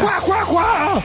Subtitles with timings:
[0.00, 1.02] cuá, cuá, cuá.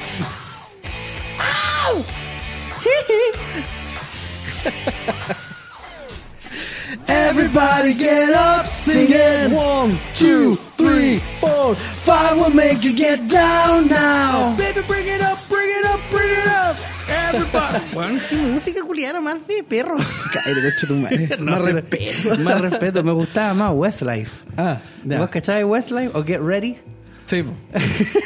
[7.07, 9.53] Everybody get up singing.
[9.53, 11.75] One, two, three, four.
[11.75, 14.55] Five will make you get down now.
[14.55, 16.75] Baby, bring it up, bring it up, bring it up.
[17.09, 17.79] Everybody.
[17.93, 19.95] Bueno, qué música culiada más de perro.
[20.33, 21.29] Cállate, coche tu madre.
[21.39, 22.37] No, Más sí, respeto.
[22.39, 23.03] Más respeto.
[23.03, 24.31] Me gustaba más Westlife.
[24.57, 25.19] Ah, ya.
[25.19, 26.77] ¿Vos cachabas Westlife o Get Ready?
[27.25, 27.43] Sí.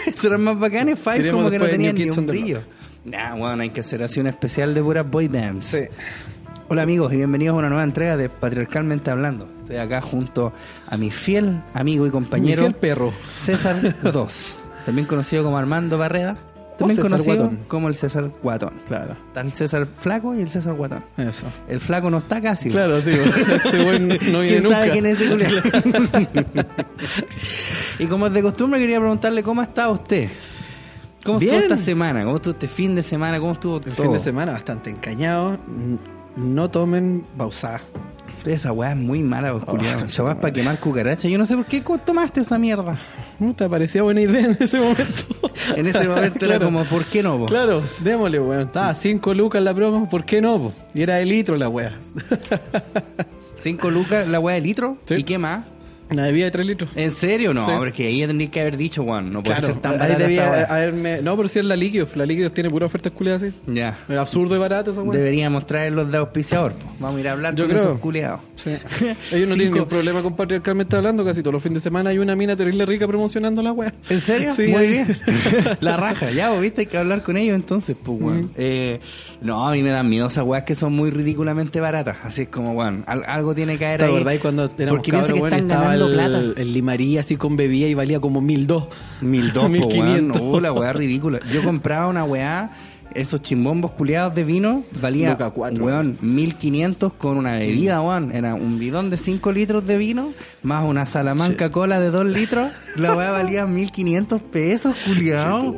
[0.07, 0.99] Eso eran más bacanes.
[0.99, 2.61] Five Diremos como que no tenían ni un brillo.
[3.05, 5.65] Nah, bueno, hay que hacer así un especial de puras boy bands.
[5.65, 5.79] Sí.
[6.67, 9.49] Hola amigos y bienvenidos a una nueva entrega de Patriarcalmente Hablando.
[9.61, 10.53] Estoy acá junto
[10.87, 13.13] a mi fiel amigo y compañero Mi fiel perro.
[13.35, 14.21] César II,
[14.85, 16.37] también conocido como Armando Barreda,
[16.79, 17.59] también César conocido Guatón.
[17.67, 18.73] como el César Guatón.
[18.87, 19.15] Claro.
[19.27, 21.03] Está el César Flaco y el César Guatón.
[21.17, 21.45] Eso.
[21.67, 22.69] El Flaco no está casi.
[22.69, 23.11] Claro, sí.
[23.65, 24.75] Ese buen no viene ¿Quién nunca.
[24.77, 25.61] sabe quién es ese culiao?
[27.99, 30.29] y como es de costumbre, quería preguntarle cómo está usted.
[31.23, 31.55] ¿Cómo Bien.
[31.55, 32.23] estuvo esta semana?
[32.23, 33.39] ¿Cómo estuvo este fin de semana?
[33.39, 34.03] ¿Cómo estuvo El todo?
[34.03, 35.57] fin de semana bastante encañado.
[36.37, 37.81] No tomen pausada.
[38.45, 41.29] Esa weá es muy mala, vos, Oh, weá es para quemar cucarachas.
[41.29, 42.97] Yo no sé por qué tomaste esa mierda.
[43.39, 45.23] ¿No te parecía buena idea en ese momento?
[45.75, 47.49] En ese momento era como, ¿por qué no, vos?
[47.51, 48.61] Claro, démosle, weón.
[48.61, 50.59] Estaba 5 lucas la promo, ¿por qué no?
[50.59, 50.73] po?
[50.93, 51.89] Y era de litro la wea.
[53.57, 54.97] Cinco lucas la weá de litro.
[55.05, 55.15] Sí.
[55.15, 55.65] ¿Y qué más?
[56.11, 56.89] Una bebida de 3 litros.
[56.95, 57.53] ¿En serio?
[57.53, 57.71] No, Sí.
[57.77, 60.63] porque ahí tendría que haber dicho, weón, no puede Claro, ser tan barata debía weá.
[60.65, 61.21] haberme...
[61.21, 62.09] No, pero si es la líquidos.
[62.15, 63.53] La líquidos tiene pura oferta culiadas así.
[63.67, 63.97] Ya.
[64.09, 65.17] Es absurdo y barato esa wea.
[65.17, 66.73] Deberíamos traerlos de auspiciador.
[66.73, 66.91] po.
[66.99, 67.83] Vamos a ir a hablar Yo con creo.
[67.83, 68.39] esos culiados.
[68.55, 68.69] Sí.
[68.71, 71.23] Ellos no tienen Cinco- ningún problema con patriarcalmente hablando.
[71.23, 73.93] Casi todos los fines de semana hay una mina terrible rica promocionando la wea.
[74.09, 74.53] ¿En serio?
[74.55, 75.17] Sí, Muy bien.
[75.81, 78.41] La raja, ya, vos viste, hay que hablar con ellos entonces, pues, weón.
[78.41, 78.49] Mm.
[78.57, 78.99] Eh,
[79.41, 82.17] no, a mí me dan miedo esas weas que son muy ridículamente baratas.
[82.23, 84.37] Así es como, weón, al- algo tiene que haber ¿Te ahí.
[84.39, 86.39] cuando éramos Porque cabros, que están plata.
[86.55, 88.85] el limarí así con bebida y valía como mil dos.
[89.21, 90.41] Mil dos, Mil quinientos.
[90.41, 91.39] No, la weá ridícula.
[91.51, 92.71] Yo compraba una weá,
[93.15, 95.83] esos chimbombos culiados de vino, valía, Luca cuatro.
[95.85, 98.31] weón, mil quinientos con una bebida, weón.
[98.33, 100.33] Era un bidón de cinco litros de vino,
[100.63, 102.71] más una salamanca cola de dos litros.
[102.95, 105.59] La weá valía mil quinientos pesos, culiado.
[105.71, 105.77] Weón.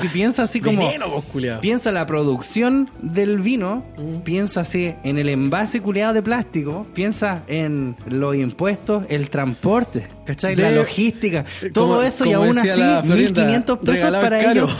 [0.00, 0.78] que piensa así como...
[0.86, 1.24] Veneno, vos.
[1.60, 4.18] Piensa la producción del vino, Mm.
[4.22, 10.56] piensa así en el envase culiado de plástico, piensa en los impuestos, el transporte, ¿cachai?
[10.56, 14.50] La logística, todo como- eso y aún así la Florinda, 1500 pesos para caro.
[14.50, 14.76] ellos.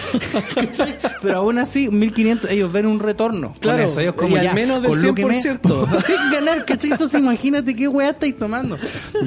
[1.22, 3.54] Pero aún así 1500 ellos ven un retorno.
[3.60, 4.00] Claro, eso.
[4.00, 5.59] Ellos como y al menos del con lo que me 100%.
[5.60, 6.93] pueden ganar, ¿cachai?
[6.93, 8.78] Entonces imagínate qué weá estáis tomando.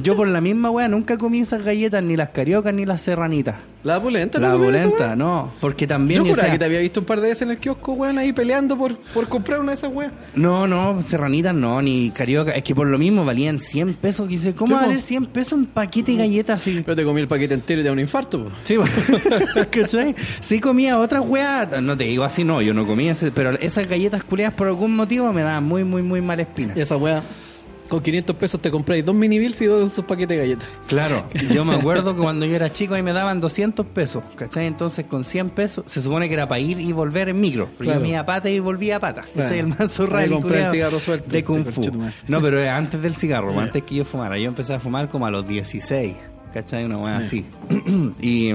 [0.01, 3.55] Yo por la misma weá nunca comí esas galletas, ni las cariocas ni las serranitas.
[3.83, 5.15] La pulenta, La ¿no comías esa bolenta, wea?
[5.15, 7.59] no, porque también Yo juraba que te había visto un par de veces en el
[7.59, 10.11] kiosco, weón, ahí peleando por, por comprar una de esas weas.
[10.33, 12.51] No, no, serranitas no, ni carioca.
[12.53, 14.27] Es que por lo mismo valían 100 pesos.
[14.27, 16.81] Quise, ¿cómo Sí, va a valer 100 pesos un paquete de galletas así?
[16.83, 18.49] Pero te comí el paquete entero y te da un infarto, po.
[18.63, 18.75] Sí.
[19.71, 20.15] ¿cachai?
[20.41, 21.81] Sí comía otras weas.
[21.81, 24.95] No te digo así, no, yo no comía ese, pero esas galletas culeadas por algún
[24.95, 26.73] motivo me daban muy, muy, muy mala espina.
[26.75, 27.23] Y esa wea,
[27.87, 30.67] con 500 pesos te compráis dos mini bills y dos de esos paquetes de galletas.
[30.87, 34.65] Claro, yo me acuerdo que cuando yo era chico ahí me daban 200 pesos, ¿cachai?
[34.65, 37.69] Entonces con 100 pesos se supone que era para ir y volver en micro.
[37.77, 37.99] Claro.
[37.99, 39.33] Yo me iba a pata y volvía a pata, ¿cachai?
[39.33, 39.55] Claro.
[39.55, 41.81] El manso rally compré el cigarro suelto, de Kung Fu.
[42.27, 44.37] No, pero antes del cigarro, antes que yo fumara.
[44.37, 46.15] Yo empecé a fumar como a los 16,
[46.53, 46.85] ¿cachai?
[46.85, 47.45] Una weá así.
[48.21, 48.51] y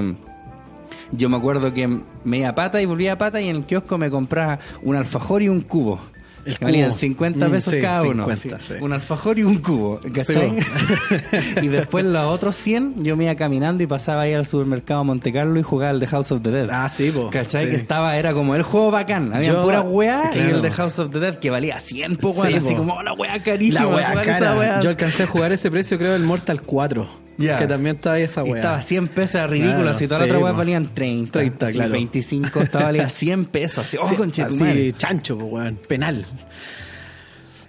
[1.11, 1.87] yo me acuerdo que
[2.23, 4.95] me iba a pata y volvía a pata y en el kiosco me compraba un
[4.95, 5.99] alfajor y un cubo.
[6.43, 6.97] El Que valían cubo.
[6.97, 8.25] 50 Mm, pesos sí, cada uno.
[8.27, 8.65] 50, así.
[8.67, 8.73] sí.
[8.81, 10.53] Un alfajor y un cubo, ¿cachai?
[11.61, 15.31] y después los otros 100 yo me iba caminando y pasaba ahí al supermercado Monte
[15.31, 16.67] Carlo y jugaba al The House of the Dead.
[16.71, 17.29] Ah, sí, po.
[17.29, 17.69] ¿Cachai?
[17.69, 19.31] Que estaba, era como el juego bacán.
[19.35, 20.55] Había Yo- puras weas y claro.
[20.55, 22.77] el The House of the Dead que valía 100 po, así po.
[22.77, 23.85] como "Oh, la wea carísima.
[23.85, 24.57] La esa cara.
[24.57, 24.79] wea".
[24.81, 27.07] Yo alcancé a jugar ese precio, creo, el Mortal 4.
[27.41, 27.57] Ya.
[27.59, 28.55] Que también estaba ahí esa Y wea.
[28.55, 31.31] estaba 100 pesos ridículas Claro, y todas las sí, otras weas valían 30.
[31.31, 31.91] 30, así, claro.
[31.93, 33.85] 25 estaba valía 100 pesos.
[33.85, 34.71] Así, oh, Sí, conchetumare.
[34.71, 35.77] así, chancho, weón.
[35.87, 36.25] Penal.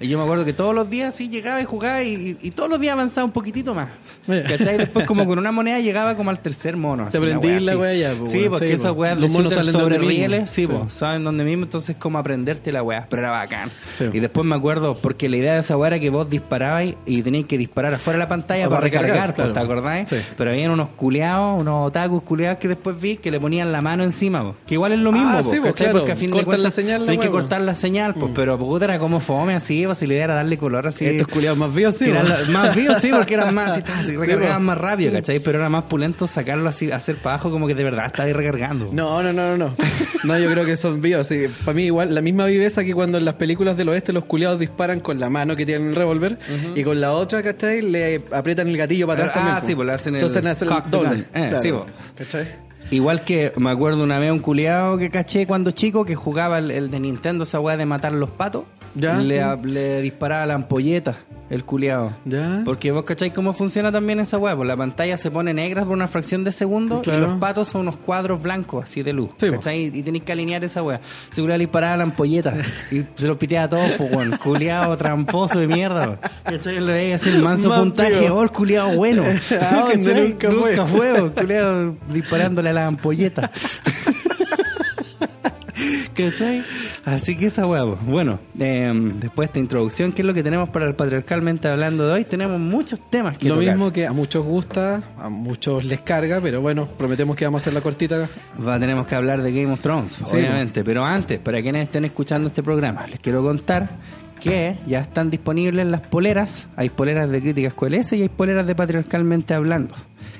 [0.02, 2.80] Y yo me acuerdo que todos los días sí llegaba y jugaba y, todos los
[2.80, 3.88] días avanzaba un poquitito más.
[4.26, 4.76] ¿Cachai?
[4.78, 7.08] Después como con una moneda llegaba como al tercer mono.
[7.10, 8.98] Te aprendí la wea ya, pues, Sí, porque sí, esas pues.
[9.12, 10.08] weas Los monos salen sobre mismo.
[10.10, 10.72] rieles, sí, Sí.
[10.72, 13.70] pues, saben dónde mismo, entonces como aprenderte la wea, pero era bacán.
[13.96, 14.04] Sí.
[14.12, 17.22] Y después me acuerdo, porque la idea de esa wea era que vos disparabais y
[17.22, 19.52] teníais que disparar afuera de la pantalla para para recargar, recargar, pues, claro.
[19.52, 20.08] ¿te acordáis?
[20.08, 20.16] Sí.
[20.36, 24.04] Pero habían unos culeados, unos otakus culeados que después vi que le ponían la mano
[24.04, 24.54] encima, pues.
[24.66, 25.86] que igual es lo mismo, Ah, pues, sí, pues, ¿cachai?
[25.86, 25.98] claro.
[26.00, 28.34] Porque a fin de cuentas la señal, tenés que cortar la señal, pues, Mm.
[28.34, 31.06] pero puta era como fome así, pues, si la idea era darle color así.
[31.06, 32.06] Estos culiados más vivos, sí.
[32.06, 35.38] La- más vivos, sí, porque eran más, así, estaban así, Sí, recargaban más rápido, ¿cachai?
[35.40, 38.32] Pero era más pulento sacarlo así, hacer para abajo como que de verdad estaba ahí
[38.32, 38.88] recargando.
[38.92, 39.74] No, no, no, no, no.
[40.24, 41.26] No, yo creo que son vivos.
[41.26, 44.24] Sí, para mí igual, la misma viveza que cuando en las películas del oeste los
[44.24, 46.38] culiados disparan con la mano que tienen el revólver
[46.74, 47.82] y con la otra, ¿cachai?
[47.82, 49.66] Le aprietan el gatillo para atrás Ah, también.
[49.66, 51.24] sí, pues le hacen el Entonces hacen el doble.
[51.34, 51.86] Eh, sí, po.
[52.16, 52.46] ¿Cachai?
[52.92, 56.70] Igual que me acuerdo una vez un culiado que caché cuando chico que jugaba el,
[56.70, 58.64] el de Nintendo, esa weá de matar los patos.
[58.94, 59.16] Ya.
[59.16, 61.16] Le, le disparaba la ampolleta,
[61.52, 62.12] el culiado.
[62.24, 62.62] Ya.
[62.64, 64.56] Porque vos cacháis cómo funciona también esa weá.
[64.56, 67.18] Pues la pantalla se pone negra por una fracción de segundo Claro.
[67.18, 69.30] y los patos son unos cuadros blancos así de luz.
[69.36, 69.50] Sí.
[69.50, 69.84] ¿cachai?
[69.96, 71.00] Y tenéis que alinear esa weá.
[71.30, 72.54] Se culiao le disparaba la ampolleta
[72.90, 74.36] y se los piteaba a todos, pues weón.
[74.42, 76.18] Culiado tramposo de mierda.
[76.44, 76.80] ¿Cachai?
[76.80, 79.22] Le veía así el manso Más puntaje, oh, el culiado bueno.
[79.24, 79.94] ¿A dónde?
[79.98, 80.28] ¿Cachai?
[80.30, 80.70] Nunca fue.
[80.70, 81.30] Nunca fue, weón.
[81.30, 83.50] culiao disparándole a la ampolleta.
[86.14, 86.62] ¿Cachai?
[87.04, 87.98] Así que esa huevo.
[88.04, 92.06] Bueno, eh, después de esta introducción, ¿qué es lo que tenemos para el patriarcalmente hablando
[92.06, 92.24] de hoy?
[92.24, 93.70] Tenemos muchos temas que Lo tocar.
[93.74, 97.62] mismo que a muchos gusta, a muchos les carga, pero bueno, prometemos que vamos a
[97.62, 98.28] hacer la cortita.
[98.66, 100.84] Va, tenemos que hablar de Game of Thrones, Sí, obviamente.
[100.84, 103.88] Pero antes, para quienes estén escuchando este programa, les quiero contar
[104.40, 106.66] que ya están disponibles las poleras.
[106.76, 109.94] Hay poleras de Críticas QLS y hay poleras de Patriarcalmente Hablando.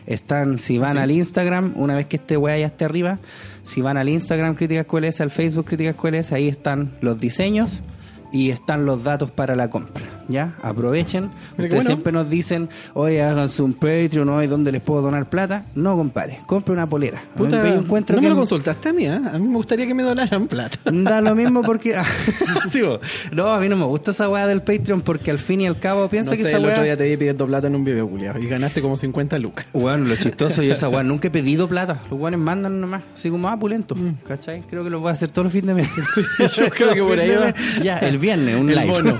[0.07, 3.19] Están, si van al Instagram, una vez que este weá ya esté arriba,
[3.63, 7.83] si van al Instagram Críticas QLS, al Facebook Críticas QLS, ahí están los diseños
[8.33, 10.22] y están los datos para la compra.
[10.29, 10.55] ¿Ya?
[10.63, 11.31] Aprovechen.
[11.53, 11.87] Ustedes bueno.
[11.87, 15.65] siempre nos dicen, oye, háganse un Patreon, hoy ¿dónde les puedo donar plata?
[15.75, 17.23] No, compadre, compre una polera.
[17.37, 19.21] Puta, Yo encuentro no me lo consultaste a mí, ¿eh?
[19.33, 20.79] A mí me gustaría que me donaran plata.
[20.93, 21.95] Da lo mismo porque.
[22.69, 23.01] Sí, vos.
[23.33, 25.79] no, a mí no me gusta esa weá del Patreon porque al fin y al
[25.79, 28.09] cabo pienso No que esa el otro día te vi pidiendo plata en un video,
[28.09, 29.67] culiado, y ganaste como 50 lucas.
[29.73, 32.01] Bueno, lo chistoso y esa weá, nunca he pedido plata.
[32.11, 33.97] Los weones mandan nomás, así como ah, pulento.
[34.27, 34.63] ¿Cachai?
[34.71, 35.91] Creo que lo voy a hacer todos los fines de mes.
[36.57, 37.55] yo creo que por ahí va.
[37.83, 38.89] Ya, el viernes, un El live.
[38.91, 39.19] bono.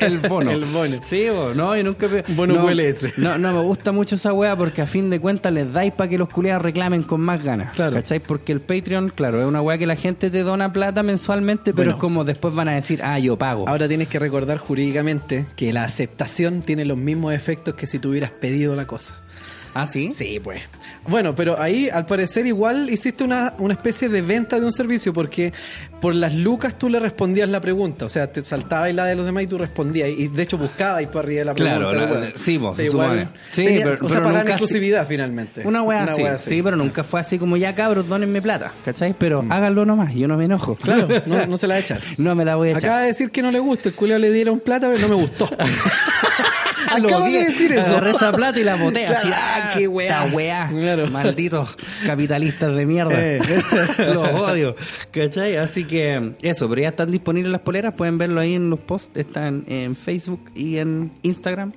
[0.00, 0.50] el bono.
[0.50, 0.96] El bono.
[1.02, 2.06] Sí, vos, no, yo nunca.
[2.28, 3.18] Bono no, ULS.
[3.18, 6.08] No, no me gusta mucho esa weá porque a fin de cuentas les dais para
[6.10, 7.72] que los culiados reclamen con más ganas.
[7.74, 7.94] Claro.
[7.96, 8.20] ¿Cachai?
[8.20, 11.76] Porque el Patreon, claro, es una weá que la gente te dona plata mensualmente, pero
[11.90, 11.92] Bueno.
[11.92, 13.68] es como después van a decir, ah, yo pago.
[13.68, 18.10] Ahora tienes que recordar jurídicamente que la aceptación tiene los mismos efectos que si tú
[18.10, 19.16] hubieras pedido la cosa.
[19.74, 20.10] Ah, sí.
[20.12, 20.60] Sí, pues.
[21.06, 25.12] Bueno, pero ahí al parecer igual hiciste una, una especie de venta de un servicio
[25.12, 25.52] porque
[26.00, 28.04] por las lucas tú le respondías la pregunta.
[28.04, 30.08] O sea, te saltaba y la de los demás y tú respondías.
[30.10, 32.14] Y de hecho buscabas y para arriba de la Claro, pregunta.
[32.14, 32.32] la- weón.
[32.36, 33.28] sí, vos, se igual supone.
[33.50, 35.66] Sí, tenía- pero- o sea, exclusividad finalmente.
[35.66, 39.14] Una weá así, wea sí, pero nunca fue así como ya cabros, donenme plata, ¿cachai?
[39.18, 40.76] Pero háganlo nomás, yo no me enojo.
[40.76, 41.98] Claro, no, no se la echan.
[42.18, 42.84] no me la voy a echar.
[42.84, 45.20] Acaba de decir que no le gusta, el culeo le dieron plata, pero no me
[45.22, 45.48] gustó.
[46.98, 47.38] Lo Acaba odié.
[47.40, 47.90] de decir eso.
[47.92, 49.28] Agarré esa plata y la boté así.
[49.32, 50.24] ¡Ah, qué weá!
[50.32, 50.68] weá!
[50.68, 51.06] Claro.
[51.08, 53.14] Malditos capitalistas de mierda.
[53.16, 53.40] Eh.
[53.98, 54.76] Los odio.
[55.10, 55.56] ¿Cachai?
[55.56, 57.94] Así que eso, pero ya están disponibles las poleras.
[57.94, 59.16] Pueden verlo ahí en los posts.
[59.16, 61.72] Están en Facebook y en Instagram.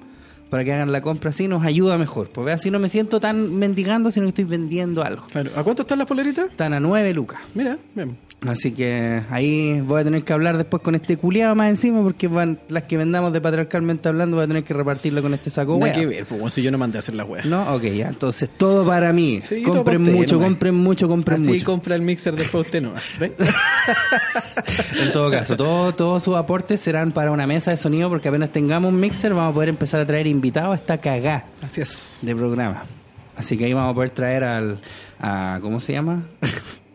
[0.50, 2.30] Para que hagan la compra así, nos ayuda mejor.
[2.30, 5.26] Porque así no me siento tan mendigando, sino que estoy vendiendo algo.
[5.32, 5.50] Claro.
[5.56, 6.46] ¿A cuánto están las poleritas?
[6.52, 7.40] Están a 9 lucas.
[7.56, 8.16] Mira, bien.
[8.42, 12.28] Así que ahí voy a tener que hablar después con este culiado más encima, porque
[12.28, 15.78] van las que vendamos de patriarcalmente hablando, voy a tener que repartirla con este saco
[15.78, 15.94] wea.
[15.96, 17.44] que ver, pues bueno, si yo no mandé a hacer la wea.
[17.44, 18.10] No, ok, ya.
[18.10, 19.40] Entonces, todo para mí.
[19.42, 20.50] Sí, todo compren usted, mucho, nomás.
[20.50, 21.66] compren mucho, compren mucho.
[21.66, 22.94] compra el mixer después usted no.
[25.02, 28.52] En todo caso, todo- todos sus aportes serán para una mesa de sonido, porque apenas
[28.52, 32.20] tengamos un mixer, vamos a poder empezar a traer invitados a esta cagá Así es.
[32.22, 32.84] de programa.
[33.36, 34.80] Así que ahí vamos a poder traer al.
[35.20, 36.24] A, ¿Cómo se llama?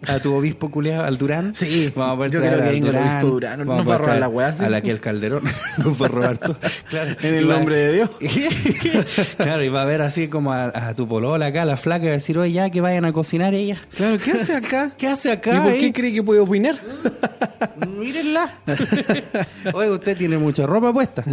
[0.09, 1.55] A tu obispo culiado, al Durán.
[1.55, 3.09] Sí, vamos a poder yo creo que venga el Durán.
[3.13, 4.65] obispo Durán, nos Vamos va a robar la weá, sí.
[4.65, 5.43] A la que el Calderón
[5.79, 6.57] nos va a robar todo.
[6.89, 7.17] Claro.
[7.23, 8.11] En el va- nombre de Dios.
[9.37, 12.09] claro, y va a ver así como a, a tu polola acá, la flaca, y
[12.09, 13.77] va a decir, oye, ya que vayan a cocinar ella.
[13.95, 14.93] Claro, ¿qué hace acá?
[14.97, 15.57] ¿Qué hace acá?
[15.57, 15.79] ¿Y por eh?
[15.81, 16.81] qué cree que puede opinar?
[17.87, 18.55] Mírenla.
[19.75, 21.25] Oye, usted tiene mucha ropa puesta.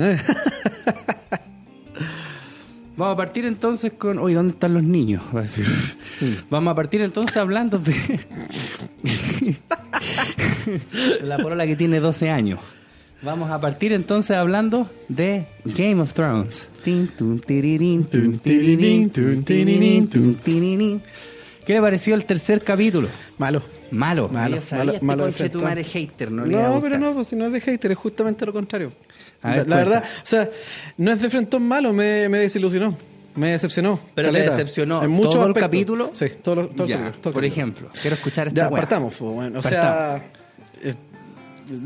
[2.97, 4.17] Vamos a partir entonces con.
[4.17, 5.23] Oye, ¿dónde están los niños?
[5.33, 5.67] Va a decir.
[6.49, 7.95] Vamos a partir entonces hablando de.
[11.21, 12.59] La polola que tiene 12 años.
[13.21, 16.67] Vamos a partir entonces hablando de Game of Thrones.
[21.65, 23.09] ¿Qué le pareció el tercer capítulo?
[23.37, 23.76] Malo.
[23.91, 24.27] Malo.
[24.29, 27.27] Malo, Yo sabía, malo, este malo conche tu madre hater, no, No, pero no, pues
[27.27, 28.91] si no es de hater, es justamente lo contrario.
[29.41, 29.91] A la ver, la cuenta.
[29.91, 30.49] verdad, o sea,
[30.97, 32.97] no es de frentón malo, me, me desilusionó.
[33.35, 33.99] Me decepcionó.
[34.15, 34.51] Pero te caleta.
[34.51, 36.09] decepcionó En muchos todo el capítulo.
[36.13, 37.45] Sí, todo, lo- todo el Ya, capítulo, todo el por capítulo.
[37.47, 39.59] ejemplo, quiero escuchar esta Ya, partamos, pues, bueno.
[39.59, 40.21] O Partamos.
[40.21, 40.23] sea,
[40.89, 40.95] eh,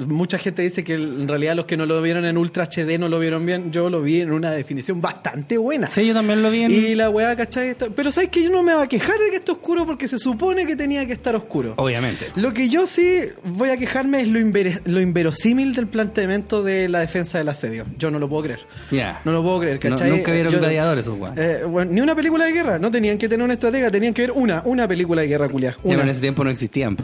[0.07, 3.09] mucha gente dice que en realidad los que no lo vieron en Ultra HD no
[3.09, 3.71] lo vieron bien.
[3.71, 5.87] Yo lo vi en una definición bastante buena.
[5.87, 6.71] Sí, yo también lo vi en...
[6.71, 7.69] Y la weá, ¿cachai?
[7.69, 10.07] Está- Pero sabes que yo no me voy a quejar de que esté oscuro porque
[10.07, 11.73] se supone que tenía que estar oscuro.
[11.77, 12.27] Obviamente.
[12.35, 17.37] Lo que yo sí voy a quejarme es lo, inverosímil del planteamiento de la defensa
[17.37, 17.85] del asedio.
[17.97, 18.59] Yo no lo puedo creer.
[18.91, 19.19] Ya.
[19.25, 20.09] No lo puedo creer, No- ¿cachai?
[20.11, 21.17] nunca vieron gladiadores, esos.
[21.37, 22.79] Eh, bueno, ni una película de guerra.
[22.79, 25.75] No tenían que tener una estratega, tenían que ver una, una película de guerra, culia.
[25.81, 26.03] Pero Una.
[26.03, 26.97] en ese tiempo no existían.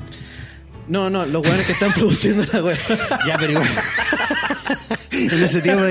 [0.88, 2.78] No, no, los weones que están produciendo la weá.
[3.28, 3.68] Ya, pero igual.
[5.12, 5.84] en ese tiempo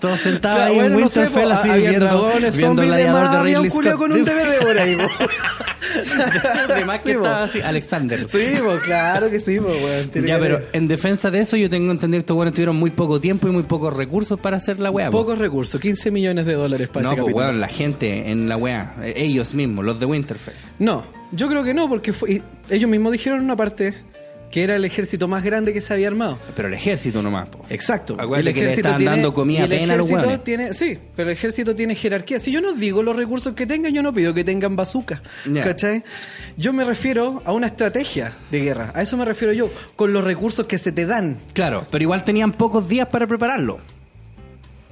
[0.00, 2.86] todos sentados Claro, ahí bueno, en no sé, Winterfell po, así viendo, dragones, viendo zombies,
[2.88, 3.98] Gladiador de había un Ridley Scott.
[3.98, 4.96] con un DVD por ahí.
[4.96, 6.74] po.
[6.74, 7.24] De más que Sí, po.
[7.24, 8.28] estaba así, Alexander.
[8.28, 10.26] Sí, pues claro que sí, pues, weón.
[10.26, 12.90] Ya, que pero en defensa de eso, yo tengo entendido que estos buenos tuvieron muy
[12.90, 15.10] poco tiempo y muy pocos recursos para hacer la weá.
[15.10, 15.18] po.
[15.18, 18.56] Pocos recursos, 15 millones de dólares para No, ese pues weón, la gente en la
[18.56, 20.54] weá, eh, ellos mismos, los de Winterfell.
[20.78, 23.94] No, yo creo que no, porque fue- y ellos mismos dijeron en una parte
[24.52, 26.38] que era el ejército más grande que se había armado.
[26.54, 27.64] Pero el ejército nomás, po.
[27.70, 28.14] Exacto.
[28.18, 31.36] Acuérdate que le estaban dando comida el apenas a los ejército tiene, sí, pero el
[31.36, 32.38] ejército tiene jerarquía.
[32.38, 35.22] Si yo no digo los recursos que tengan, yo no pido que tengan bazooka.
[35.50, 35.64] Ya.
[35.64, 36.04] ¿Cachai?
[36.56, 38.92] Yo me refiero a una estrategia de guerra.
[38.94, 41.38] A eso me refiero yo, con los recursos que se te dan.
[41.54, 43.78] Claro, pero igual tenían pocos días para prepararlo.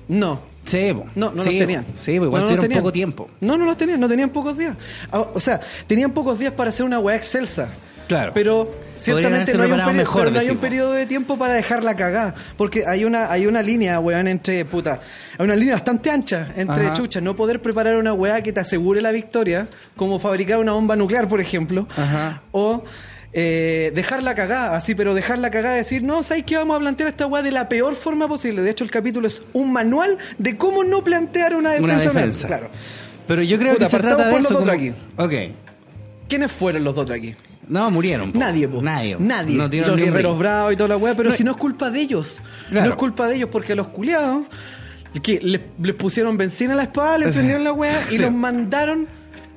[0.09, 0.41] No.
[0.65, 0.93] Sí.
[1.15, 1.87] No, no sí, los tenían.
[1.97, 2.81] Sí, igual No, no los tuvieron tenían.
[2.83, 3.31] poco tiempo.
[3.41, 4.77] No, no los tenían, no tenían pocos días.
[5.13, 7.69] Ah, O sea, tenían pocos días para hacer una weá excelsa.
[8.11, 8.33] Claro.
[8.35, 11.55] Pero ciertamente no hay, un periodo, mejor, pero no hay un periodo de tiempo para
[11.55, 12.35] dejarla cagada.
[12.57, 15.01] Porque hay una, hay una línea, weón, entre, puta,
[15.39, 16.95] hay una línea bastante ancha entre Ajá.
[16.95, 17.23] chuchas.
[17.23, 21.29] No poder preparar una weá que te asegure la victoria, como fabricar una bomba nuclear,
[21.29, 21.87] por ejemplo.
[21.97, 22.43] Ajá.
[22.51, 22.83] O
[23.33, 26.57] eh, dejarla cagada, así, pero dejarla cagada, decir, no, ¿sabes qué?
[26.57, 28.61] Vamos a plantear esta weá de la peor forma posible.
[28.63, 32.11] De hecho, el capítulo es un manual de cómo no plantear una defensa.
[32.11, 32.47] Una defensa.
[32.49, 32.71] Claro.
[33.29, 34.49] Pero yo creo Puta, que se trata de eso.
[34.49, 34.93] como- Dothraki.
[35.17, 35.33] Ok.
[36.29, 37.37] ¿Quiénes fueron los dos de aquí?
[37.71, 38.33] No, murieron.
[38.33, 38.39] po.
[38.39, 38.83] Nadie, po.
[38.83, 39.17] Nadie.
[39.19, 39.57] Nadie.
[39.57, 42.01] No los guerreros bravos y toda la weá, pero No, si no es culpa de
[42.01, 42.43] ellos.
[42.69, 42.87] Claro.
[42.87, 44.47] No es culpa de ellos, porque a los culiados
[45.23, 48.19] que les, les pusieron benzina a la espada, les prendieron la weá y Sí.
[48.23, 49.09] los mandaron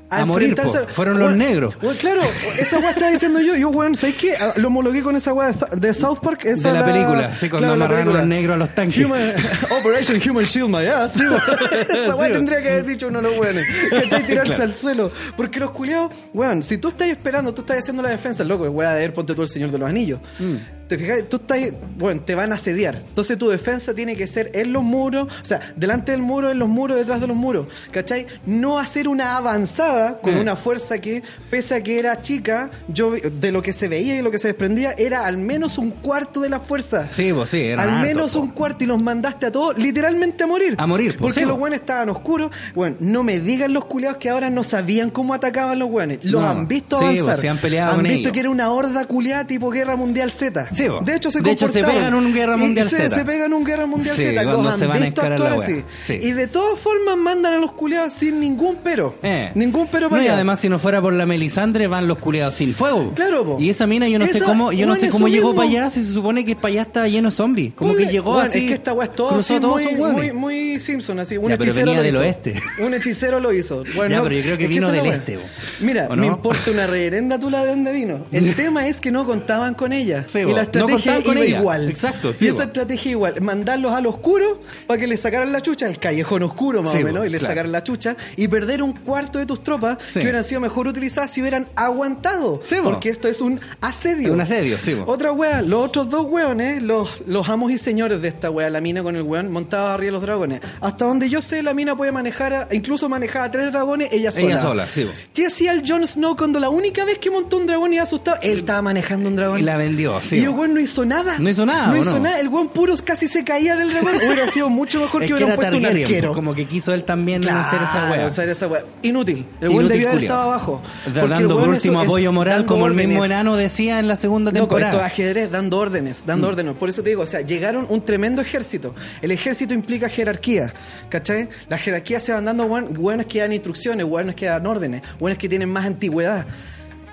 [0.10, 0.56] a, morir.
[0.90, 1.76] Fueron los negros.
[2.00, 2.22] claro,
[2.60, 3.56] esa weá estaba diciendo yo.
[3.56, 4.36] Yo, weón, ¿sabes qué?
[4.36, 6.46] Ah, Lo homologué con esa weá de Th- de South Park.
[6.46, 9.04] Esa De la película, sí, cuando la amarraron los negros a los tanques.
[9.06, 9.34] Human-
[9.80, 11.16] Operation Human Shield My Ass.
[11.90, 12.34] esa weá Sí.
[12.34, 13.66] tendría que haber dicho uno de los weones.
[13.90, 14.24] ¿Cachai?
[14.28, 14.64] Tirarse Claro.
[14.64, 15.12] al suelo.
[15.36, 18.94] Porque los culiados, weón, si tú estás esperando, tú estás haciendo la defensa, loco, weá
[18.94, 20.20] de ver, ponte tú el Señor de los Anillos.
[20.40, 20.56] Mm.
[20.94, 21.60] Te fijas, tú estás,
[21.98, 23.02] bueno, te van a asediar.
[23.08, 26.60] Entonces tu defensa tiene que ser en los muros, o sea, delante del muro, en
[26.60, 27.66] los muros, detrás de los muros.
[27.92, 28.28] ¿Cachai?
[28.46, 30.40] No hacer una avanzada con Mm.
[30.40, 34.22] una fuerza que, pese a que era chica, yo de lo que se veía y
[34.22, 37.08] lo que se desprendía, era al menos un cuarto de la fuerza.
[37.12, 40.48] Sí, pues sí, eran Al menos un cuarto y los mandaste a todos literalmente a
[40.48, 40.76] morir.
[40.78, 42.52] A morir, pues, Porque sí, los buenos estaban oscuros.
[42.76, 46.18] Bueno, no me digan los culiados que ahora no sabían cómo atacaban los buenos.
[46.24, 47.36] Los No, han visto sí, avanzar.
[47.36, 48.32] po, se han peleado Han con visto ellos.
[48.34, 50.70] que era una horda culiada tipo Guerra Mundial Z.
[50.74, 53.16] Sí, de hecho, se De hecho, se pegan un Guerra Y Mundial se, Z.
[53.18, 54.44] Se pegan un Guerra Mundial Sí, Z.
[54.44, 55.78] cuando Los se han van a visto encarar la actuar wea.
[55.80, 55.86] así.
[56.02, 56.20] Sí.
[56.28, 59.16] Y de todas formas mandan a los culiados sin ningún pero.
[59.24, 59.52] Eh.
[59.56, 60.36] Ningún pero No, para y allá.
[60.36, 63.12] además si no fuera por la Melisandre van los culiados sin fuego.
[63.16, 63.58] Claro, po.
[63.60, 65.62] Y esa mina yo no sé cómo, yo no sé cómo llegó mismo.
[65.64, 67.74] para allá, si se supone que para allá estaba lleno de zombies.
[67.74, 68.60] Como que llegó bueno, así.
[68.60, 71.38] Es que esta weá es todo así todos muy, muy, muy Simpson, así.
[71.38, 72.54] Un Ya, pero hechicero venía lo del oeste.
[72.80, 73.84] Un hechicero lo hizo.
[73.96, 75.40] Bueno, Ya, no, pero yo creo que vino la del este.
[75.80, 76.34] Mira, ¿O me no?
[76.34, 78.26] importa una reverenda tula de dónde vino.
[78.32, 80.24] El tema es que no contaban con ella.
[80.64, 81.60] La No estrategia contaban con iba ella.
[81.60, 81.90] igual.
[81.90, 83.42] Exacto, sí, Y esa estrategia igual.
[83.42, 87.06] Mandarlos al oscuro para que le sacaran la chucha, al callejón oscuro más Sí, o
[87.06, 87.52] menos, y le claro.
[87.52, 90.14] sacaran la chucha, y perder un cuarto de tus tropas Sí.
[90.16, 92.62] que hubieran sido mejor utilizadas si hubieran aguantado.
[92.64, 92.84] Sí, po.
[92.92, 94.34] porque esto es un asedio.
[94.34, 94.96] Un asedio, sí.
[95.06, 98.82] Otra wea, los otros dos weones, los, los amos y señores de esta wea, la
[98.82, 100.62] mina con el weón, montados arriba de los dragones.
[100.82, 104.32] Hasta donde yo sé, la mina puede manejar, a- incluso manejar a tres dragones ella
[104.32, 104.46] sola.
[104.48, 105.10] Ella sola, sí.
[105.34, 108.38] ¿Qué hacía el Jon Snow cuando la única vez que montó un dragón y asustado?
[108.42, 109.60] Él estaba manejando un dragón.
[109.60, 110.46] Y la vendió, sí, Y el.
[110.54, 111.38] Weón no hizo nada.
[111.40, 112.20] No hizo nada, No ¿o hizo no?
[112.22, 112.40] nada.
[112.40, 114.16] El weón puro casi se caía del dragón.
[114.16, 116.28] Hubiera sido mucho mejor Es que que hubieran era puesto un arquero.
[116.30, 118.28] pues, como que quiso él también Claro, hacer esa wea.
[118.28, 118.84] hacer esa wea.
[119.02, 119.46] Inútil.
[119.62, 120.82] El weón debió haber estado abajo.
[121.14, 123.32] Dando por último eso es apoyo moral, como el mismo órdenes.
[123.32, 125.06] enano decía en la segunda Loco, esto es temporada.
[125.08, 126.74] ajedrez, dando órdenes, dando órdenes.
[126.76, 128.94] Por eso te digo, o sea, llegaron un tremendo ejército.
[129.22, 130.74] El ejército implica jerarquía,
[131.10, 131.50] ¿cachai?
[131.70, 135.50] Las jerarquías se van dando buenos que dan instrucciones, buenos que dan órdenes, buenos que
[135.50, 136.46] tienen más antigüedad.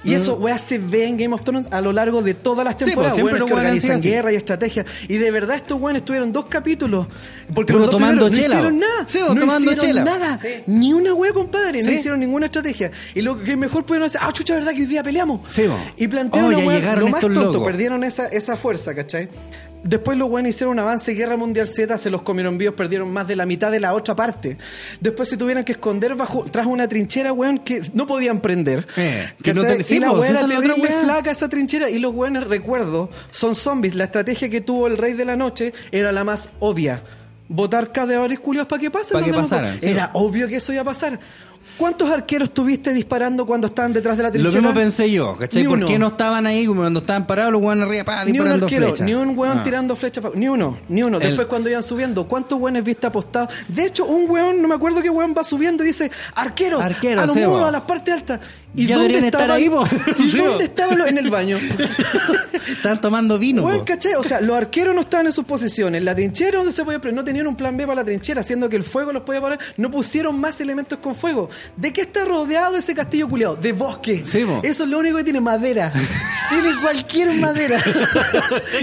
[0.02, 2.74] Y eso, weá, se ve en Game of Thrones a lo largo de todas las
[2.74, 2.78] Mm.
[2.78, 3.12] Sí, temporadas.
[3.12, 3.54] pues, siempre los que
[3.98, 4.08] así.
[4.08, 4.86] guerra y estrategia.
[5.08, 7.06] Y de verdad estos weones estuvieron dos capítulos.
[7.54, 9.04] Porque los dos tomando primeros chela, no hicieron nada.
[9.06, 10.04] Sí, no tomando hicieron chela.
[10.04, 10.38] nada.
[10.40, 10.48] Sí.
[10.66, 11.82] Ni una wea, compadre.
[11.82, 12.90] No hicieron ninguna estrategia.
[13.14, 15.40] Y lo que mejor pudieron hacer, ah, chucha, ¿verdad que hoy día peleamos?
[15.96, 17.66] Y plantearon Oh, una lo más estos tonto, locos.
[17.66, 19.28] perdieron esa, esa fuerza, ¿cachai?
[19.82, 23.26] Después los buenos hicieron un avance, Guerra Mundial Z, se los comieron vivos, perdieron más
[23.26, 24.58] de la mitad de la otra parte.
[25.00, 28.86] Después se tuvieron que esconder bajo, tras una trinchera, weón, que no podían prender.
[28.96, 30.90] Eh, que no te- sí, y la pues, weá esa era es la otra terrible
[30.96, 31.04] weá.
[31.04, 31.88] flaca esa trinchera.
[31.90, 33.94] Y los buenos, recuerdo, son zombies.
[33.94, 37.02] La estrategia que tuvo el Rey de la Noche era la más obvia.
[37.48, 39.18] Votar cadáveres culios para que pasen.
[39.18, 39.88] Pa' que pasaran, sí.
[39.88, 41.18] Era obvio que eso iba a pasar.
[41.80, 44.60] ¿Cuántos arqueros tuviste disparando cuando estaban detrás de la Lo trinchera?
[44.60, 45.62] mismo pensé yo, ¿cachai?
[45.62, 45.86] Ni ¿Por uno.
[45.86, 49.06] qué no estaban ahí cuando estaban parados los weones arriba, pa, Ni un arquero, flechas?
[49.06, 49.62] ni un weón Ah.
[49.62, 50.22] tirando flechas.
[50.34, 51.16] Ni uno, ni uno.
[51.16, 53.54] El- Después cuando iban subiendo, ¿cuántos weones viste apostados?
[53.66, 57.24] De hecho, un weón, no me acuerdo qué weón va subiendo y dice, arqueros, Arqueros,
[57.24, 58.40] a los muros, a las partes altas.
[58.76, 59.50] ¿Y Ya dónde estaban?
[59.50, 59.70] ahí.
[60.18, 60.60] ¿Y Sí, dónde bo.
[60.60, 61.58] estaban los- en el baño?
[62.68, 63.62] Están tomando vino.
[63.64, 63.84] Weón, po.
[63.84, 64.14] ¿cachai?
[64.14, 66.02] O sea, los arqueros no estaban en sus posiciones.
[66.04, 68.76] La trinchera donde se podía no tenían un plan B para la trinchera, haciendo que
[68.76, 69.58] el fuego los podía parar.
[69.76, 71.50] No pusieron más elementos con fuego.
[71.76, 73.56] ¿De qué está rodeado ese castillo culiado?
[73.56, 74.22] De bosque.
[74.24, 74.46] Sí.
[74.62, 75.92] Eso es lo único que tiene madera.
[76.48, 77.82] tiene cualquier madera.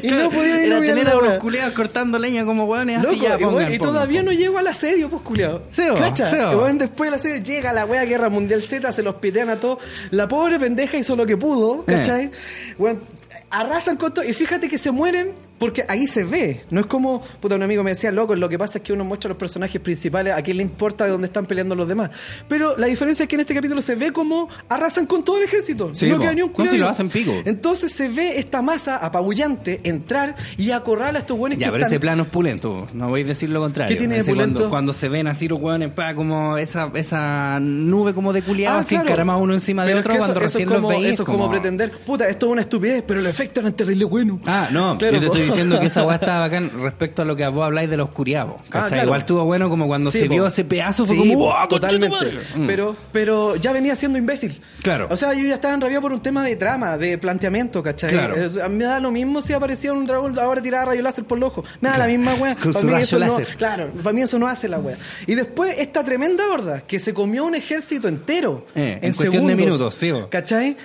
[0.04, 3.78] y no podía Era tener a unos culiados cortando leña como hueones así y, bueno,
[3.80, 4.26] todavía pongan.
[4.26, 5.64] no llego al asedio, pues, culiado.
[5.72, 9.56] Sí, bueno, después del asedio llega la wea Guerra Mundial Z, se los pitean a
[9.60, 9.77] todos.
[10.12, 11.94] La pobre pendeja hizo lo que pudo, Eh.
[11.94, 12.32] ¿cachai?
[12.78, 13.02] Bueno,
[13.50, 14.26] arrasan con todo.
[14.26, 16.62] Y fíjate que se mueren porque ahí se ve.
[16.70, 19.04] No es como, puta, un amigo me decía, loco, lo que pasa es que uno
[19.04, 22.12] muestra a los personajes principales, a quién le importa de dónde están peleando los demás.
[22.48, 25.44] Pero la diferencia es que en este capítulo se ve como arrasan con todo el
[25.46, 25.90] ejército.
[25.94, 27.34] Sí, no queda ni un No, si lo hacen pico.
[27.46, 31.84] Entonces se ve esta masa apabullante entrar y acorralar a estos buenos Ya, que pero
[31.84, 31.94] están...
[31.94, 33.94] ese plano es pulento, no voy a decir lo contrario.
[33.96, 34.70] ¿Qué tiene de Ese cuando, pulento?
[34.70, 38.82] cuando se ven así los hueones, pa, como esa, esa nube como de culiados, Ah,
[38.82, 39.08] así claro.
[39.08, 41.02] encaramados uno encima de Pero es otro, que eso- cuando eso recién es como, los
[41.02, 41.14] veis.
[41.14, 44.40] Eso es como, pretender, puta, esto es una estupidez, pero los efectos eran terrible buenos.
[44.46, 47.36] Ah, no, Claro, yo te estoy diciendo que esa weá estaba bacán respecto a lo
[47.36, 47.98] que vos habláis de
[48.46, 48.82] po, ¿cachai?
[48.84, 49.04] Ah, claro.
[49.06, 50.34] Igual estuvo bueno como cuando Sí, se po.
[50.34, 51.68] vio ese pedazo, fue Sí, como, ¡wow!
[51.68, 52.18] totalmente.
[52.56, 52.68] Mm.
[52.68, 54.62] Pero, pero ya venía siendo imbécil.
[54.82, 55.08] Claro.
[55.10, 58.12] O sea, yo ya estaba enrabiado por un tema de trama, de planteamiento, ¿cachai?
[58.12, 58.36] Claro.
[58.64, 61.40] A mí me da lo mismo si aparecía un dragón ahora tiraba rayo láser por
[61.40, 61.66] los ojos.
[61.82, 62.56] Me da la misma wea.
[62.62, 63.48] Con Pa' su mí rayo eso no- láser.
[63.58, 64.98] claro, para mí eso no hace la wea.
[65.26, 68.66] Y después esta tremenda horda que se comió un ejército entero.
[68.76, 70.30] Eh, en cuestión de segundos, minutos, sí, bo.
[70.30, 70.78] ¿Cachai?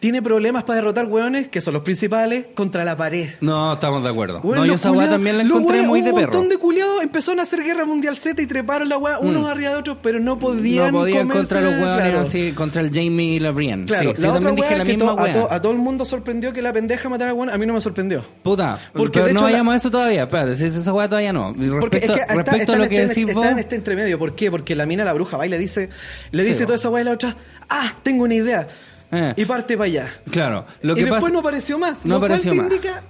[0.00, 3.30] Tiene problemas para derrotar hueones, que son los principales, contra la pared.
[3.40, 4.40] No, estamos de acuerdo.
[4.42, 6.32] Bueno, no, yo esa culiados- también la encontré muy de Un perro.
[6.34, 9.72] montón de culiados empezaron a hacer guerra mundial Z y treparon la weá unos arriba
[9.72, 10.92] de otros, pero no podían.
[10.92, 12.20] no podían comerse- contra los hueones claro.
[12.20, 13.86] así, contra el Jamie y la Brienne.
[13.86, 15.62] Claro, sí, sí, la yo otra también dije la que misma to- a, to- a
[15.62, 17.50] todo el mundo sorprendió que la pendeja matara a weón.
[17.50, 18.24] A mí no me sorprendió.
[18.44, 21.08] Puta, Porque pero de no hecho la- vayamos a eso todavía, espérate, si esa weá
[21.08, 21.50] todavía no.
[21.58, 23.46] Y Porque Respecto, es que está, respecto está a lo que este- decís está vos,
[23.50, 24.16] en este entremedio.
[24.16, 24.48] ¿Por qué?
[24.48, 25.90] Porque la mina la bruja va y le dice,
[26.30, 27.36] le Sí, dice toda esa weá y la otra,
[27.68, 28.68] ah, tengo una idea.
[29.10, 29.34] Eh.
[29.36, 30.12] Y parte para allá.
[30.30, 31.32] claro, lo y que después pasa...
[31.32, 32.04] no apareció más.
[32.04, 32.70] no lo cual apareció te más.
[32.72, 33.02] indica-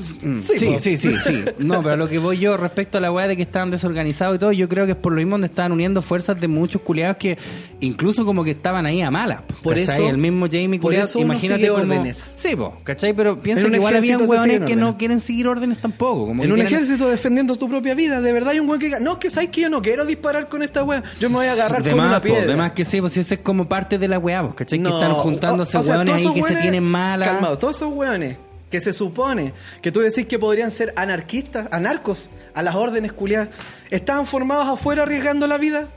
[0.00, 1.44] Sí, Sí, sí, sí, sí.
[1.58, 4.36] No, pero a lo que voy yo respecto a la weá de que estaban desorganizados
[4.36, 6.82] y todo, yo creo que es por lo mismo donde estaban uniendo fuerzas de muchos
[6.82, 7.38] culiados que
[7.80, 9.42] incluso como que estaban ahí a malas.
[9.62, 9.94] Por ¿cachai?
[10.02, 11.82] eso- el mismo Jamie culiado, imagínate sigue como...
[11.82, 12.32] órdenes.
[12.36, 13.12] Sí, po, ¿cachai?
[13.14, 16.26] Pero piensa que igual se hueones que no quieren seguir órdenes tampoco.
[16.26, 18.86] Como En un quieren- ejército defendiendo tu propia vida, de verdad hay un weón que
[18.86, 21.46] diga, no, que sabes que yo no quiero disparar con esta weá, yo me voy
[21.46, 22.46] a agarrar de con más, una piedra.
[22.46, 24.78] de más que sí, pues si ese es como parte de la weá, ¿cachai?
[24.78, 27.28] No, que están juntándose o- o sea, hueones todos ahí que se tienen malas.
[27.28, 28.36] Calmado, todos esos hueones
[28.70, 29.52] que se supone
[29.82, 33.48] que tú decís que podrían ser anarquistas, anarcos, a las órdenes culiadas,
[33.90, 35.88] estaban formados afuera arriesgando la vida.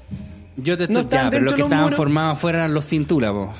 [0.57, 1.97] Yo te No estoy, están ya, pero los que estaban muros.
[1.97, 3.53] formados afuera eran los cintura, po.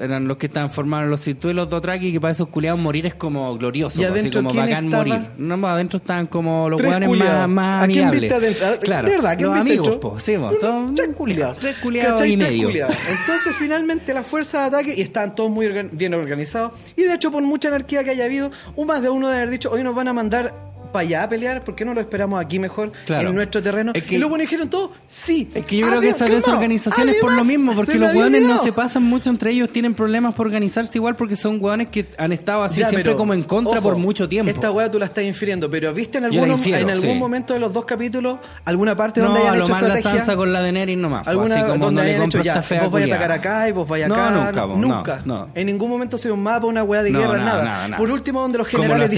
[0.00, 3.06] Eran los que estaban formados los cintura y los dotraki, que para esos culiados morir
[3.06, 5.04] es como glorioso, ¿Y así como bacán estaba?
[5.04, 5.20] morir.
[5.36, 8.20] No, adentro estaban como los hueones más, más ¿A quién amigables.
[8.22, 8.66] viste adentro?
[8.66, 9.30] Ah, Claro, ¿De verdad?
[9.32, 11.58] ¿A quién los viste amigos, po, sí, po, todos- tres culiados.
[11.58, 12.68] Tres culiados y medio.
[12.68, 12.96] culiados.
[13.20, 17.14] Entonces, finalmente, la fuerza de ataque, y estaban todos muy organ- bien organizados, y de
[17.14, 19.82] hecho, por mucha anarquía que haya habido, un más de uno de haber dicho, hoy
[19.82, 22.92] nos van a mandar para allá a pelear, ¿por qué no lo esperamos aquí mejor,
[23.06, 23.28] Claro.
[23.30, 23.92] en nuestro terreno?
[23.94, 25.50] Es que- y luego dijeron todos, sí.
[25.54, 28.06] Es que yo creo que Además, esa calmado, desorganización es por lo mismo, porque me
[28.06, 31.58] los hueones no se pasan mucho entre ellos, tienen problemas por organizarse igual porque son
[31.62, 34.50] hueones que han estado así Ya, siempre pero, como en contra ojo, por mucho tiempo.
[34.50, 37.18] Esta weá tú la estás infiriendo, pero ¿viste en, alguno- infiero, en algún sí.
[37.18, 40.00] momento de los dos capítulos alguna parte no, donde a hayan lo hecho más la?
[40.00, 41.24] Sansa con la Daenerys nomás.
[41.24, 43.68] po, alguna así como donde no le hayan hecho ya, vos vais a atacar acá
[43.68, 44.30] y vos vais No, acá.
[44.30, 45.22] nunca, no, nunca.
[45.24, 45.48] no.
[45.54, 47.96] En ningún momento se un mapa, una weá de No, guerra, nada.
[47.96, 49.10] Por último, donde los generales.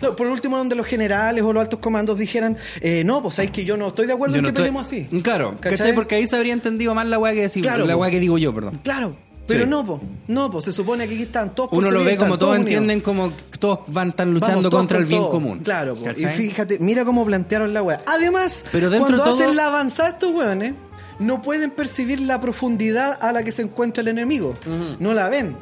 [0.00, 3.52] No, por último, donde los generales o los altos comandos dijeran, eh, no, pues sabéis
[3.52, 5.22] que yo no estoy de acuerdo Yo en no que estoy- peleemos así.
[5.22, 5.78] Claro, ¿cachai?
[5.78, 5.94] ¿Cachai?
[5.94, 8.38] Porque ahí se habría entendido más la weá que decir, Claro, la weá que digo
[8.38, 8.80] yo, perdón.
[8.82, 9.16] Claro.
[9.46, 9.70] Pero Sí.
[9.70, 12.38] no, po, no, po, se supone que aquí están todos Uno lo ve están como
[12.38, 15.30] todos entienden como todos van tan luchando Vamos contra el bien todo.
[15.30, 15.60] común.
[15.60, 16.04] Claro, po.
[16.10, 18.02] y fíjate, mira cómo plantearon la weá.
[18.04, 20.74] Además, Pero dentro cuando de todo- hacen la avanzada estos weones,
[21.18, 24.54] no pueden percibir la profundidad a la que se encuentra el enemigo.
[25.00, 25.56] No la ven.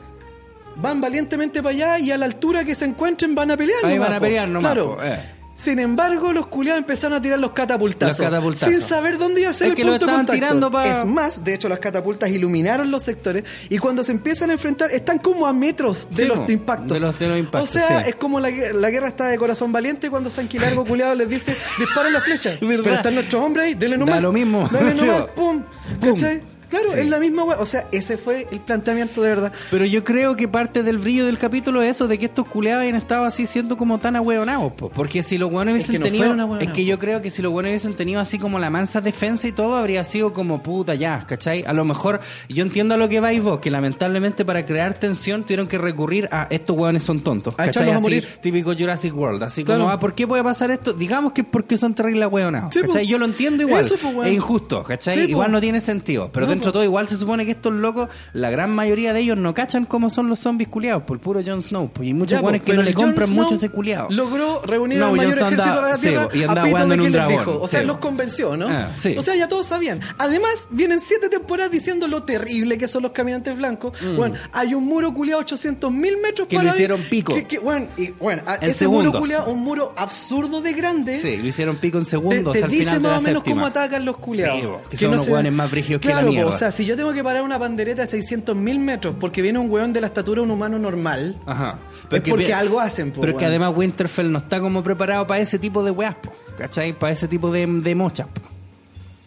[0.76, 3.78] Van valientemente para allá y a la altura que se encuentren van a pelear.
[3.84, 4.96] Ahí nomás, van a pelear nomás, Claro.
[4.96, 5.32] po, eh.
[5.58, 8.18] Sin embargo, los culiados empezaron a tirar los catapultazos.
[8.18, 8.74] Los catapultazos.
[8.74, 10.38] Sin saber dónde iba a ser Es el que lo punto de estaban contacto.
[10.46, 14.50] tirando pa- Es más, de hecho, las catapultas iluminaron los sectores y cuando se empiezan
[14.50, 16.92] a enfrentar, están como a metros de Sí, los impactos.
[16.92, 18.10] de los- de los impactos, O sea, sí.
[18.10, 21.56] es como la, la guerra está de corazón valiente cuando Sanky Largo culiado les dice,
[21.78, 22.50] disparen la flecha.
[22.60, 22.82] ¿Verdad?
[22.84, 24.16] Pero están nuestros hombres ahí, denle nomás.
[24.16, 24.68] Da lo mismo.
[24.70, 25.62] Dale nomás, pum.
[26.00, 26.10] Pum.
[26.12, 26.42] ¿Cachai?
[26.68, 26.98] Claro, Sí.
[27.00, 27.58] es la misma weá.
[27.58, 29.52] O sea, ese fue el planteamiento de verdad.
[29.70, 32.82] Pero yo creo que parte del brillo del capítulo es eso, de que estos culeados
[32.82, 34.88] hayan estado así siendo como tan ahueonados, po.
[34.90, 37.52] porque si los buenos hubiesen que no tenido, es que yo creo que si los
[37.52, 41.24] buenos hubiesen tenido así como la mansa defensa y todo, habría sido como puta ya,
[41.26, 41.64] ¿cachai?
[41.66, 45.42] A lo mejor, yo entiendo a lo que vais vos, que lamentablemente para crear tensión
[45.44, 47.90] tuvieron que recurrir a estos hueones son tontos, A ¿cachai?
[47.90, 48.26] a Así, morir.
[48.40, 49.82] típico Jurassic World, así Claro.
[49.82, 50.92] como, ah, ¿por qué puede pasar esto?
[50.92, 52.88] Digamos que es porque son terribles ahueonados, Sí, po.
[52.88, 53.06] ¿cachai?
[53.06, 55.14] Yo lo entiendo igual, Eso, po, es injusto, ¿cachai?
[55.14, 55.28] Sí, po.
[55.28, 58.08] igual no tiene sentido, pero No, dentro de todo igual se supone que estos locos,
[58.32, 61.62] la gran mayoría de ellos no cachan cómo son los zombies culiados, por puro Jon
[61.62, 61.90] Snow.
[61.92, 64.08] Pues, y muchos buenos que no le compran Snow mucho ese culiado.
[64.10, 67.00] Logró reunir No, al mayor ejército andaba- de la Tierra y andaba a de en
[67.00, 67.60] que un les dragón, dijo.
[67.60, 67.86] O sea, sí.
[67.86, 68.68] los convenció, ¿no?
[68.68, 69.14] Ah, sí.
[69.16, 70.00] O sea, ya todos sabían.
[70.18, 73.92] Además, vienen siete temporadas diciendo lo terrible que son los caminantes blancos.
[74.16, 76.48] Bueno, hay un muro culiado 800 mil metros Mm.
[76.48, 77.34] Que para lo hicieron pico.
[77.34, 81.18] Que, que, bueno, y, bueno, a- ese muro culiado, un muro absurdo de grande.
[81.18, 83.54] Sí, lo hicieron pico en segundos te al dice final de más o menos séptima.
[83.56, 84.60] cómo atacan los culiados.
[84.60, 86.56] Sí, que son unos se- más brígidos que la mierda.
[86.56, 89.58] O sea, si yo tengo que parar una bandereta de 600 mil metros porque viene
[89.58, 91.78] un hueón de la estatura de un humano normal, Ajá.
[92.10, 93.50] Es porque algo hacen, po, Pero es que weón.
[93.62, 96.92] además Winterfell no está como preparado para ese tipo de weas, po, ¿cachai?
[96.92, 98.26] Para ese tipo de, de mochas.
[98.28, 98.55] po.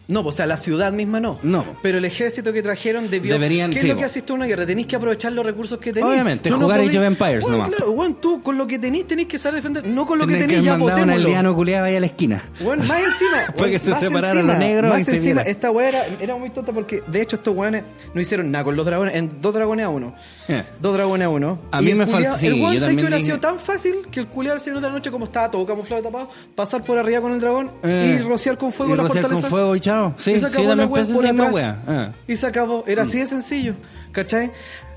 [0.09, 1.39] No, o sea, la ciudad misma no.
[1.43, 1.63] No.
[1.81, 3.31] Pero el ejército que trajeron debió.
[3.33, 4.65] Deberían- ¿Qué es sí, lo que haces tú en una guerra?
[4.65, 6.09] Tenés que aprovechar los recursos que tenés.
[6.09, 7.69] Obviamente, Tú jugar podés- Age of Empires Bueno, nomás.
[7.69, 9.85] Claro, bueno, tú con lo que tenés tenés que saber defender.
[9.87, 12.43] No con lo que Tienen tenés, ya mandar un aldeano culiado ahí a la esquina.
[12.59, 13.31] Bueno, más encima.
[13.45, 15.51] Para bueno, que se más separaran encima, los negros Más y se encima, vieran.
[15.51, 18.75] esta weá era, era muy tonta porque, de hecho, estos weones no hicieron nada con
[18.75, 19.13] los dragones.
[19.15, 20.15] En dos dragones a uno.
[20.47, 20.63] Eh.
[20.81, 21.59] Dos dragones a uno.
[21.71, 24.27] A Y mí me sí, El weón sé que hubiera sido tan fácil que el
[24.27, 27.21] culiado del Señor de la Noche, como estaba todo camuflado y tapado, pasar por arriba
[27.21, 28.17] con el dragón Eh.
[28.19, 29.41] y rociar con fuego la fortaleza.
[29.43, 29.98] con fuego y chao.
[30.17, 31.53] Sí, y se sí, acabó yo la pensé por atrás.
[31.53, 31.83] wea.
[31.87, 32.11] Ah.
[32.27, 32.83] Y se acabó.
[32.87, 33.73] Era así de sencillo.
[34.11, 34.51] ¿Cachai?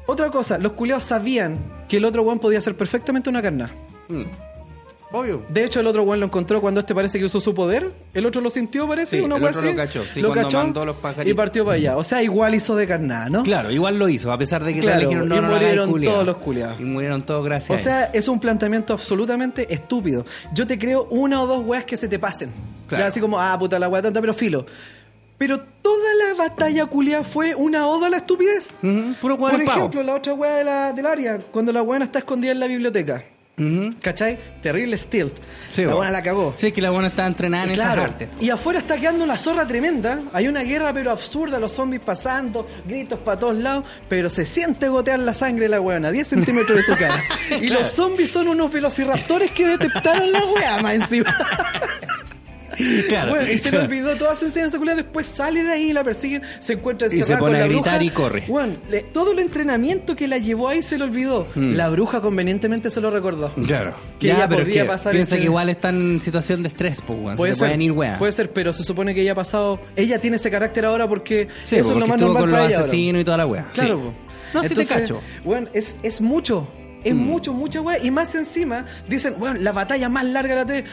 [0.07, 3.71] Otra cosa, los culiados sabían que el otro weón podía hacer perfectamente una carna.
[4.09, 4.23] Mm.
[5.13, 5.43] Obvio.
[5.49, 7.93] De hecho, el otro weón lo encontró cuando este parece que usó su poder.
[8.15, 9.19] El otro lo sintió, parece.
[9.19, 9.71] Sí, una el weá otro así.
[9.71, 11.31] lo cachó, sí, lo cuando cachó mandó los pajaritos.
[11.31, 11.97] y partió para allá.
[11.97, 13.43] O sea, igual hizo de carnada, ¿no?
[13.43, 16.03] Claro, igual lo hizo, a pesar de que Claro, le dijeron no, y no murieron
[16.03, 16.81] todos los culiados.
[16.81, 17.81] Y murieron todos gracias.
[17.81, 20.25] O sea, es un planteamiento absolutamente estúpido.
[20.55, 22.51] Yo te creo una o dos weas que se te pasen.
[22.89, 23.05] Claro.
[23.05, 24.67] Ya así como, ah, puta la wea tonta, pero filo.
[25.39, 28.73] Pero toda la batalla culia fue una oda a la estupidez.
[29.21, 29.59] puro Por pavo.
[29.61, 33.25] ejemplo, la otra de la, del área, cuando la buena está escondida en la biblioteca.
[34.01, 34.39] ¿Cachai?
[34.63, 34.97] Terrible.
[34.97, 36.55] Sí, la buena la cagó.
[36.57, 38.03] Sí, es que la buena estaba entrenada en Claro.
[38.03, 38.29] esas artes.
[38.41, 40.19] Y afuera está quedando la zorra tremenda.
[40.33, 44.89] Hay una guerra pero absurda, los zombies pasando, gritos para todos lados, pero se siente
[44.89, 47.23] gotear la sangre de la weona, 10 centímetros de su cara.
[47.61, 47.81] Y Claro.
[47.83, 51.35] los zombies son unos velociraptores que detectaron la wea más encima.
[53.09, 53.31] Claro.
[53.31, 56.43] Bueno, y se le olvidó toda su enseñanza culiada, después sale de ahí, la persiguen,
[56.61, 58.05] se encuentra Y se encerrada pone con a gritar bruja.
[58.05, 58.45] y corre.
[58.49, 61.47] Bueno, le- todo el entrenamiento que la llevó ahí se le olvidó.
[61.55, 61.75] Mm.
[61.75, 63.53] La bruja convenientemente se lo recordó.
[63.67, 63.95] Claro.
[64.19, 67.03] Que ella pero es que pasar Piensa ese- que igual está en situación de estrés,
[67.03, 67.19] pues.
[67.33, 69.81] Se Puede te ser, pueden ir, puede ser, pero se supone que ella ha pasado,
[69.97, 72.79] ella tiene ese carácter ahora porque Sí, eso es lo más normal con para los
[72.79, 73.69] asesinos y toda la weá.
[73.73, 74.33] Claro, Sí.
[74.55, 75.21] No, sí te cacho.
[75.45, 76.69] Bueno, es, es mucho,
[77.05, 77.19] es Mm.
[77.19, 77.99] mucho, mucha weá.
[78.03, 80.85] Y más encima, dicen, bueno, la batalla más larga de la TV.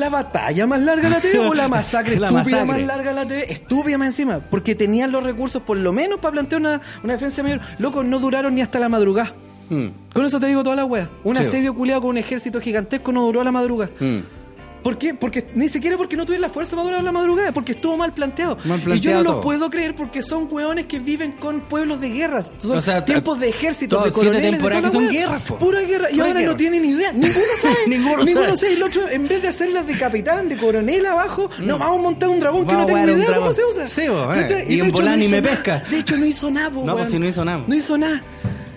[0.00, 2.66] ¿La batalla más larga de la TV o la masacre La estúpida masacre.
[2.66, 3.52] más larga de la TV?
[3.52, 7.42] Estúpida más encima, porque tenían los recursos por lo menos para plantear una, una defensa
[7.42, 7.60] mayor.
[7.78, 9.34] Locos, no duraron ni hasta la madrugada.
[9.68, 9.86] Mm.
[10.12, 11.08] Con eso te digo toda la wea.
[11.22, 11.42] Un Sí.
[11.42, 13.90] asedio culiado con un ejército gigantesco no duró a la madrugada.
[14.00, 14.16] Mm.
[14.82, 15.14] ¿Por qué?
[15.14, 18.12] Porque ni siquiera porque no tuvieron la fuerza para durar la madrugada, porque estuvo mal
[18.12, 18.56] planteado.
[18.64, 19.40] Mal y yo planteado no lo todo.
[19.42, 22.50] puedo creer porque son hueones que viven con pueblos de guerras.
[22.58, 25.58] Son O sea, tiempos de ejército, de coroneles, de temporadas que son guerras, po.
[25.58, 26.10] Pura guerra.
[26.10, 26.52] Y ahora guerra.
[26.52, 27.12] no tienen idea.
[27.12, 27.76] Ninguno sabe.
[27.86, 28.56] Ninguno sabe.
[28.56, 28.72] sabe.
[28.72, 32.02] Y el otro, en vez de hacerlas de capitán, de coronel abajo, no, vamos a
[32.02, 33.88] montar un dragón que no tengo un idea cómo se usa.
[33.88, 34.64] Sí, bo, eh.
[34.68, 35.82] Y en ni hizo me pesca.
[35.90, 37.64] De hecho, no hizo nada, No, pues si no hizo nada.
[37.66, 38.22] No hizo nada.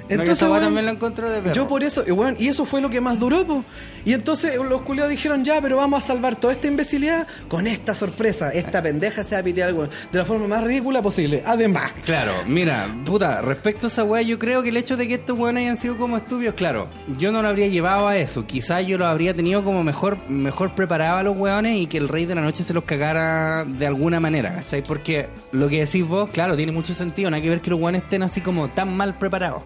[0.09, 1.53] Entonces, también la encontré de perro.
[1.53, 3.63] yo por eso, y, bueno, y eso fue lo que más duró, po.
[4.05, 7.95] Y entonces los culiados dijeron, ya, pero vamos a salvar toda esta imbecilidad con esta
[7.95, 8.49] sorpresa.
[8.51, 11.41] Esta pendeja se va a pitear algo de la forma más ridícula posible.
[11.45, 11.93] Además.
[12.03, 15.37] Claro, mira, puta, respecto a esa weá, yo creo que el hecho de que estos
[15.37, 18.45] weones hayan sido como estúpidos, claro, yo no lo habría llevado a eso.
[18.45, 22.09] Quizás yo lo habría tenido como mejor, mejor preparado a los weones y que el
[22.09, 24.83] rey de la noche se los cagara de alguna manera, ¿cachai?
[24.83, 27.29] Porque lo que decís vos, claro, tiene mucho sentido.
[27.29, 29.63] No hay que ver que los weones estén así como tan mal preparados.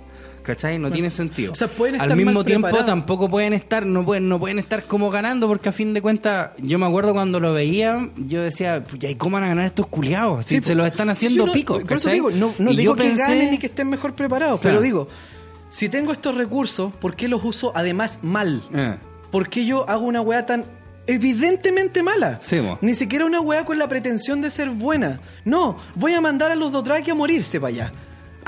[0.48, 0.80] ¿Cachai?
[0.80, 1.52] No tiene sentido.
[1.52, 2.90] o sea, pueden estar Al mismo mal tiempo preparados.
[2.90, 6.52] tampoco pueden estar, no pueden, no pueden estar como ganando, porque a fin de cuentas,
[6.60, 9.88] yo me acuerdo cuando lo veía, yo decía, "Puya, ¿y cómo van a ganar estos
[9.88, 10.46] culiados?
[10.46, 11.80] Si Sí, se los están haciendo no- pico.
[11.82, 14.62] Por eso digo, no, no Y digo que pensé- ganen ni que estén mejor preparados,
[14.62, 14.76] Claro.
[14.78, 15.08] pero digo,
[15.70, 18.64] si tengo estos recursos, ¿por qué los uso además mal?
[18.74, 18.96] Eh.
[19.32, 20.64] ¿Por qué yo hago una weá tan
[21.08, 22.40] evidentemente mala?
[22.42, 22.58] Sí.
[22.82, 25.20] Ni siquiera una weá con la pretensión de ser buena.
[25.46, 27.92] No, voy a mandar a los Dothraki a morirse para allá.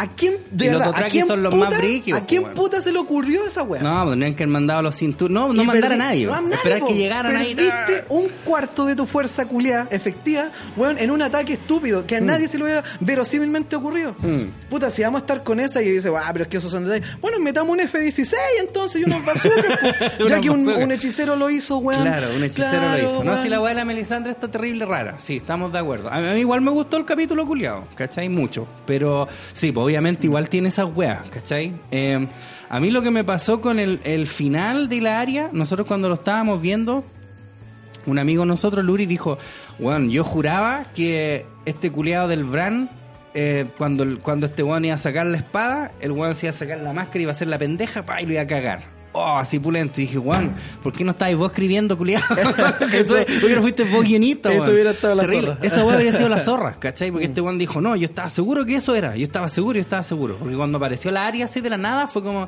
[0.02, 2.26] ¿A quién, de Y los verdad, ¿a Dothraki quién son los puta, más brígidos, ¿A
[2.26, 2.56] quién weón.
[2.56, 3.82] puta se le ocurrió esa weá?
[3.82, 5.34] No, pues tendrían que haber mandado a los cinturones.
[5.34, 6.26] No, no Y mandar a perdí- nadie.
[6.26, 6.88] no a nadie, Esperar po.
[6.88, 7.54] que llegaran ahí.
[7.56, 12.22] Perdiste un cuarto de tu fuerza culiada efectiva, weón, en un ataque estúpido que a
[12.22, 14.16] nadie se le hubiera verosímilmente ocurrido.
[14.20, 14.70] Mm.
[14.70, 16.86] Puta, si vamos a estar con esa y dice, ah, pero es que esos son
[16.86, 17.20] detalles.
[17.20, 19.80] Bueno, metamos un F-16 entonces y unos bazookas,
[20.30, 22.04] ya que un, un hechicero lo hizo, weón.
[22.04, 23.24] Claro, un hechicero Claro, lo hizo.
[23.24, 23.44] No, weón.
[23.44, 25.16] si la weá de la Melisandre está terrible rara.
[25.20, 26.10] Sí, estamos de acuerdo.
[26.12, 28.30] A mí, a mí igual me gustó el capítulo culiado, ¿cachai?
[28.30, 28.68] Mucho.
[28.86, 31.74] Pero sí, pues obviamente igual tiene esas weas, ¿cachai?
[31.90, 32.28] Eh,
[32.70, 36.08] a mí lo que me pasó con el, el final de la área, nosotros cuando
[36.08, 37.04] lo estábamos viendo,
[38.06, 39.40] un amigo de nosotros, Luri, dijo,
[39.80, 42.92] bueno, yo juraba que este culiado del Bran
[43.34, 46.58] eh, cuando, cuando este weón iba a sacar la espada, el weón se iba a
[46.58, 48.99] sacar la máscara y iba a hacer la pendeja, pa, y lo iba a cagar.
[49.12, 50.00] Oh, así pulento.
[50.00, 52.26] Y dije, Juan, ¿por qué no estáis vos escribiendo, culiado?
[52.94, 55.56] Eso- ¿Por qué no fuiste vos guionista, Eso hubiera estado la Terrible.
[55.68, 55.84] zorra.
[55.84, 57.12] Weón habría sido la zorra, ¿cachai?
[57.12, 59.16] Porque este weón dijo, no, yo estaba seguro que eso era.
[59.16, 60.36] Yo estaba seguro, yo estaba seguro.
[60.38, 62.48] Porque cuando apareció la área así de la nada, fue como...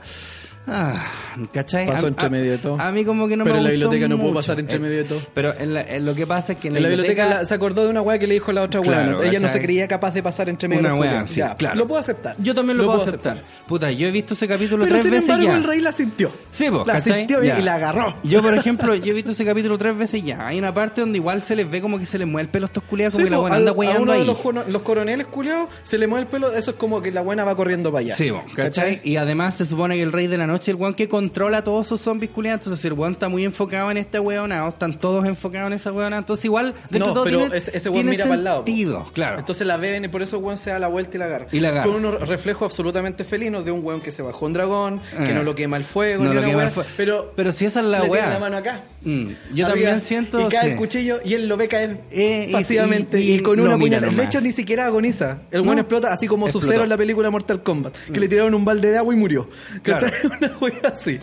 [0.67, 1.06] Ah,
[1.52, 1.88] ¿cachai?
[1.88, 2.80] Pasó A- entre medio de todo.
[2.80, 4.80] A mí como que no Pero me en la biblioteca no puedo pasar entre Eh,
[4.80, 5.19] medio de todo.
[5.34, 7.45] Pero en la- en lo que pasa es que en la, En la biblioteca la-
[7.45, 8.91] se acordó de una weá que le dijo la otra weá.
[8.91, 9.24] Claro, ¿no?
[9.24, 11.56] Ella no se creía capaz de pasar entre medio Una de los weá, sí, Ya,
[11.56, 11.76] claro.
[11.78, 12.36] Lo puedo aceptar.
[12.38, 13.41] Yo también lo, puedo aceptar.
[13.67, 15.58] Puta, yo he visto ese capítulo Pero tres sin veces embargo ya.
[15.58, 16.32] el rey la sintió.
[16.52, 17.19] Sí, po, La ¿cachai?
[17.19, 17.60] sintió Ya.
[17.60, 18.15] y la agarró.
[18.24, 20.45] Yo, por ejemplo, yo he visto ese capítulo tres veces ya.
[20.47, 22.65] Hay una parte donde igual se les ve como que se les mueve el pelo
[22.65, 24.26] a estos culiados, como Sí, que la buena anda weyando ahí.
[24.26, 27.56] los, coroneles culiados se le mueve el pelo, eso es como que la buena va
[27.56, 28.15] corriendo para allá.
[28.15, 29.02] Sí, ¿cachai?
[29.04, 31.64] Y además se supone que el rey de la noche el weón que controla a
[31.64, 32.66] todos esos zombies culiados.
[32.68, 36.18] Entonces el weón está muy enfocado en esta weona, están todos enfocados en esa weona.
[36.18, 38.44] Entonces igual, dentro No, de todo pero tiene, ese, ese weón tiene mira para el
[38.44, 38.58] lado.
[38.66, 39.40] sentido, claro.
[39.40, 41.48] Entonces la ven y por eso el weón se da la vuelta y la agarra.
[41.52, 41.86] Y la agarra.
[41.92, 45.34] Con unos reflejos absolutamente felinos de un weón que se bajó un dragón, que Eh.
[45.34, 46.90] no lo quema el fuego, No lo quema el fuego.
[46.98, 48.30] Pero, Pero si esa es la weá.
[48.30, 48.82] la mano acá.
[49.04, 50.42] Mm, Yo Arriba, también siento...
[50.42, 50.68] Y cae sí.
[50.68, 53.78] el cuchillo y él lo ve caer Eh, pasivamente y, y- y con lo una
[53.78, 54.12] puñalada.
[54.14, 55.40] De hecho, ni siquiera agoniza.
[55.52, 55.82] El weón No.
[55.82, 56.48] explota así como.
[56.50, 57.96] Sub-Zero en la película Mortal Kombat.
[58.14, 59.50] Que le tiraron un balde de agua y murió.
[59.84, 60.08] Claro.
[60.49, 61.19] Una weá así.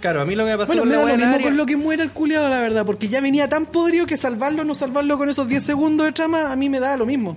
[0.00, 1.46] Claro, a mí lo que me pasó Bueno, con me la da lo mismo área-
[1.48, 4.62] con lo que muera el culiado, la verdad, porque ya venía tan podrido que salvarlo
[4.62, 7.36] o no salvarlo con esos 10 segundos de trama, a mí me da lo mismo.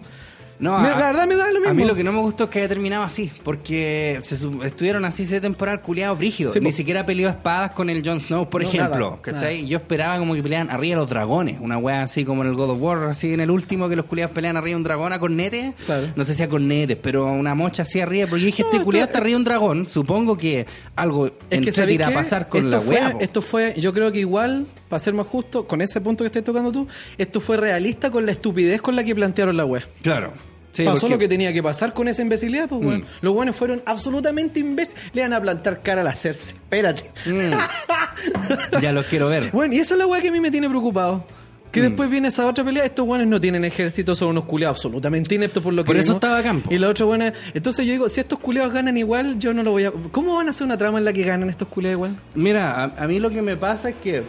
[0.62, 1.69] No, Me- a- la verdad me da lo mismo.
[1.69, 5.04] A mí lo que no me gustó es que haya terminado así, porque se estuvieron
[5.06, 6.54] así ese temporal culiados brígidos.
[6.54, 6.78] Sí, Ni po.
[6.78, 9.10] siquiera peleó espadas con el Jon Snow, por No, ejemplo.
[9.10, 9.58] nada, ¿Cachai?
[9.58, 9.67] nada.
[9.69, 11.58] Yo esperaba como que pelearan arriba los dragones.
[11.60, 14.06] Una wea así como en el God of War, así en el último, que los
[14.06, 15.74] culiados pelean arriba de un dragón a cornete.
[15.88, 16.08] Claro.
[16.15, 18.28] No sé si a cornetes, pero una mocha así arriba.
[18.30, 19.88] Porque yo dije, No, este culiado está arriba de un dragón.
[19.88, 23.12] Supongo que algo Es que ¿sabéis irá a pasar con esto la fue, wea.
[23.13, 23.17] po.
[23.19, 26.43] Esto fue, yo creo que igual, para ser más justo, con ese punto que estás
[26.43, 29.82] tocando tú, esto fue realista con la estupidez con la que plantearon la wea.
[30.04, 30.34] Claro.
[30.72, 33.00] Sí, Pasó porque- lo que tenía que pasar con esa imbecilidad, pues, weón.
[33.02, 33.06] Mm.
[33.22, 35.02] Los buenos fueron absolutamente imbéciles.
[35.14, 36.54] Le van a plantar cara al hacerse.
[36.54, 37.12] Espérate.
[37.26, 38.80] Mm.
[38.82, 39.50] ya los quiero ver.
[39.54, 41.26] Bueno, y esa es la weá que a mí me tiene preocupado.
[41.72, 41.84] Que Mm.
[41.84, 45.64] después viene esa otra pelea, estos buenos no tienen ejército, son unos culeados absolutamente ineptos
[45.64, 46.70] por lo que Por eso estaba campo.
[46.74, 49.72] Y la otra buena, entonces yo digo, si estos culeados ganan igual, yo no lo
[49.72, 49.92] voy a...
[50.12, 52.18] ¿Cómo van a hacer una trama en la que ganan estos culeados igual?
[52.36, 54.24] Mira, a, a mí lo que me pasa es que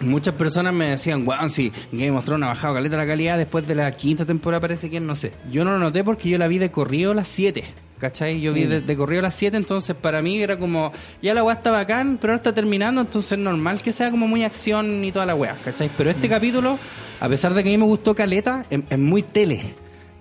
[0.00, 3.66] muchas personas me decían, wow, si Game of Thrones ha bajado caleta la calidad después
[3.66, 5.32] de la quinta temporada, parece que no sé.
[5.50, 7.64] Yo no lo noté porque yo la vi de corrido a las 7.
[7.98, 8.40] ¿Cachai?
[8.40, 11.44] Yo vi de, de corrido a las 7, entonces para mí era como, ya la
[11.44, 15.04] weá está bacán, pero ahora está terminando, entonces es normal que sea como muy acción
[15.04, 15.90] y toda la weá, ¿cachai?
[15.96, 16.78] Pero este capítulo,
[17.20, 19.74] a pesar de que a mí me gustó caleta, es, es muy tele.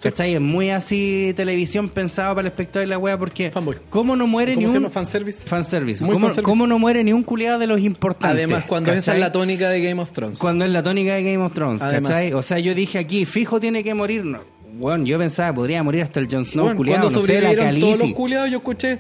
[0.04, 0.34] ¿Cachai?
[0.34, 3.78] Es muy así televisión pensado para el espectador y la weá porque Fanboy.
[3.90, 4.92] ¿cómo no muere ¿Cómo ni un?
[4.92, 5.46] Fanservice.
[5.48, 6.04] fanservice?
[6.04, 6.42] ¿Cómo, fanservice.
[6.44, 8.44] cómo no muere ni un culiado de los importantes?
[8.46, 9.20] Además, cuando esa es ¿cachai?
[9.22, 10.40] la tónica de Game of Thrones.
[10.40, 12.10] Cuando es la tónica de Game of Thrones, Además.
[12.12, 12.34] ¿cachai?
[12.34, 14.26] O sea, yo dije aquí, fijo tiene que morir.
[14.26, 14.40] No,
[14.76, 17.04] bueno, yo pensaba que podría morir hasta el Jon Snow culiado.
[17.04, 17.86] Cuando no sé, la calici.
[17.86, 19.00] todos los culiados, yo escuché.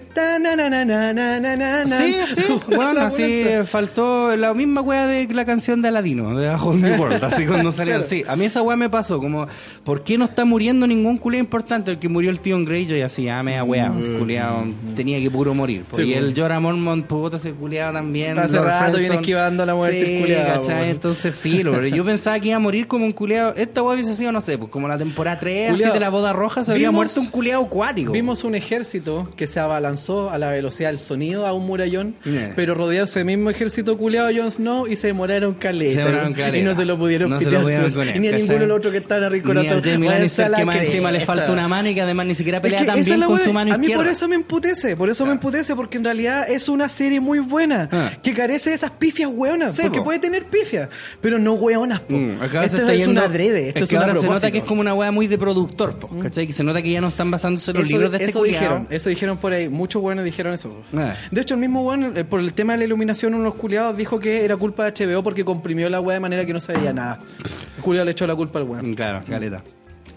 [1.86, 2.44] Sí, sí,
[2.76, 6.96] bueno, así faltó la misma wea de la canción de Aladino, de A Whole New
[7.02, 7.24] World.
[7.24, 8.04] Así cuando salió.
[8.04, 9.20] Sí, a mí esa wea me pasó.
[9.20, 9.48] Como,
[9.84, 11.90] ¿por qué no está muriendo ningún culiado importante?
[11.90, 13.90] El que murió el tío en Greyjoy, así, ah, mea wea.
[13.90, 15.86] Mm, culiado, mm, tenía que puro morir.
[15.94, 18.38] Sí, y el Jorah Mormont, puta, también.
[18.38, 20.72] Hace Lord rato viene esquivando la muerte sí, culiado.
[20.84, 21.84] Entonces, filo.
[21.88, 23.56] Yo pensaba que iba a morir como un culiado.
[23.56, 25.94] Esta wea hubiese sido, no sé, pues como la temporada 3 así Culiao.
[25.94, 28.12] de la boda roja, se Vimos- muerto un culiado acuático.
[28.12, 32.54] Vimos un ejército que se abalanzó a la velocidad del sonido a un murallón, Yeah.
[32.56, 35.92] pero rodeado ese mismo ejército culeado a Jon Snow y se demoraron caleta.
[35.94, 36.58] Se demoraron caleta.
[36.58, 37.46] Y no se lo pudieron No Y
[38.20, 40.66] ni a ninguno de los otros que estaban Ni Jamie Váyanse Lannister a la que
[40.66, 43.04] más encima le falta una mano y que además ni siquiera pelea Es que tan
[43.04, 44.04] bien con su mano A mí izquierda.
[44.04, 47.40] por eso me emputece, por eso me emputece, porque en realidad es una serie muy
[47.40, 48.12] buena, Ah.
[48.22, 50.06] que carece de esas pifias hueonas, Sí, porque po.
[50.06, 50.90] puede tener pifias,
[51.22, 52.02] pero no hueonas.
[52.02, 52.14] po.
[52.14, 54.16] Mm, acá esto se está es yendo- una adrede, esto es es, que una ahora
[54.20, 56.48] se nota que es como una wea muy de productor, po, ¿cachai?
[56.48, 58.40] Que se nota que ya no están basándose en los Eso, libros de este eso
[58.40, 58.60] culiao.
[58.62, 59.70] dijeron, eso dijeron por ahí.
[59.70, 60.82] Muchos buenos dijeron eso.
[60.96, 61.14] Ah.
[61.32, 63.96] De hecho, el mismo bueno, por el tema de la iluminación, uno de los culiados
[63.96, 66.74] dijo que era culpa de HBO porque comprimió la weá de manera que no se
[66.74, 67.20] veía nada.
[67.78, 68.94] El culiado le echó la culpa al weón.
[68.96, 69.64] Claro, caleta.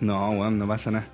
[0.00, 1.06] No, weón, no pasa nada.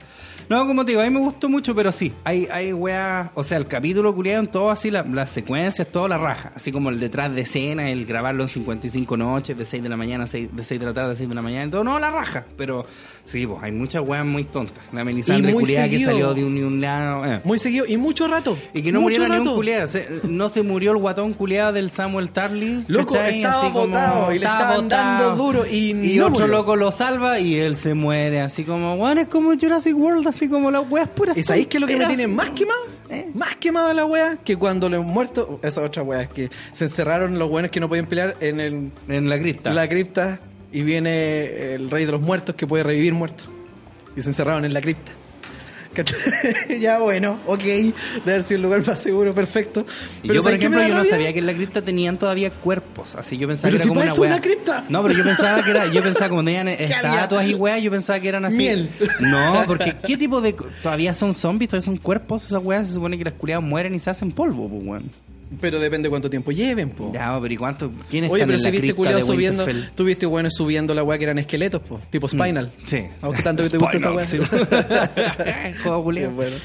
[0.49, 3.43] No, como te digo, a mí me gustó mucho, pero sí, hay, hay weas, o
[3.43, 6.91] sea, el capítulo culiado en todo así, la- las secuencias, todo la raja, así como
[6.91, 10.27] el detrás de escena, el grabarlo en 55 noches, de 6 de la mañana, a
[10.27, 12.45] 6, de 6 de la tarde a 6 de la mañana, todo, no, la raja,
[12.57, 12.85] pero
[13.25, 14.83] sí, pues hay muchas weas muy tontas.
[14.93, 17.41] La Melisandre culiada que salió de un, de un lado, eh.
[17.45, 18.57] Muy seguido y mucho rato.
[18.75, 19.89] Y que no muriera ni un culiado.
[20.29, 22.85] No se murió el guatón culiado del Samuel Tarly.
[22.89, 23.37] Loco, ¿cachai?
[23.43, 25.37] estaba Así como botado y le estaba estaban dando botado.
[25.37, 26.47] duro y Y no otro murió.
[26.59, 28.41] loco lo salva y él se muere.
[28.41, 31.37] Así como, bueno, es como Jurassic World, así como las weas puras.
[31.37, 32.81] ¿Y sabéis qué es lo que me tiene más quemado?
[33.11, 33.31] ¿Eh?
[33.35, 37.49] Más quemado la wea que cuando los muertos, esa otra wea, que se encerraron los
[37.49, 39.73] buenos que no podían pelear en el, En la cripta.
[39.73, 40.41] la cripta
[40.73, 43.49] y viene el rey de los muertos que puede revivir muertos.
[44.17, 45.13] Y se encerraron en la cripta.
[46.81, 47.93] Ya bueno, ok, debe
[48.27, 49.87] haber sido el lugar más seguro, perfecto.
[50.23, 52.19] Y yo, por ¿sabes qué me ejemplo, yo no sabía que en la cripta tenían
[52.19, 53.15] todavía cuerpos.
[53.15, 54.31] Así yo pensaba Pero que si era como una wea.
[54.33, 54.85] una cripta.
[54.89, 58.21] No, pero yo pensaba que era, yo pensaba como tenían estatuas y weas, yo pensaba
[58.21, 58.57] que eran así.
[58.57, 58.91] Miel.
[59.21, 62.87] No, porque ¿qué tipo de todavía son zombies, todavía son cuerpos esas weas?
[62.87, 65.11] Se supone que las culiadas mueren y se hacen polvo, pues weón.
[65.61, 67.11] Pero depende cuánto tiempo lleven, po.
[67.13, 67.91] Ya, pero ¿y cuánto?
[68.11, 69.95] ¿Quién Oye, pero en si la viste cripta culiado de subiendo, Winterfell?
[69.95, 72.73] tú viste bueno subiendo la weá que eran esqueletos, po, tipo Spinal.
[72.85, 73.05] Sí.
[73.21, 74.27] Aunque tanto que te gusta esa weá.
[74.27, 74.39] Sí.
[75.83, 76.31] Juego Sí, culiao.
[76.33, 76.57] bueno.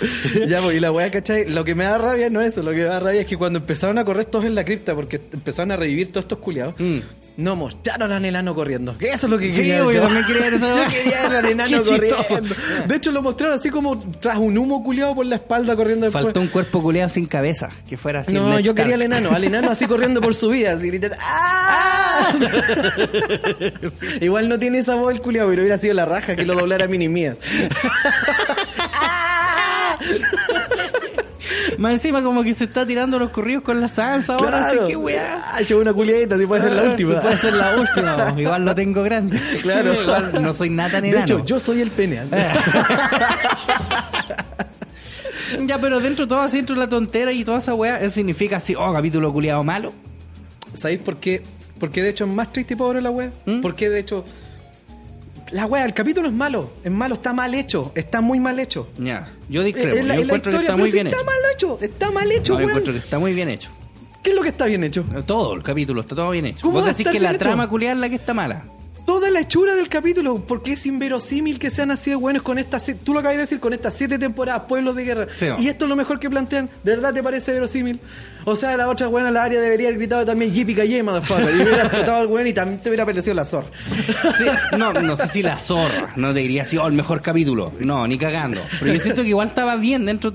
[0.47, 1.49] Ya, pues, y la weá, ¿cachai?
[1.49, 3.37] Lo que me da rabia no es eso, lo que me da rabia es que
[3.37, 6.75] cuando empezaron a correr todos en la cripta, porque empezaron a revivir todos estos culiados,
[6.79, 6.97] Mm.
[7.37, 8.97] no mostraron al enano corriendo.
[8.97, 10.03] Que eso es lo que Sí, quería güey, yo.
[10.03, 10.77] también quería ver eso.
[10.77, 12.17] Yo quería al enano corriendo.
[12.87, 16.23] De hecho, lo mostraron así como tras un humo culiado por la espalda corriendo después.
[16.25, 18.33] Faltó un cuerpo culeado sin cabeza, que fuera así.
[18.33, 18.73] no, yo.
[18.77, 22.33] Quería al enano, al enano así corriendo por su vida, así gritando ¡Ah!
[24.21, 26.87] Igual no tiene esa voz el culiado, pero hubiera sido la raja que lo doblara
[26.87, 27.37] mini mías.
[31.77, 34.95] Más encima como que se está tirando los corridos con la Sansa ahora, así que
[34.95, 35.43] weá.
[35.53, 37.21] Ah, yo una culiadita, así puede ser la última.
[37.21, 39.39] Puede ser la última, igual lo tengo grande.
[39.61, 39.93] Claro.
[39.93, 42.21] igual no soy nada tan De hecho, yo soy el pene.
[45.65, 48.15] Ya, pero dentro de todo así, dentro de la tontera y toda esa weá, eso
[48.15, 49.93] significa así, oh, capítulo culiado malo.
[50.73, 51.41] ¿Sabéis por qué?
[51.79, 53.31] Porque de hecho es más triste y pobre la wea.
[53.45, 53.61] ¿Mm?
[53.61, 54.25] Porque de hecho.
[55.51, 56.71] La wea, el capítulo es malo.
[56.83, 57.91] Es malo, está mal hecho.
[57.95, 58.89] Está muy mal hecho.
[58.97, 59.95] Ya, yo discrepo.
[59.95, 61.25] Es la, yo es la encuentro historia, que está pero muy sí bien está hecho.
[61.25, 61.79] mal hecho.
[61.81, 63.69] Está mal hecho, No, yo encuentro que está muy bien hecho.
[64.23, 65.05] ¿Qué es lo que está bien hecho?
[65.25, 66.63] Todo el capítulo está todo bien hecho.
[66.63, 67.39] ¿Cómo Vos decís que la hecho?
[67.39, 68.65] trama culiada es la que está mala.
[69.07, 72.91] Toda la hechura del capítulo, porque es inverosímil que sean así de buenos con estas,
[73.05, 75.27] tú lo acabas de decir, con estas siete temporadas, pueblos de guerra.
[75.33, 75.57] Sí, no.
[75.57, 78.01] y esto es lo mejor que plantean, ¿de verdad te parece verosímil?
[78.43, 81.61] O sea, la otra buena, la área debería haber gritado también Yippee Kaye, motherfucker, y
[81.61, 83.69] hubiera explotado al weón y también te hubiera parecido la zorra.
[84.37, 84.45] Sí,
[84.77, 87.71] no, no sé si la zorra, no te diría así, oh, el mejor capítulo.
[87.79, 88.61] No, ni cagando.
[88.81, 90.33] Pero yo siento que igual estaba bien dentro,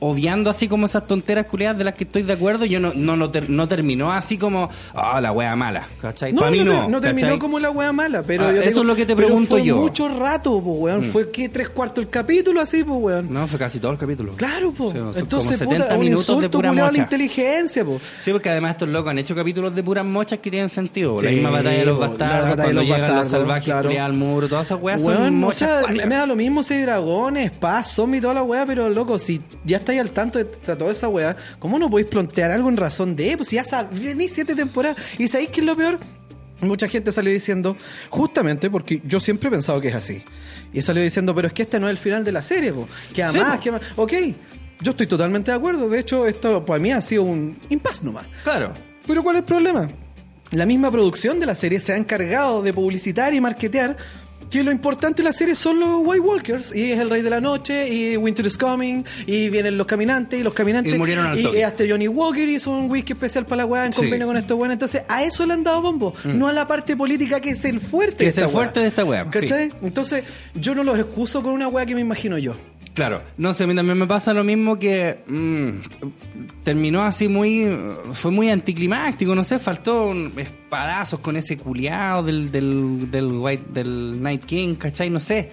[0.00, 3.16] obviando así como esas tonteras culiadas de las que estoy de acuerdo, yo no, no,
[3.16, 6.32] no, ter- no terminó así como, ah, la wea mala, ¿cachai?
[6.32, 6.80] No, Para mí no, no.
[6.80, 9.16] ter- no terminó como la wea mala, pero Ah, yo eso es lo que te
[9.16, 9.76] pregunto fue yo.
[9.76, 11.08] mucho rato, po, weón.
[11.08, 11.10] Mm.
[11.12, 13.32] Fue que tres cuartos el capítulo así, pues, weón.
[13.32, 14.32] No, fue casi todo el capítulo.
[14.32, 14.90] Claro, po.
[14.90, 17.02] Sí, Entonces, como puta, 70 un minutos de pura culiao a la mocha.
[17.02, 18.00] inteligencia, po.
[18.18, 21.16] Sí, porque además estos locos han hecho capítulos de puras mochas que tienen sentido.
[21.22, 24.02] la Sí, misma batalla de los la bastardos, cuando los llegan los bastardos, salvajes claro.
[24.04, 26.06] al muro, todas esas weas Weón, son o mochas sea, cuáticas.
[26.08, 29.40] me da lo mismo si hay dragones, paz, zombies toda la weá, pero loco, si
[29.64, 33.14] ya estáis al tanto de toda esa weá, ¿cómo no podéis plantear algo en razón
[33.14, 33.36] de?
[33.36, 34.96] Pues si ya sabéis siete temporadas.
[35.18, 35.98] ¿Y sabéis qué es lo peor?
[36.60, 37.76] Mucha gente salió diciendo,
[38.10, 40.22] justamente porque yo siempre he pensado que es así.
[40.72, 42.88] Y salió diciendo, pero es que este no es el final de la serie, po.
[43.12, 43.88] que además, que además.
[43.96, 44.12] Ok,
[44.80, 45.88] yo estoy totalmente de acuerdo.
[45.88, 48.24] De hecho, esto para mí ha sido un impasse nomás.
[48.42, 48.72] Claro.
[49.06, 49.88] Pero ¿cuál es el problema?
[50.50, 53.96] La misma producción de la serie se ha encargado de publicitar y marketear
[54.50, 57.30] que lo importante de la serie son los White Walkers y es el Rey de
[57.30, 61.26] la Noche y Winter is Coming y vienen los caminantes y los caminantes Y murieron
[61.26, 61.64] al y toque.
[61.64, 64.02] hasta Johnny Walker hizo un whisky especial para la weá en Sí.
[64.02, 66.96] convenio con estos buenos entonces a eso le han dado bombo no a la parte
[66.96, 68.52] política que es el fuerte Que de es el weá.
[68.52, 69.72] fuerte de esta weá, ¿cachai?
[69.82, 72.54] entonces yo no los excuso con una weá que me imagino yo
[72.94, 77.68] Claro, no sé, a mí también me pasa lo mismo que mm, terminó así muy,
[78.12, 83.64] fue muy anticlimáctico, no sé, faltó un- espadazos con ese culiado del, del, del, White,
[83.72, 85.10] del Night King, ¿cachai?
[85.10, 85.50] No sé,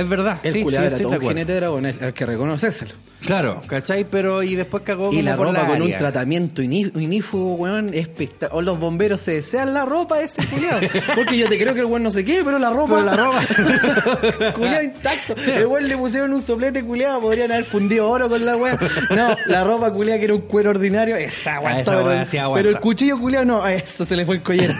[0.00, 3.62] es verdad, el sí, sí, era todo un jinete de dragones hay que reconocérselo Claro,
[3.66, 4.04] ¿cachai?
[4.08, 8.56] Pero y después cagó Y la ropa con un tratamiento iní- inífugo, weón, espectacular.
[8.56, 10.78] O los bomberos se desean la ropa de ese culiado.
[11.16, 12.94] Porque yo te creo que el weón no sé qué, pero la ropa.
[12.94, 14.52] Pero la ropa.
[14.54, 15.34] culiado intacto.
[15.52, 18.78] El weón le pusieron un soplete culiado, podrían haber fundido oro con la weón.
[19.10, 21.78] No, la ropa culiada que era un cuero ordinario, esa aguanta.
[21.78, 22.62] Ah, esa pero, sí aguanta.
[22.62, 24.74] pero el cuchillo culiado no, a eso se le fue el collero.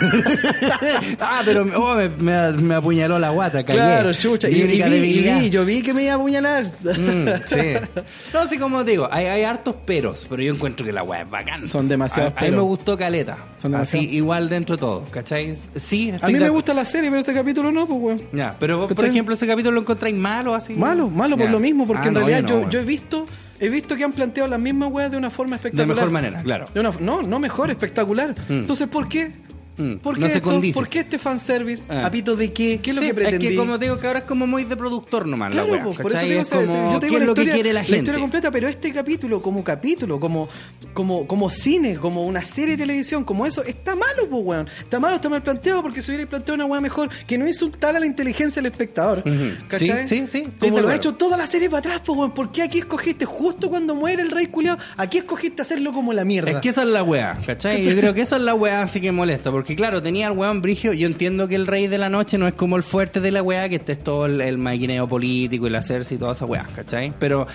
[1.20, 3.78] ah, pero oh, me, me- me apuñaló la guata, cagué.
[3.78, 4.48] claro, chucha.
[4.48, 5.40] Y, y y debilidad.
[5.40, 6.72] vi, yo vi que me iba a apuñalar.
[6.82, 7.56] Mm, sí.
[8.32, 11.30] No, así como digo, hay, hay hartos peros, pero yo encuentro que la weá es
[11.30, 11.66] bacán.
[11.68, 13.36] Son demasiados A, a mí me gustó Caleta.
[13.60, 15.54] Son así, igual dentro de todo, ¿cachai?
[15.76, 18.22] Sí, A mí de me gusta la serie, pero ese capítulo no, pues weón.
[18.32, 20.74] Ya, pero vos, por ejemplo, ese capítulo lo encontráis malo así.
[20.74, 22.84] Malo, malo por lo mismo, porque Ah, en no, realidad yo no, yo, yo he
[22.84, 23.26] visto
[23.60, 25.96] he visto que han planteado las mismas weas de una forma De espectacular.
[25.96, 26.66] mejor manera, claro.
[26.72, 28.32] De una- no, no mejor, espectacular.
[28.48, 28.52] Mm.
[28.52, 29.32] Entonces, ¿por qué?
[29.78, 30.50] Mm, ¿Por qué, no se esto?
[30.50, 30.74] condice.
[30.78, 31.84] ¿Por qué este fanservice?
[31.90, 32.06] Ah.
[32.06, 32.80] ¿Apito de qué?
[32.82, 33.46] ¿Qué es lo Sí, que pretendí?
[33.46, 35.84] Es que como te digo, que ahora es como muy de productor nomás Claro, la
[35.84, 36.28] pues, por eso ¿cachai?
[36.28, 37.96] te digo, es como, yo te ¿qué es la lo que historia, quiere la gente?
[37.98, 40.48] historia completa, pero este capítulo, como capítulo, como,
[40.92, 44.68] como, como cine, como una serie de televisión, como eso, está malo, pues, weón.
[44.80, 47.94] Está malo, está mal planteado, porque si hubiera planteado una weá mejor, que no insultar
[47.96, 49.20] a la inteligencia del espectador.
[49.20, 49.66] Ujú.
[49.68, 50.06] ¿Cachai?
[50.06, 52.32] Sí, sí, sí, Como lo ha hecho toda la serie para atrás, pues, weón.
[52.32, 54.76] ¿Por qué aquí escogiste justo cuando muere el rey culiao?
[54.96, 56.50] Aquí escogiste hacerlo como la mierda.
[56.50, 57.82] Es que esa es la weá, ¿cachai?
[57.82, 60.32] Yo creo que esa es la weá así que molesta, porque Porque claro, tenía el
[60.32, 60.94] weón brigio.
[60.94, 63.42] Yo entiendo que el rey de la noche no es como el fuerte de la
[63.42, 66.46] weá, que este es todo el, el maquineo político y el hacerse y toda esa
[66.46, 67.12] weá, ¿cachai?
[67.18, 67.46] Pero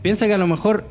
[0.00, 0.86] piensa que a lo mejor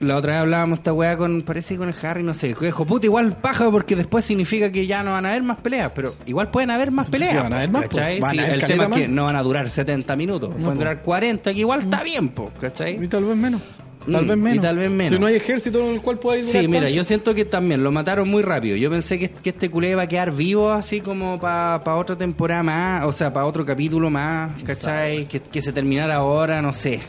[0.00, 2.84] la otra vez hablábamos esta weá con, parece con el Harry, no sé, que dijo,
[2.84, 6.14] puta, igual paja porque después significa que ya no van a haber más peleas, pero
[6.26, 7.34] igual pueden haber más Sí, peleas.
[7.36, 7.88] van a haber más, po.
[7.88, 8.20] ¿cachai?
[8.20, 10.64] Van Sí, a haber el tema es que no van a durar 70 minutos, pueden
[10.66, 10.74] po.
[10.74, 13.02] durar 40, que igual está bien, po, ¿cachai?
[13.02, 13.62] Y tal vez menos.
[14.10, 14.62] Tal Mm, vez y menos.
[14.64, 15.12] tal vez menos.
[15.12, 16.94] Si no hay ejército en el cual podáis durar Sí, mira, tanto.
[16.96, 18.76] yo siento que también lo mataron muy rápido.
[18.76, 22.62] Yo pensé que, que este culé iba a quedar vivo así como para otra temporada
[22.62, 25.26] más, o sea, para otro capítulo más, ¿cachai?
[25.26, 27.00] Que, que se terminara ahora, no sé.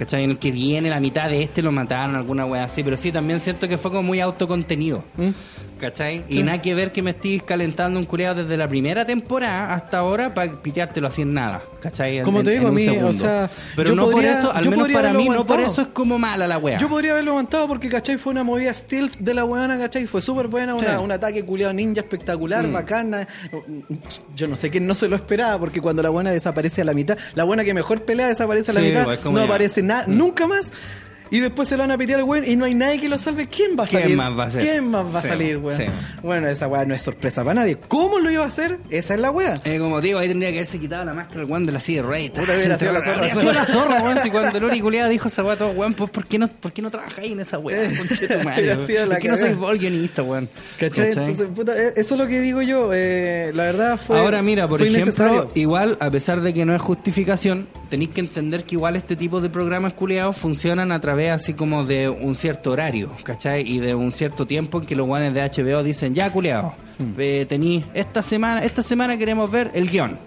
[0.00, 0.24] ¿Cachai?
[0.24, 2.82] En el que viene, la mitad de este lo mataron, alguna wea así.
[2.82, 5.04] Pero sí, también siento que fue como muy autocontenido.
[5.18, 5.28] ¿Mm?
[5.78, 6.24] ¿Cachai?
[6.28, 9.98] Y nada que ver que me estés calentando un culeado desde la primera temporada hasta
[9.98, 11.62] ahora para piteártelo así en nada.
[11.80, 12.18] ¿Cachai?
[12.18, 15.12] En- Como te digo, a mí, o sea, Pero no por eso, al menos para
[15.14, 16.76] mí, no por eso es como mala la wea.
[16.78, 18.16] Yo podría haberlo aguantado porque, ¿cachai?
[18.18, 20.06] Fue una movida stealth de la weona, ¿cachai?
[20.06, 22.72] Fue súper buena, una- un ataque culiado ninja espectacular, Mm.
[22.72, 23.28] bacana.
[24.36, 26.92] Yo no sé quién no se lo esperaba porque cuando la buena desaparece a la
[26.94, 29.44] mitad, la buena que mejor pelea desaparece a la Sí, mitad, pues, no ya.
[29.44, 30.72] aparece nada, Nunca más.
[31.30, 33.16] Y después se lo van a pitear al weón y no hay nadie que lo
[33.18, 33.46] salve.
[33.46, 34.16] ¿Quién va a ¿Quién salir?
[34.16, 34.62] más va a ser?
[34.62, 35.76] ¿Quién más va a Sí, salir, weón?
[35.78, 35.84] sí.
[36.22, 37.76] Bueno, esa weá no es sorpresa para nadie.
[37.88, 39.60] ¿Cómo lo iba a hacer?Esa es la weá.
[39.64, 42.02] Eh, como digo, ahí tendría que haberse quitado la máscara el weón de la silla
[42.02, 42.30] de rey.
[42.30, 43.00] Puta, hubiera sido la
[43.64, 43.98] zorra.
[43.98, 44.18] La weón.
[44.20, 46.82] Si cuando Lori culiada dijo esa weá, todo weón, pues ¿por qué no, por qué
[46.82, 47.90] no trabajáis en esa weá?
[47.96, 50.48] Conchetumare, ¿Por qué no sois vos guionista, weón?
[50.80, 51.10] ¿Cachai?
[51.10, 52.90] Entonces, puta, eh, eso es lo que digo yo.
[52.92, 54.18] eh, la verdad fue.
[54.18, 58.64] Ahora mira, por ejemplo, igual, a pesar de que no es justificación, tenéis que entender
[58.64, 62.70] que igual este tipo de programas culiados funcionan a través así como de un cierto
[62.70, 63.62] horario, ¿cachai?
[63.70, 67.14] Y de un cierto tiempo en que los guanes de HBO dicen, ya culiados, Mm.
[67.48, 70.18] tenéis esta semana, esta semana queremos ver el guion.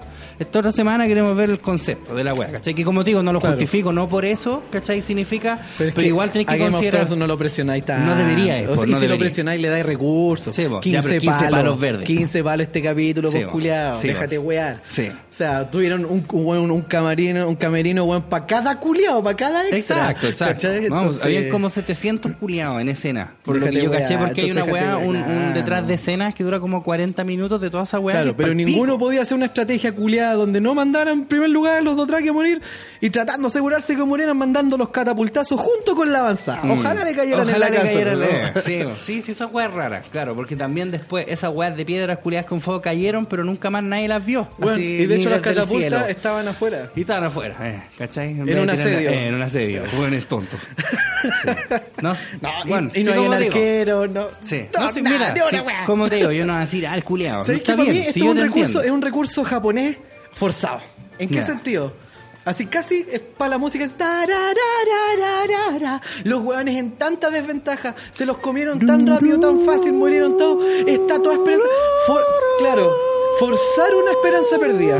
[0.43, 2.73] Esta otra semana queremos ver el concepto de la wea, ¿cachai?
[2.73, 3.55] Que como te digo, no lo Claro.
[3.55, 5.01] justifico, no por eso, ¿cachai?
[5.01, 7.01] Significa, pero, es que igual tenéis que considerar...
[7.05, 8.05] Thrones no lo presionáis tanto.
[8.05, 9.09] No debería, O pues, sea, y no si debería.
[9.09, 10.55] lo presionáis le dais recursos.
[10.55, 10.79] Sí, po.
[10.79, 12.07] 15, Ya, pero 15 palos, palos verdes.
[12.07, 13.99] 15 palos este capítulo, Sí, pues culiado.
[13.99, 14.81] Sí, déjate wear.
[14.89, 15.07] Sí.
[15.09, 19.67] O sea, tuvieron un, un, un camarino, un camerino weón para cada culiado, para cada
[19.69, 20.11] extra.
[20.11, 20.67] Exacto, exacto.
[20.89, 23.33] Vamos, habían como 700 culiados en escena.
[23.43, 25.25] Por lo que yo caché, weá, porque hay una weá, un, weá.
[25.25, 28.17] un detrás de escenas que dura como 40 minutos de toda esa weá.
[28.17, 31.81] Claro, pero ninguno podía hacer una estrategia culiada donde no mandaran en primer lugar a
[31.81, 32.61] los Dothraki a morir
[33.01, 36.61] y tratando de asegurarse que murieran mandando los catapultazos junto con la avanzada.
[36.63, 36.71] Mm.
[36.71, 38.61] Ojalá le cayeran Ojalá en la le cayeran ¿no?
[38.61, 42.19] Sí, sí, sí, esa weá es rara, claro, porque también después esas weas de piedras
[42.19, 44.47] culiadas con fuego cayeron, pero nunca más nadie las vio.
[44.57, 46.91] Bueno, así, y de hecho las catapultas estaban afuera.
[46.95, 48.29] Y estaban afuera, eh, ¿cachai?
[48.31, 49.09] En, En un asedio.
[49.09, 49.83] eh, en un asedio.
[49.97, 50.57] Bueno, es tonto.
[51.23, 51.49] Sí.
[52.01, 54.27] No, No, y- bueno, y, sí, no hay como un arquero, no.
[54.43, 54.65] Sí.
[54.73, 57.03] No, No, sí, mira, sí, como te digo, yo no voy a decir, ah, el
[57.03, 57.41] culiado.
[57.41, 59.97] ¿Sabes está bien, mí esto sí, es un recurso, es un recurso japonés
[60.35, 60.81] forzado.
[61.19, 61.93] ¿En qué sentido?
[62.45, 64.35] Así casi es para la música es.
[66.25, 70.61] Los hueones en tanta desventaja se los comieron tan rápido, tan fácil, murieron todos.
[70.85, 71.65] Está toda esperanza.
[72.05, 72.23] For-
[72.59, 72.91] claro,
[73.39, 74.99] forzar una esperanza perdida.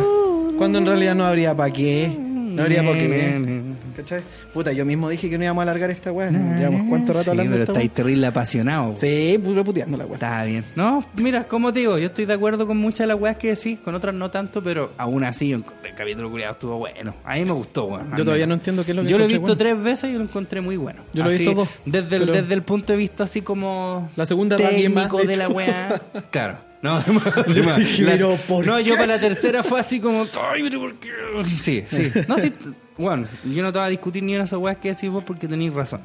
[0.57, 2.07] Cuando en realidad no habría para qué.
[2.17, 3.72] No habría para qué.
[4.04, 4.24] ¿Cachai?
[4.54, 6.30] Puta, yo mismo dije que no íbamos a alargar esta weá.
[6.30, 7.93] Llevamos cuánto rato Sí, hablando pero estáis weá?
[7.95, 8.95] terrible apasionado.
[8.95, 10.16] Sí, puro puteando la weá.
[10.16, 10.64] Está bien.
[10.76, 13.49] No, mira, como te digo, yo estoy de acuerdo con muchas de las weas que
[13.56, 15.64] decís, con otras no tanto, pero aún así el
[15.95, 17.14] capítulo culiado estuvo bueno.
[17.24, 18.12] A mí me gustó, weón.
[18.18, 19.58] Yo todavía no entiendo qué es lo que Yo lo he visto bueno.
[19.58, 21.01] tres veces y lo encontré muy bueno.
[21.14, 24.10] Yo lo he visto dos, Desde el, desde el punto de vista así como...
[24.16, 26.01] La segunda técnico de de la wea.
[26.32, 26.58] Claro.
[26.82, 27.01] No,
[27.47, 30.26] Yo la- dije, pero ¿por no, yo para la tercera fue así como...
[30.51, 31.10] Ay, pero ¿por qué?
[31.45, 32.12] Sí, sí.
[32.28, 32.51] No, sí.
[32.97, 35.23] Bueno, yo no te voy a discutir ni una de esas weas que decís vos
[35.23, 36.01] porque tenéis razón.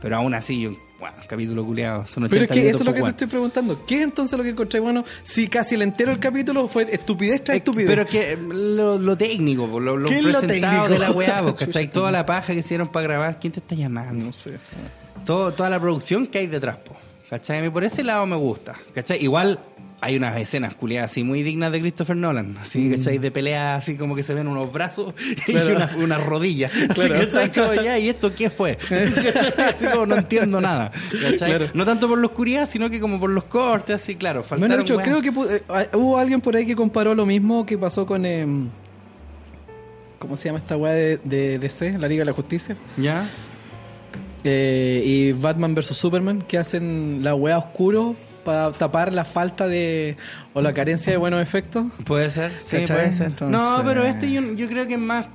[0.00, 2.92] Pero aún así, yo, bueno, capítulo culiado, son 80 Pero es que eso es lo
[2.92, 3.86] que te estoy preguntando.
[3.86, 7.44] ¿Qué es entonces lo que encontré bueno si casi el entero del capítulo fue estupidez
[7.44, 7.88] tras Eh, estupidez?
[7.88, 11.42] Pero es que lo, lo técnico, lo, lo ¿Qué es lo presentado de la weá,
[11.42, 11.88] po, ¿cachai?
[11.92, 14.26] Toda la paja que hicieron para grabar, ¿quién te está llamando?
[14.26, 14.58] No sé.
[15.24, 16.96] Todo, toda la producción que hay detrás, po,
[17.30, 17.60] ¿cachai?
[17.60, 19.22] A mí Por ese lado me gusta, ¿cachai?
[19.22, 19.60] Igual
[20.04, 23.18] hay unas escenas culiadas así muy dignas de Christopher Nolan, así, ¿cachai?
[23.18, 25.14] De pelea así como que se ven unos brazos
[25.46, 25.76] y Mm.
[25.76, 26.72] Unas una rodillas.
[26.90, 27.14] Así, Claro.
[27.14, 27.52] ¿cachai?
[27.52, 28.76] Como ya, ¿y esto qué fue?
[28.76, 29.64] ¿Cachai?
[29.68, 30.90] Así como no entiendo nada,
[31.22, 31.48] ¿cachai?
[31.50, 31.66] Claro.
[31.74, 34.44] No tanto por la oscuridad, sino que como por los cortes, así, claro.
[34.58, 35.62] Bueno, de hecho, creo que eh,
[35.94, 38.26] hubo alguien por ahí que comparó lo mismo que pasó con.
[38.26, 38.68] em,
[40.18, 42.76] ¿Cómo se llama esta weá de, de DC, la Liga de la Justicia?
[42.96, 43.28] ¿Ya?
[44.44, 50.16] Eh, y Batman vs Superman, que hacen la weá oscuro para tapar la falta de.
[50.54, 51.84] O la carencia de buenos efectos.
[52.04, 52.96] Puede ser, sí, ¿Cachai?
[52.96, 53.26] puede ser.
[53.28, 55.26] Entonces- No, pero este yo, yo creo que es más.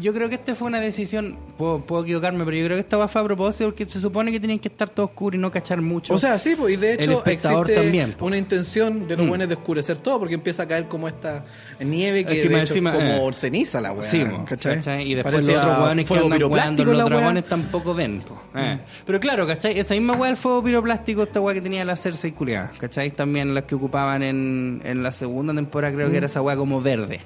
[0.00, 1.36] Yo creo que este fue una decisión.
[1.56, 4.38] Puedo, puedo equivocarme, pero yo creo que esta fue a propósito porque se supone que
[4.38, 6.12] tienen que estar todo oscuro y no cachar mucho.
[6.12, 8.22] O sea, sí, pues, y de El hecho espectador existe también, pues.
[8.22, 9.28] una intención de los Mm.
[9.28, 11.44] buenos de oscurecer todo, porque empieza a caer como esta
[11.80, 14.02] nieve que, Es que de más hecho encima, es como eh, ceniza la weá.
[14.02, 14.74] Sí, ¿cachai?
[14.76, 15.10] ¿cachai?
[15.10, 18.22] Y después los otros hueones que fuego andan jugando, los dragones tampoco ven.
[18.54, 18.78] Eh.
[19.06, 19.78] Pero claro, ¿cachai?
[19.78, 23.10] Esa misma weá del fuego piroplástico, esta weá que tenía la Cersei culiada, ¿cachai?
[23.12, 26.56] También las que ocupaban en, en, en la segunda temporada creo que era esa weá
[26.56, 27.20] como verde.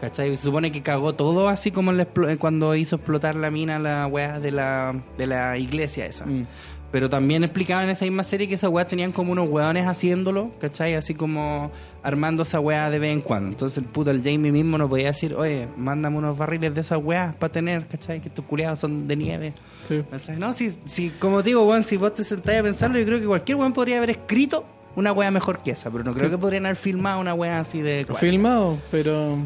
[0.00, 0.36] ¿Cachai?
[0.36, 4.06] Se supone que cagó todo así como explo- eh, cuando hizo explotar la mina la
[4.06, 6.24] weá de la, de la iglesia esa.
[6.24, 6.46] Mm.
[6.92, 10.52] Pero también explicaban en esa misma serie que esas weas tenían como unos weones haciéndolo,
[10.60, 10.94] ¿cachai?
[10.94, 11.72] Así como
[12.04, 13.50] armando esa weá de vez en cuando.
[13.50, 17.00] Entonces el puto, el Jamie mismo no podía decir, oye, mándame unos barriles de esas
[17.02, 18.20] weas para tener, ¿cachai?
[18.20, 19.52] Que estos culiados son de nieve.
[19.82, 20.00] Sí.
[20.08, 20.36] ¿Cachai?
[20.38, 23.26] No, si, si, como digo, weón, si vos te sentás a pensarlo, yo creo que
[23.26, 24.64] cualquier weón podría haber escrito
[24.96, 26.30] una wea mejor que esa, pero no creo Sí.
[26.32, 28.04] que podrían haber filmado una wea así de...
[28.06, 28.18] cual.
[28.18, 29.38] Filmado, pero.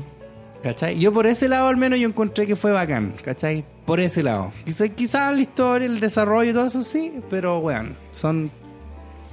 [0.62, 0.98] ¿Cachai?
[0.98, 3.64] Yo por ese lado al menos yo encontré que fue bacán, ¿cachai?
[3.86, 4.52] Por ese lado.
[4.64, 8.50] Quizás quizá la historia, el desarrollo y todo eso sí, pero weón, son...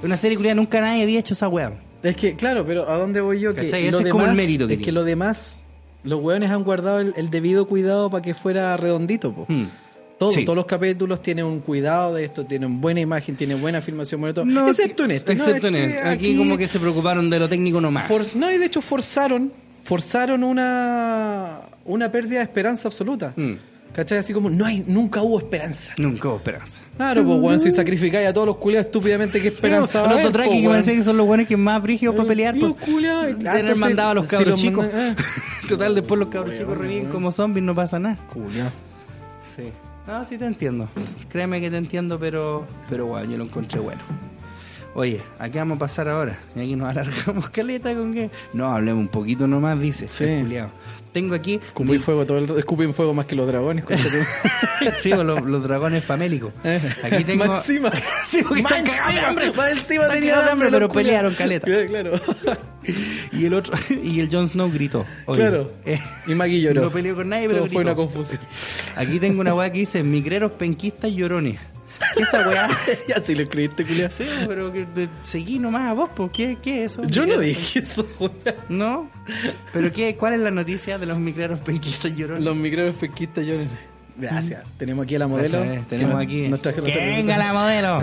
[0.04, 1.76] Una serie culiada nunca nadie había hecho esa weón.
[2.04, 3.54] Es que, claro, pero ¿a dónde voy yo?
[3.54, 5.68] Que Ese es como el mérito que Es que lo demás,
[6.04, 9.46] los hueones han guardado el, el debido cuidado para que fuera redondito, po.
[9.50, 9.66] Hmm.
[10.18, 10.46] Todo, Sí.
[10.46, 14.34] Todos los capítulos tienen un cuidado de esto, tienen buena imagen, tienen buena filmación, bueno,
[14.34, 14.46] todo.
[14.46, 15.34] No, excepto en este.
[15.34, 16.02] Excepto en este.
[16.02, 18.08] Aquí, como que se preocuparon de lo técnico nomás.
[18.08, 19.52] for- no, y de hecho forzaron,
[19.84, 23.34] forzaron una, una pérdida de esperanza absoluta.
[23.36, 23.54] Hmm.
[23.94, 24.20] ¿Cachai?
[24.20, 25.92] Así como, no hay, nunca hubo esperanza.
[25.98, 26.82] Nunca hubo esperanza.
[26.98, 30.32] Claro, pues, weón, si sacrificáis a todos los culiados estúpidamente, ¿qué esperanza a Los po,
[30.44, 32.56] que me que son los buenos que más brígidos para pelear.
[32.56, 32.86] Los pues.
[32.92, 33.38] culiados.
[33.40, 34.88] Tener mandado a los si cabros los chicos.
[34.94, 35.16] ah.
[35.68, 38.18] Total, después los cabros chicos reviven como zombies, no pasa nada.
[38.32, 38.70] Culiao.
[39.56, 39.64] Sí.
[40.08, 40.88] No, sí te entiendo.
[41.30, 44.02] Créeme que te entiendo, pero, pero bueno, yo lo encontré bueno.
[45.00, 46.40] Oye, ¿a qué vamos a pasar ahora?
[46.56, 48.32] Y aquí nos alargamos caleta con qué.
[48.54, 50.08] No, hablemos un poquito nomás, dice.
[50.08, 50.26] Sí.
[51.14, 51.56] Tengo aquí.
[51.64, 53.86] Escupí fuego todo el escupí fuego más que los dragones.
[55.00, 56.52] sí, los, los dragones famélicos.
[56.64, 57.46] Eh, Aquí tengo.
[57.46, 57.92] Más encima.
[58.26, 59.52] Sí, porque Más están cagados de hambre.
[59.54, 61.68] más encima tenían hambre, hambre, pero pelearon caleta.
[61.88, 62.20] Claro.
[63.32, 65.06] Y el otro, y el Jon Snow gritó.
[65.28, 65.72] Claro.
[65.86, 66.82] eh, Y Maggie lloró.
[66.86, 67.92] No peleó con nadie, pero Todo fue gritó.
[67.92, 68.42] una confusión.
[68.96, 71.60] Aquí tengo una weá que dice migreros, penquistas, llorones.
[72.16, 72.68] ¿Qué es esa weá?
[73.08, 74.10] ya si lo escribiste, culiao.
[74.10, 74.86] Sí, pero que
[75.24, 77.04] seguí nomás a vos, pues, ¿qué, qué es eso?
[77.06, 78.32] Yo no dije eso, weón.
[78.70, 79.10] ¿No?
[79.74, 80.16] ¿Pero qué?
[80.16, 82.44] ¿Cuál es la noticia de los migreros, penquistas, llorones?
[82.44, 83.70] Los micros pesquistas lloran.
[84.20, 84.64] Gracias.
[84.80, 85.64] Tenemos aquí a la modelo.
[85.64, 86.48] Es, tenemos nos- aquí.
[86.48, 87.16] Nos trajeron ¡Que cerveza.
[87.18, 88.00] venga la modelo!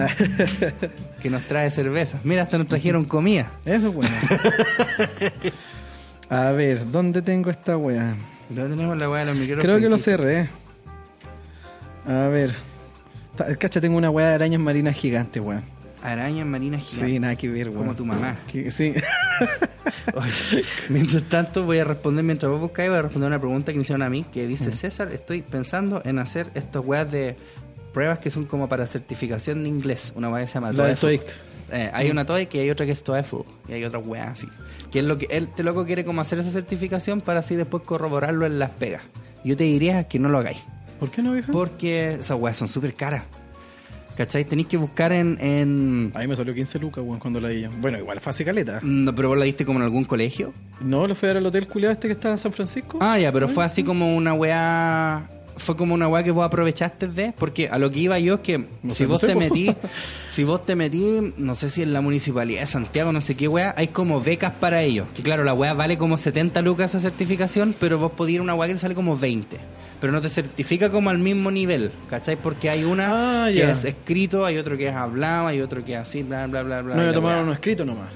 [1.22, 2.20] que nos trae cerveza.
[2.22, 3.50] Mira, hasta nos trajeron comida.
[3.64, 4.14] Eso es bueno.
[6.30, 8.14] a ver, ¿dónde tengo esta weá?
[8.48, 9.62] ¿Dónde tenemos la weá de los migreros?
[9.64, 10.14] Creo que lo penquistas?
[10.20, 10.48] cerré.
[12.06, 12.54] A ver.
[13.58, 15.62] Cacha, tengo una weá de arañas marinas gigantes, weón.
[16.02, 17.10] Arañas marinas gigantes.
[17.14, 17.80] Sí, nada que ver, weón.
[17.80, 18.36] Como tu mamá.
[18.50, 18.94] Que- Sí.
[20.14, 23.78] Oye, mientras tanto, voy a responder, mientras vos buscáis, voy a responder una pregunta que
[23.78, 27.36] me hicieron a mí, que dice, César, estoy pensando en hacer estas weas de
[27.92, 30.12] pruebas que son como para certificación de inglés.
[30.16, 31.00] Una wea que se llama La TOEFL.
[31.00, 31.22] TOEIC.
[31.72, 33.36] Eh, hay una TOEIC y hay otra que es TOEFL.
[33.68, 34.48] Y hay otra wea así.
[34.92, 37.82] Que es lo que él, este loco quiere como hacer esa certificación para así después
[37.84, 39.02] corroborarlo en las pegas.
[39.44, 40.58] Yo te diría que no lo hagáis.
[41.00, 41.52] ¿Por qué no, vieja?
[41.52, 43.24] Porque esas weas son súper caras.
[44.16, 44.44] ¿Cachai?
[44.44, 45.36] Tenéis que buscar en...
[45.40, 46.12] en...
[46.14, 47.66] A mí me salió 15 lucas, weón, cuando la di.
[47.66, 48.78] Bueno, igual fue hace caleta.
[48.82, 50.52] No, pero vos la diste como en algún colegio.
[50.80, 52.98] No, lo fui a dar al hotel culiado este que está en San Francisco.
[53.00, 55.28] Ah, ya, pero fue así como una weá.
[55.56, 57.32] Fue como una weá que vos aprovechaste de.
[57.36, 59.40] Porque a lo que iba yo es que No si sé, vos te po.
[59.40, 59.74] metí,
[60.28, 63.48] si vos te metí, no sé si en la municipalidad de Santiago, no sé qué
[63.48, 65.08] weá, hay como becas para ellos.
[65.14, 68.42] Que claro, la weá vale como 70 lucas esa certificación, pero vos podés ir a
[68.44, 69.58] una weá que te sale como 20.
[70.04, 72.36] Pero no te certifica como al mismo nivel, ¿cachai?
[72.36, 75.94] Porque hay una Ah, que es escrito, hay otro que es hablado, hay otro que
[75.94, 76.94] es así, bla, bla, bla, bla.
[76.94, 77.40] no, yo weá.
[77.40, 78.12] uno escrito nomás.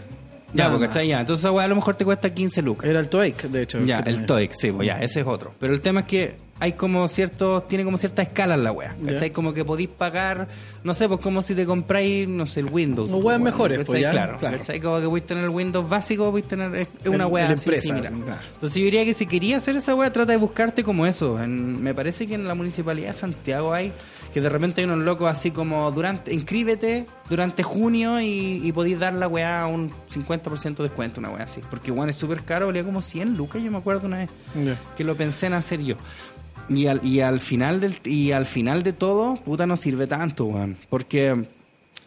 [0.53, 0.89] Ya, Nada pues, más.
[0.91, 1.09] ¿cachai?
[1.09, 1.21] Ya.
[1.21, 2.91] Entonces esa weá a lo mejor te cuesta 15 lucas.
[2.91, 3.83] Era el TOEIC, de hecho.
[3.87, 4.27] Ya, el.
[4.27, 5.55] TOEIC, sí, pues ya, ese es otro.
[5.59, 8.97] Pero el tema es que hay como ciertos, tiene como cierta escala en la wea,
[9.05, 9.31] ¿cachai?
[9.31, 10.49] Como que podéis pagar,
[10.85, 13.11] no sé, pues como si te compráis, no sé, el Windows.
[13.11, 14.57] Pues, weas bueno, mejores, pues, ya, Claro, claro.
[14.59, 14.81] ¿cachai?
[14.81, 17.69] Como que podéis tener el Windows básico, podéis tener, es una El- wea el así
[17.69, 18.13] empresa, similar.
[18.25, 18.41] claro.
[18.55, 21.41] Entonces yo diría que si quería hacer esa wea, trata de buscarte como eso.
[21.43, 23.93] En- me parece que en la municipalidad de Santiago hay,
[24.35, 28.99] que de repente hay unos locos así como, durante, inscríbete durante junio y, y podéis
[28.99, 31.61] dar la weá a un 50% de descuento, una wea así.
[31.71, 34.31] Porque bueno, es súper caro, valía como 100 lucas, yo me acuerdo una vez
[34.97, 35.97] que lo pensé en hacer yo.
[36.69, 40.45] Y al, y al final del y al final de todo, puta no sirve tanto,
[40.45, 40.77] weón.
[40.91, 41.29] Porque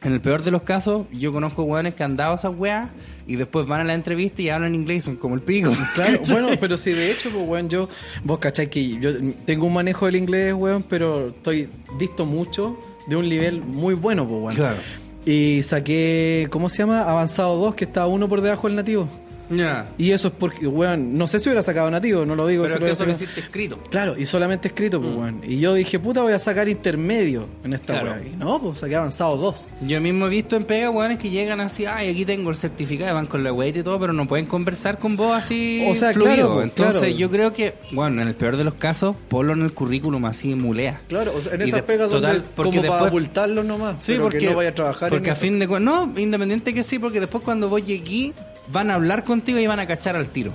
[0.04, 2.90] en el peor de los casos, yo conozco weones que han dado esas weas
[3.28, 5.72] y después van a la entrevista y hablan inglés y son como el pico.
[5.94, 7.88] Claro, bueno, pero si de hecho, pues, weón, yo,
[8.24, 9.12] vos cachai que yo
[9.46, 14.28] tengo un manejo del inglés, weón, pero estoy visto mucho de un nivel muy bueno,
[14.28, 14.56] pues, weón.
[14.56, 14.78] Claro.
[15.24, 17.04] Y saqué, ¿cómo se llama?
[17.04, 19.08] Avanzado 2, que estaba uno por debajo del nativo.
[19.52, 19.86] Ya.
[19.98, 22.64] Y eso es porque, weón, no sé si hubiera sacado nativo, no lo digo.
[22.64, 23.78] Pero si es que eso lo hiciste escrito.
[23.90, 25.42] Claro, y solamente escrito, pues, weón.
[25.46, 28.12] Y yo dije, puta, voy a sacar intermedio en esta Claro.
[28.12, 28.22] weá.
[28.28, 29.68] Y no, pues saqué avanzado 2.
[29.88, 33.14] Yo mismo he visto en pega weones que llegan así, ay, aquí tengo el certificado,
[33.16, 36.12] van con la wea y todo, pero no pueden conversar con vos así O sea,
[36.14, 36.34] fluido.
[36.36, 37.16] claro, pues, Entonces claro.
[37.18, 40.56] yo creo que, bueno, en el peor de los casos, ponlo en el currículum así
[40.56, 41.02] mulea.
[41.08, 43.96] Claro, o sea, en esas pegas total, donde, porque como para después- ocultarlo nomás.
[44.04, 45.42] Sí, pero porque que no vaya a trabajar porque en a eso.
[45.42, 48.34] fin de cuentas, no, independiente que sí, porque después cuando vos llegué,
[48.72, 50.52] van a hablar contigo y van a cachar al tiro.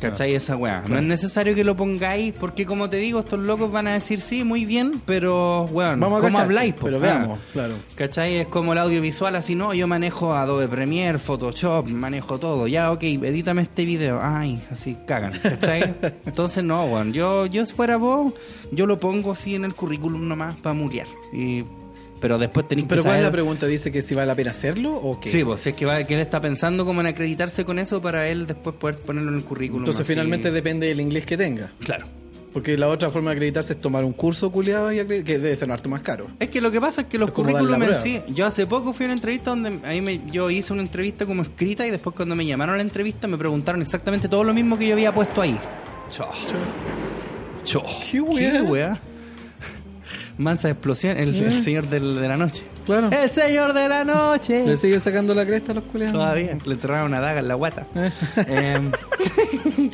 [0.00, 0.32] ¿Cachai?
[0.32, 0.84] Esa weá.
[0.86, 4.20] No es necesario que lo pongáis porque, como te digo, estos locos van a decir
[4.20, 6.74] sí, muy bien, pero, weón, Vamos a ¿cómo cachar, habláis?
[6.74, 6.82] po?
[6.86, 7.00] pero Ah.
[7.00, 7.74] veamos, claro.
[7.96, 8.36] ¿Cachai?
[8.36, 12.68] Es como el audiovisual, así no, yo manejo Adobe Premiere, Photoshop, manejo todo.
[12.68, 14.20] Ya, ok, edítame este video.
[14.22, 15.92] Ay, así cagan, ¿cachai?
[16.26, 17.12] Entonces, no, weón.
[17.12, 18.34] Yo, yo si fuera vos,
[18.70, 21.08] yo lo pongo así en el currículum nomás para mulear.
[21.32, 21.64] Y,
[22.20, 23.66] pero después tenéis que Pero ¿cuál es la pregunta?
[23.66, 25.28] ¿Dice que si vale la pena hacerlo o qué?
[25.30, 28.26] Sí, pues es que, va, que él está pensando como en acreditarse con eso para
[28.28, 29.82] él después poder ponerlo en el currículum.
[29.82, 30.12] Entonces así.
[30.12, 31.70] finalmente depende del inglés que tenga.
[31.80, 32.06] Claro.
[32.52, 35.54] Porque la otra forma de acreditarse es tomar un curso culiado y acre- que debe
[35.54, 36.28] ser un harto más caro.
[36.40, 38.20] Es que lo que pasa es que los Es como dar la currículum en sí,
[38.34, 41.42] yo hace poco fui a una entrevista donde ahí me, yo hice una entrevista como
[41.42, 44.78] escrita y después cuando me llamaron a la entrevista me preguntaron exactamente todo lo mismo
[44.78, 45.56] que yo había puesto ahí.
[46.10, 46.26] Cho.
[47.64, 47.82] Cho.
[48.10, 48.62] Qué weá.
[48.62, 49.00] weá.
[50.38, 52.62] Mansa explosión, el, el señor del- de la noche.
[52.86, 53.10] Claro.
[53.10, 54.64] El señor de la noche.
[54.64, 56.12] ¿Le sigue sacando la cresta a los culiados?
[56.14, 56.56] Todavía.
[56.64, 57.86] Le enterraron una daga en la guata.
[57.94, 58.10] Eh.
[58.46, 58.90] Eh,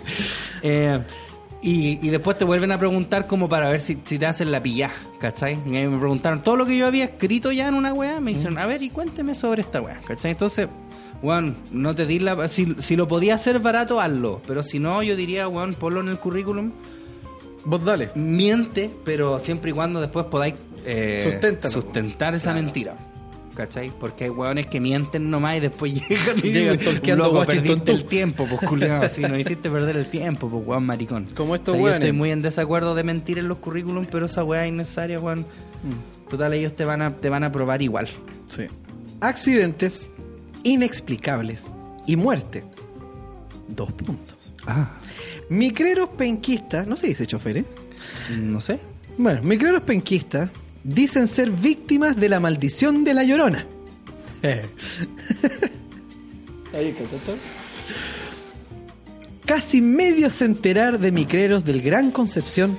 [0.63, 1.01] eh,
[1.63, 4.63] y, y después te vuelven a preguntar como para ver si, si te hacen la
[4.63, 5.55] pillá, ¿cachai?
[5.65, 8.59] Y me preguntaron todo lo que yo había escrito ya en una weá, me dijeron,
[8.59, 10.33] a ver, y cuénteme sobre esta weá, ¿cachai?
[10.33, 10.69] Entonces,
[11.23, 12.49] weón, no te di la...
[12.49, 14.43] Si, si lo podía hacer barato, hazlo.
[14.47, 16.73] Pero si no, yo diría, weón, ponlo en el currículum.
[17.65, 18.11] Vos dale.
[18.15, 20.55] Miente, pero siempre y cuando después podáis
[20.85, 22.97] eh, sustentar esa mentira.
[23.55, 23.93] ¿Cachai?
[24.01, 28.05] Porque hay hueones que mienten nomás y después llegan y Llegan tolqueando loco, perdiste el
[28.09, 31.27] tiempo, pues culiado, así no hiciste perder el tiempo, pues weón maricón.
[31.37, 32.05] Como estos O sea, Yo hueones.
[32.05, 35.41] estoy muy en desacuerdo de mentir en los currículums, pero esa weá es innecesaria, weón.
[35.41, 36.29] Mm.
[36.31, 38.09] Total, ellos te van a, te van a probar igual.
[38.49, 38.65] Sí.
[39.21, 40.11] Accidentes
[40.65, 41.71] inexplicables
[42.07, 42.65] y muerte.
[43.69, 44.53] Dos puntos.
[44.67, 44.91] Ah,
[45.49, 47.65] Micreros penquistas, no se dice chofer, ¿eh?
[48.31, 48.79] no sé.
[49.17, 50.51] Bueno, micreros penquistas
[50.83, 53.67] dicen ser víctimas de la maldición de la llorona.
[56.75, 57.33] Ahí está, está, está.
[59.47, 62.77] Casi medio centenar de micreros del Gran Concepción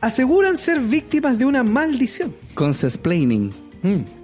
[0.00, 2.34] aseguran ser víctimas de una maldición.
[3.82, 4.23] Mm.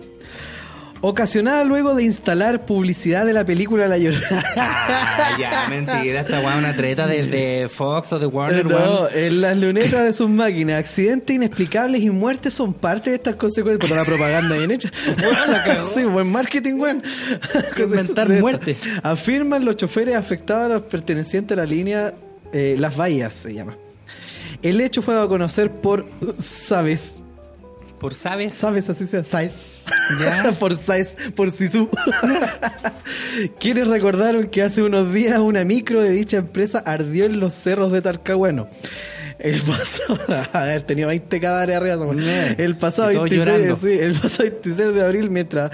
[1.03, 4.45] Ocasionada luego de instalar publicidad de la película La Llorona.
[4.57, 9.41] Ah, ya, mentira, esta weá una treta de, de Fox o de Warner, No, en
[9.41, 13.89] las lunetas de sus máquinas, accidentes inexplicables y muertes son parte de estas consecuencias.
[13.89, 14.93] Por la propaganda bien hecha.
[15.95, 17.03] sí, buen marketing, weón.
[17.79, 18.77] Inventar muerte.
[19.03, 22.13] Afirman los choferes afectados a los pertenecientes a la línea
[22.53, 23.75] eh, Las Bahías, se llama.
[24.63, 26.07] El hecho fue dado a conocer por
[26.39, 27.23] Sabes.
[28.01, 28.55] Por sabes.
[28.55, 29.23] ¿Sabes así sea?
[29.23, 29.83] Sais.
[30.19, 30.53] Ya.
[30.59, 31.89] por Sais, por Sisu.
[33.61, 37.93] Quienes recordaron que hace unos días una micro de dicha empresa ardió en los cerros
[37.93, 38.69] de Talcahuano.
[39.39, 40.19] El pasado,
[40.53, 42.55] a ver, tenía 20 cadáveres arriba.
[42.59, 43.77] El pasado Y todos 26, llorando.
[43.77, 45.71] sí, el pasado 26 de abril, mientras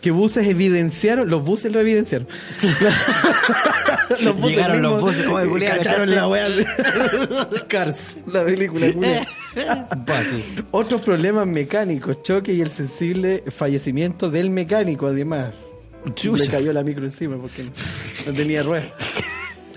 [0.00, 2.28] que buses evidenciaron, los buses lo evidenciaron.
[4.20, 6.64] los Llegaron los buses, culiao, cacharon la wea así.
[7.68, 8.86] Cars, la película.
[10.06, 10.56] Buses.
[10.72, 15.52] Otros problemas mecánicos, choque y el sensible fallecimiento del mecánico, además.
[16.14, 16.44] Chucha.
[16.44, 17.64] Le cayó la micro encima porque
[18.26, 18.92] no tenía ruedas.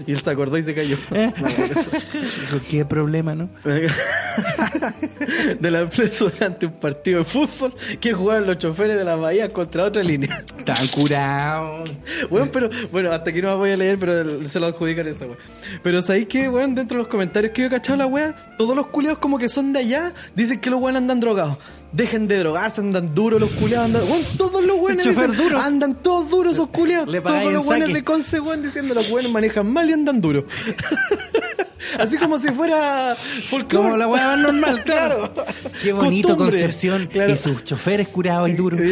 [0.05, 0.97] Y él se acordó y se cayó.
[1.11, 1.31] ¿Eh?
[1.33, 3.49] Dijo, ¿qué problema, no?
[5.59, 9.49] de la empresa durante un partido de fútbol que jugaban los choferes de la bahía
[9.49, 10.43] contra otra línea.
[10.65, 11.83] Tan curado.
[12.29, 15.37] Bueno, pero, bueno, hasta aquí no voy a leer, pero se lo adjudican esa wea.
[15.81, 18.75] Pero ¿sabéis que, weón, dentro de los comentarios que yo he cachado la wea, todos
[18.75, 21.57] los culiados como que son de allá, dicen que los weones andan drogados.
[21.97, 25.59] Dejen de drogarse, andan duros los culiados, andan, weón, todos los chofer dicen, duro.
[25.59, 27.07] andan todos duros esos culiados.
[27.23, 27.91] Todos los saque.
[27.91, 30.43] de Conce, weón, diciendo los weones manejan mal y andan duros.
[31.97, 33.15] Así como si fuera
[33.49, 33.85] folclore.
[33.85, 35.33] Como la más normal, claro.
[35.81, 36.51] Qué bonito Costumbre.
[36.51, 37.31] Concepción Claro.
[37.31, 38.79] y sus choferes curados y duros.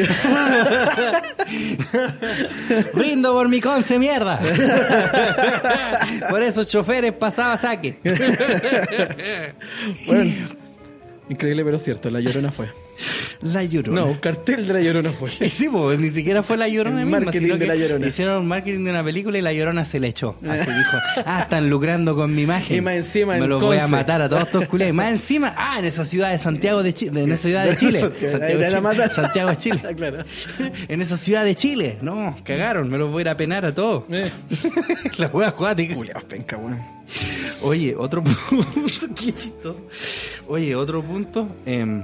[2.95, 4.39] Brindo por mi conce, mierda.
[6.29, 7.99] por esos choferes pasaba saque.
[10.07, 10.33] Bueno,
[11.29, 12.69] increíble pero cierto, la llorona fue.
[13.41, 14.01] La llorona.
[14.01, 15.29] No, un cartel de la llorona fue.
[15.41, 18.07] Y sí, pues ni siquiera fue la llorona El misma, marketing de que La Llorona.
[18.07, 20.35] Hicieron un marketing de una película y la llorona se le echó.
[20.47, 22.77] Así dijo, ah, están lucrando con mi imagen.
[22.77, 24.89] Y más encima Me los voy a matar a todos estos culés.
[24.89, 27.75] Y más encima, ah, en esa ciudad de Santiago de Chile, en esa ciudad de
[27.75, 27.99] Chile.
[27.99, 28.81] Santiago, de Chile.
[28.81, 29.11] matar.
[29.11, 29.81] Santiago de Chile.
[29.95, 30.23] claro.
[30.87, 31.97] En esa ciudad de Chile.
[32.01, 34.03] No, cagaron, me los voy a ir a penar a todos.
[34.11, 34.31] Eh.
[35.17, 35.95] la wea acuática.
[36.27, 36.79] Penca, weón.
[37.61, 39.09] Oye, otro punto.
[39.15, 39.81] Qué chistoso.
[40.47, 41.47] Oye, otro punto.
[41.65, 42.03] em,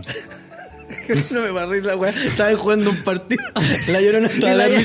[1.32, 2.12] no me va a reír la weá.
[2.12, 3.44] Estaban jugando un partido.
[3.88, 4.82] La llorona estaba la- la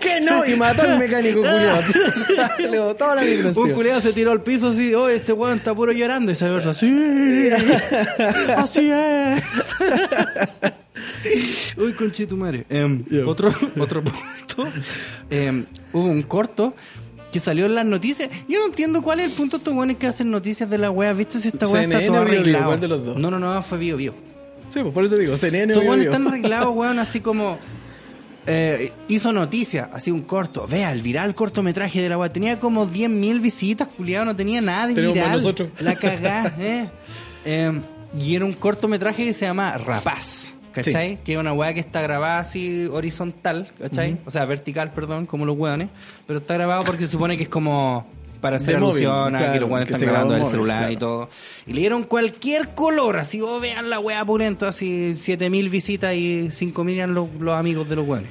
[0.00, 0.44] ¿Qué no?
[0.44, 1.82] y mató al mecánico culiado.
[2.58, 5.74] Le botó la micro Un culiado se tiró al piso así, oh, este weón está
[5.74, 6.32] puro llorando.
[6.32, 7.48] Y se ve así,
[8.56, 9.42] así es.
[11.76, 12.64] Uy, conchetumare.
[12.68, 13.26] Em, Ya.
[13.26, 14.72] otro, otro punto.
[15.30, 16.74] Em, hubo un corto
[17.36, 18.30] que salió en las noticias.
[18.48, 20.90] Yo no entiendo cuál es el punto de estos weones que hacen noticias de la
[20.90, 21.12] wea.
[21.12, 22.64] ¿Viste si esta wea está todo arreglado?
[22.66, 23.16] ¿Cuál de los dos?
[23.18, 24.14] No, no, no, fue Bio Bio.
[24.70, 27.58] Sí, pues por eso digo, CNN Estos weones están arreglados, weón, así como.
[28.46, 30.66] eh, hizo noticia, así un corto.
[30.66, 32.32] Vea, el viral cortometraje de la weá.
[32.32, 35.32] Tenía como 10.000 visitas, culiado, no tenía nada de viral.
[35.32, 35.68] nosotros.
[35.80, 36.88] La cagá, eh.
[37.44, 37.72] Eh,
[38.18, 40.54] Y era un cortometraje que se llama Rapaz.
[40.84, 41.18] ¿Cachai?
[41.24, 44.18] Que es una weá que está grabada así horizontal, ¿cachai?
[44.26, 45.88] O sea, vertical, perdón, como los weones.
[46.26, 48.06] Pero está grabado porque se supone que es como
[48.40, 50.96] para hacer móvil, alusión a que los weones están grabando en el móvil, celular y
[50.96, 51.30] todo.
[51.66, 56.50] Y le dieron cualquier color, así, oh, vean la weá pulenta, así, 7000 visitas y
[56.50, 58.30] 5000 eran los, los amigos de los weones.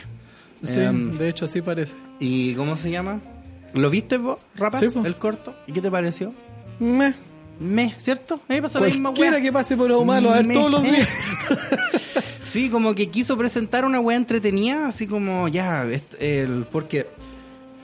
[0.63, 1.95] Sí, Em, de hecho así parece.
[2.19, 3.19] ¿Y cómo se llama?
[3.73, 4.81] ¿Lo viste vos, rapaz?
[4.81, 5.53] Sí, el corto.
[5.67, 6.33] ¿Y qué te pareció?
[6.79, 7.13] Meh.
[7.59, 8.35] Me, ¿cierto?
[8.35, 9.39] A mí me pasó la misma weá.
[9.41, 11.09] que pase por lo malo, a ver Me- todos los días.
[12.45, 15.83] Sí, como que quiso presentar una weá entretenida, así como ya,
[16.19, 17.07] el, porque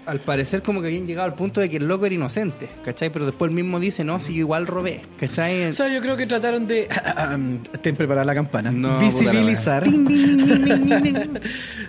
[0.05, 3.11] al parecer como que habían llegado al punto de que el loco era inocente, ¿cachai?
[3.11, 5.65] Pero después él mismo dice, no, si yo igual robé, ¿cachai?
[5.65, 6.87] O sea, yo creo que trataron de.
[7.81, 8.71] Ten preparada la campana.
[8.71, 9.83] No, Visibilizar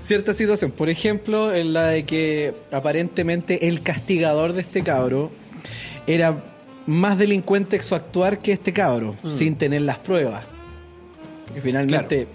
[0.02, 0.70] cierta situación.
[0.70, 5.30] Por ejemplo, en la de que aparentemente el castigador de este cabro
[6.06, 6.42] era
[6.86, 10.44] más delincuente en su actuar que este cabro, sin tener las pruebas.
[11.46, 12.26] Porque finalmente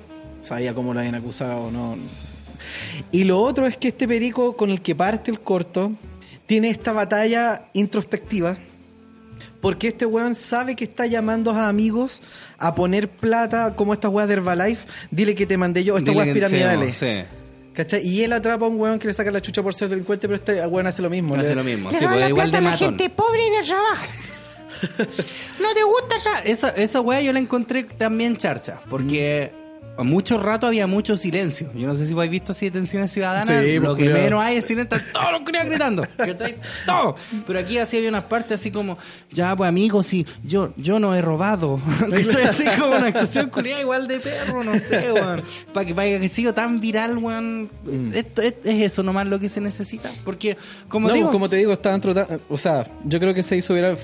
[0.47, 1.97] sabía cómo lo habían acusado o no.
[3.11, 5.91] Y lo otro es que este perico con el que parte el corto
[6.45, 8.57] tiene esta batalla introspectiva.
[9.61, 12.21] Porque este weón sabe que está llamando a amigos
[12.57, 14.87] a poner plata como estas weas de Herbalife.
[15.11, 16.95] Dile que te mandé yo, estas Dile weas que- piramidales.
[16.95, 17.23] sí, sí.
[17.73, 18.07] ¿Cachai?
[18.07, 20.35] Y él atrapa a un weón que le saca la chucha por ser delincuente, pero
[20.37, 21.35] este weón hace lo mismo.
[21.35, 23.45] Hace Le- lo mismo, Le sí, pues la igual plata de a la gente pobre
[23.47, 24.05] y de trabajo.
[25.59, 26.39] ¿No te gusta ya?
[26.43, 29.66] Esa, esa weá yo la encontré también charcha, porque a
[30.03, 31.71] mucho rato había mucho silencio.
[31.73, 33.47] Yo no sé si habéis visto así detenciones ciudadanas.
[33.47, 34.23] Sí, lo pues, que cuidado.
[34.23, 36.03] menos hay es silencio, están todos los críos gritando.
[36.17, 36.57] ¿cachai?
[36.85, 37.15] Todo.
[37.45, 38.97] Pero aquí así había unas partes así como,
[39.31, 41.79] ya pues amigos, si yo, yo no he robado.
[42.09, 42.43] ¿Cachai?
[42.43, 45.43] Así como una actuación culiada igual de perro, no sé, weón.
[45.73, 47.69] Para que, para que siga tan viral, weón.
[48.13, 50.11] Esto, es, es eso nomás lo que se necesita.
[50.23, 52.41] Porque, como no, digo, como te digo, estaban tratando.
[52.49, 53.97] O sea, yo creo que se hizo viral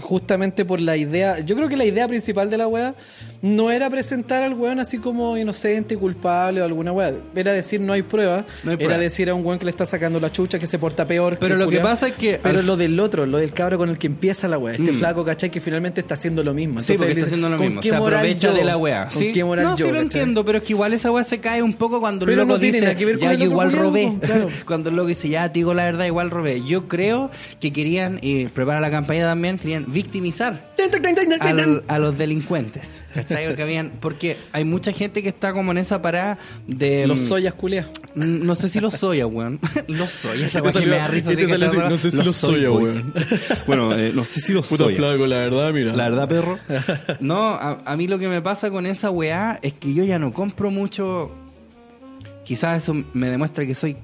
[0.00, 1.40] justamente por la idea.
[1.40, 2.94] Yo creo que la idea principal de la wea
[3.42, 7.12] no era presentar al weón así como inocente, culpable o alguna wea.
[7.34, 8.44] Era decir no hay pruebas.
[8.64, 8.98] No hay era prueba.
[8.98, 11.36] decir a un weón que le está sacando la chucha, que se porta peor.
[11.40, 13.78] Pero el lo que pasa es que Pero al- lo del otro, lo del cabro
[13.78, 14.74] con el que empieza la wea.
[14.74, 14.96] Este Mm.
[14.98, 15.50] flaco, ¿cachai?
[15.50, 16.80] Que finalmente está haciendo lo mismo.
[16.80, 17.80] Sí, Entonces porque él está haciendo lo ¿con mismo.
[17.80, 18.54] qué Se aprovecha yo?
[18.54, 18.76] de la.
[18.76, 19.32] ¿Con ¿sí?
[19.32, 19.76] qué moral no, yo?
[19.76, 20.02] sí lo cachai?
[20.02, 22.52] entiendo, pero es que igual esa wea se cae un poco cuando el Pero loco
[22.54, 24.12] no dice, que ver con ya el yo igual culiao, robé.
[24.20, 24.46] claro.
[24.66, 26.62] cuando el loco dice, ya te digo la verdad, igual robé.
[26.62, 27.30] Yo creo
[27.60, 30.72] que querían, y prepara la campaña también, querían victimizar
[31.40, 33.02] al- a los delincuentes.
[33.14, 33.35] ¿Cachai?
[33.44, 37.06] Porque, habían, porque hay mucha gente que está como en esa parada de...
[37.06, 37.90] Los mm, soyas culiados.
[38.14, 39.60] Mm, No sé si los soya, weón.
[39.88, 41.32] Los soya, esa que me da risa.
[41.88, 42.96] no sé si los soya, boys.
[42.98, 43.12] weón.
[43.66, 44.96] Bueno, eh, no sé si los Puta soya.
[44.96, 45.92] flaco, la verdad, mira.
[45.94, 46.58] La verdad, perro.
[47.20, 50.18] No, a, a mí lo que me pasa con esa weá es que yo ya
[50.18, 51.30] no compro mucho.
[52.44, 53.96] Quizás eso me demuestra que soy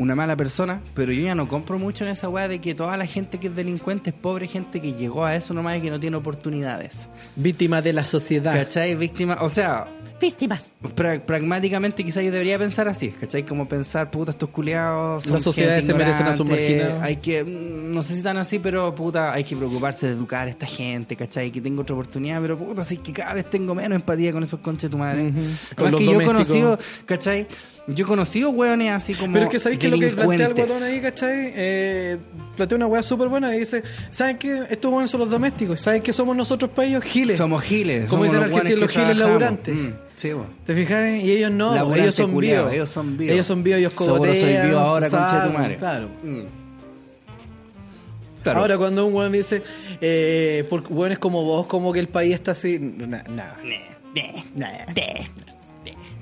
[0.00, 2.96] una mala persona, pero yo ya no compro mucho en esa weá de que toda
[2.96, 5.90] la gente que es delincuente es pobre gente que llegó a eso nomás y que
[5.90, 7.08] no tiene oportunidades.
[7.36, 8.54] Víctima de la sociedad.
[8.54, 8.94] ¿Cachai?
[8.96, 9.38] Víctima.
[9.42, 9.86] O sea,
[10.20, 10.72] Víctimas.
[10.96, 13.44] pra- pragmáticamente quizás yo debería pensar así, ¿cachai?
[13.44, 17.02] Como pensar, puta, estos culiados son Las sociedades se merecen a sus marginados.
[17.02, 20.46] Hay que, mm, no sé si tan así, pero puta, hay que preocuparse de educar
[20.46, 21.50] a esta gente, ¿cachai?
[21.50, 24.60] Que tengo otra oportunidad, pero puta, sí que cada vez tengo menos empatía con esos
[24.60, 25.20] conches de tu madre.
[25.22, 27.46] Además Con los que yo he conocido, ¿cachai?
[27.94, 29.32] Yo he conocido hueones así como.
[29.34, 31.52] Pero es que sabéis que lo que plantea el guatón ahí, ¿cachai?
[31.54, 32.18] Eh,
[32.56, 34.64] plantea una weá súper buena y dice: ¿Saben qué?
[34.70, 35.80] Estos buenos son los domésticos.
[35.80, 37.04] ¿Saben qué somos nosotros para ellos?
[37.04, 37.36] Giles.
[37.36, 38.06] Somos giles.
[38.08, 39.74] Como dicen los hueones los giles laburantes.
[39.74, 40.46] Mm, sí, bo.
[40.66, 41.22] ¿Te fijas?
[41.22, 42.72] Y ellos no, Laburante ellos son vivos.
[42.72, 43.32] ellos son vivos.
[43.34, 44.40] Ellos son vivos, ellos Seguro cogotean.
[44.60, 45.76] soy vivo ahora, concha de tu madre.
[45.76, 46.08] Claro.
[46.22, 46.40] Mm.
[48.42, 48.60] Claro.
[48.60, 49.62] Ahora cuando un weón dice,
[50.00, 53.58] eh, por weones como vos, como que el país está así, na- nada.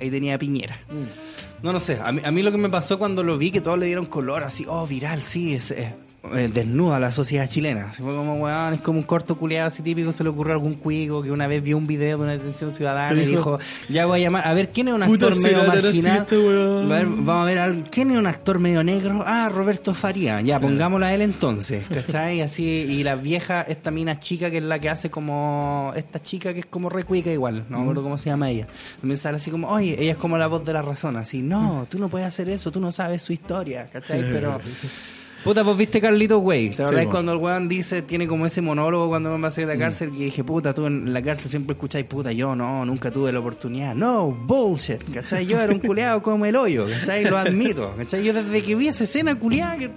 [0.00, 0.78] Ahí tenía Piñera.
[0.88, 1.47] Mm.
[1.62, 1.98] No, no sé.
[2.02, 4.06] A mí, a mí lo que me pasó cuando lo vi, que todos le dieron
[4.06, 5.92] color, así, oh, viral, sí, es, es-
[6.34, 7.90] eh, desnuda a la sociedad chilena.
[7.90, 10.56] Así fue como, weón, es como un corto culiado así típico, se le ocurrió a
[10.56, 13.58] algún cuico que una vez vio un video de una detención ciudadana y Dijo,
[13.88, 16.26] ya voy a llamar, a ver, ¿quién es un actor medio marginal?
[16.28, 19.22] A ver, vamos a ver, ¿quién es un actor medio negro?
[19.24, 22.40] Ah, Roberto Faría, ya, pongámoslo a él entonces, ¿cachai?
[22.40, 26.52] Así, y la vieja, esta mina chica que es la que hace como, esta chica
[26.52, 28.66] que es como re cuica igual, no me acuerdo cómo se llama ella.
[29.00, 31.86] También sale así como, oye, ella es como la voz de la razón, así, no,
[31.88, 34.20] tú no puedes hacer eso, tú no sabes su historia, ¿cachai?
[34.32, 34.58] Pero...
[35.44, 36.70] Puta, vos viste Carlito Way.
[36.70, 39.68] ¿Te acordás cuando el weón dice, tiene como ese monólogo cuando me va a salir
[39.68, 40.10] de la cárcel?
[40.14, 43.38] Y dije, puta, tú en la cárcel siempre escucháis, puta, yo no, nunca tuve la
[43.38, 43.94] oportunidad.
[43.94, 45.46] No, bullshit, ¿cachai?
[45.46, 47.24] Yo era un culeado como el hoyo, ¿cachai?
[47.24, 48.24] Lo admito, ¿cachai?
[48.24, 49.90] Yo desde que vi esa escena culeada, que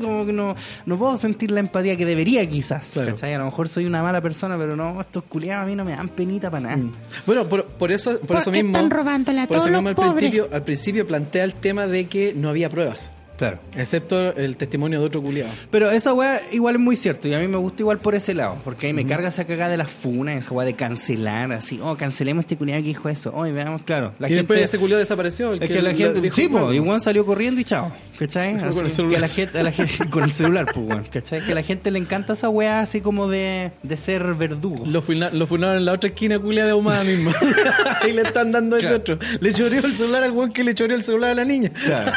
[0.00, 0.54] como que no,
[0.86, 3.10] no puedo sentir la empatía que debería quizás, Claro.
[3.10, 3.34] ¿cachai?
[3.34, 5.92] A lo mejor soy una mala persona, pero no, estos culeados a mí no me
[5.96, 6.90] dan penita para nada.
[7.26, 8.78] Bueno, por, por eso, por ¿Por eso qué mismo.
[8.78, 10.14] están robándole a por eso todos mismo al pobres?
[10.14, 13.12] principio, al principio plantea el tema de que no había pruebas.
[13.36, 13.58] Claro.
[13.76, 15.50] Excepto el testimonio de otro culiado.
[15.70, 18.34] Pero esa weá igual es muy cierto y a mí me gusta igual por ese
[18.34, 21.80] lado, porque ahí me carga esa cagada de las funas, esa weá de cancelar, así,
[21.82, 24.64] oh, cancelemos este culiado que dijo eso, hoy veamos, claro, la y después gente...
[24.64, 25.52] ese culiado desapareció.
[25.52, 28.54] el Es que la gente, dijo, sí, pues, igual salió corriendo y chao, ¿cachai?
[28.54, 29.16] Así con el que celular.
[29.16, 31.44] a la gente, a la gente con el celular, pues, weón, ¿cachai?
[31.44, 34.84] Que a la gente le encanta esa weá así como de, de ser verdugo.
[34.86, 37.32] Lo, lo funaron en la otra esquina culia de ahumada misma.
[38.02, 38.96] Ahí le están dando ese Claro.
[39.00, 39.18] otro.
[39.40, 41.70] Le choreó el celular al weón que le choreó el celular a la niña.
[41.70, 42.12] Claro.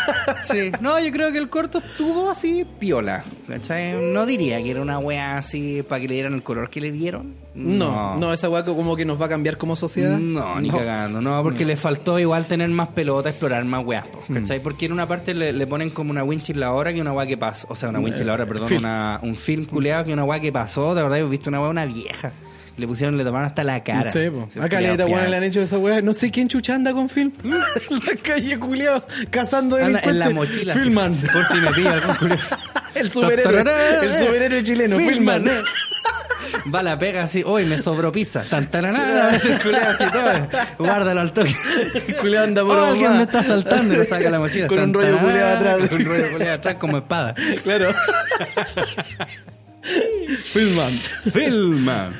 [0.52, 0.72] Sí.
[0.82, 3.24] No, yo creo que el corto estuvo así piola.
[3.48, 3.94] ¿cachai?
[4.14, 6.92] No diría que era una wea así para que le dieran el color que le
[6.92, 7.34] dieron.
[7.56, 10.18] No, no, esa weá como que nos va a cambiar como sociedad.
[10.18, 14.34] No, ni cagando, no, porque le faltó igual tener más pelota, explorar más weas, Mm.
[14.36, 14.62] ¿cachai?
[14.62, 17.26] Porque en una parte le, le ponen como una winch la hora que una wea
[17.26, 18.82] que pasó, o sea, una winch la hora, perdón, film.
[18.82, 21.70] una, un film culeado que una wea que pasó, de verdad, he visto una wea
[21.70, 22.32] una vieja.
[22.80, 24.10] Le pusieron, le tomaron hasta la cara.
[24.10, 24.48] Sí, po.
[24.52, 26.02] Sí, Acá le le han hecho esa weá.
[26.02, 27.32] No sé quién chucha anda con film.
[27.44, 30.74] la calle culiao, cazando Anda en la mochila.
[30.74, 31.16] Filman.
[31.16, 32.40] Por si me pilla algún culiao.
[32.96, 33.64] el superhéroe.
[34.04, 34.98] El superhéroe chileno.
[34.98, 35.48] Filman, Filman.
[35.48, 35.62] eh.
[36.74, 38.44] Va la pega así, hoy me sobró pizza.
[38.44, 40.48] Tan taraná, a veces culea así todo.
[40.80, 41.54] Guárdalo al toque.
[42.08, 44.68] El culiao anda por Oh, alguien me está saltando y le saca la mochila.
[44.68, 45.78] Con un rollo culiao atrás.
[45.90, 47.34] Con un rollo culiao atrás como espada.
[47.64, 47.94] Claro.
[50.44, 50.94] Filman.
[51.32, 52.12] Filma.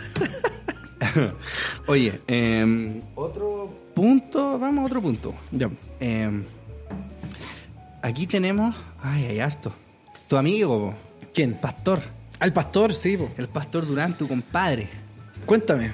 [1.88, 5.34] Oye, eh, otro punto, vamos a otro punto.
[5.52, 5.70] Ya.
[6.00, 6.44] Eh,
[8.02, 9.74] aquí tenemos, ay, hay harto.
[10.28, 10.94] Tu amigo,
[11.34, 11.54] ¿Quién?
[11.54, 12.00] pastor,
[12.40, 13.30] Al pastor, sí, po.
[13.38, 14.88] el pastor Durán, tu compadre.
[15.46, 15.92] Cuéntame.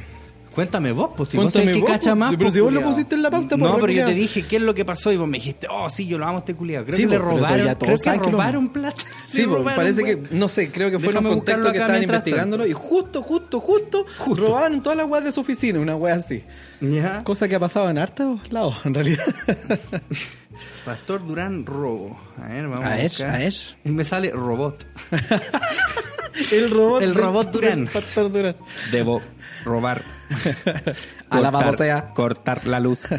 [0.56, 2.30] Cuéntame vos, pues si vos Cuéntame sabés que vos, cacha pues, más.
[2.30, 4.14] sí, pero pues, si vos lo pusiste en la pauta, pues, No, pero yo te
[4.14, 6.38] dije qué es lo que pasó y vos me dijiste, oh, sí, yo lo amo
[6.38, 6.86] a este culiado.
[6.86, 9.04] Creo Sí, que le robaron, ya creo que robaron plata.
[9.28, 12.64] Sí, pues, robaron, parece que, no sé, creo que fue contextos buscarlo que estaban investigándolo
[12.64, 12.80] tanto.
[12.80, 16.42] y justo, justo, justo, robaron todas las weas de su oficina, una wea así.
[16.80, 17.24] Ya.
[17.24, 19.24] Cosa que ha pasado en hartos lados, en realidad.
[20.86, 22.18] Pastor Durán robo.
[22.42, 23.30] A ver, vamos a, A ver, buscar.
[23.30, 23.54] a ver.
[23.84, 24.86] Y me sale robot.
[26.52, 27.02] El robot.
[27.02, 27.88] El robot Durán.
[27.92, 28.56] Pastor Durán.
[28.92, 29.22] Debo
[29.64, 30.04] robar.
[31.30, 32.10] Alabado sea.
[32.14, 33.08] Cortar la luz.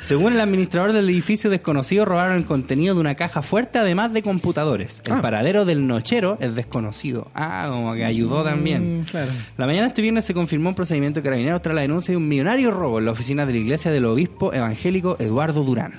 [0.00, 4.22] Según el administrador del edificio desconocido, robaron el contenido de una caja fuerte, además de
[4.22, 5.02] computadores.
[5.04, 5.22] El Ah.
[5.22, 7.30] paradero del nochero es desconocido.
[7.34, 9.02] Ah, como que ayudó también.
[9.02, 9.30] Mm, claro.
[9.56, 12.16] La mañana de este viernes se confirmó un procedimiento de carabineros tras la denuncia de
[12.16, 15.92] un millonario robo en la oficina de la iglesia del obispo evangélico Eduardo Durán.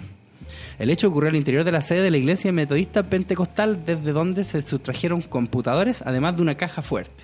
[0.80, 4.44] El hecho ocurrió al interior de la sede de la iglesia metodista pentecostal, desde donde
[4.44, 7.24] se sustrajeron computadores, además de una caja fuerte.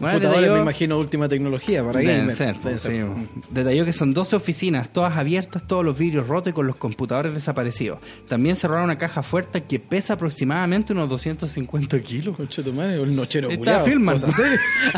[0.00, 2.34] Bueno, Computadores, detalló- me imagino, última tecnología para Deben gamer.
[2.34, 3.06] ser, Debe pues, ser.
[3.06, 3.42] sí.
[3.50, 7.34] Detalló que son 12 oficinas, todas abiertas, todos los vidrios rotos y con los computadores
[7.34, 7.98] desaparecidos.
[8.28, 12.36] También cerraron una caja fuerte que pesa aproximadamente unos 250 kilos.
[12.36, 14.16] Conche tu madre, el nochero Está Filman.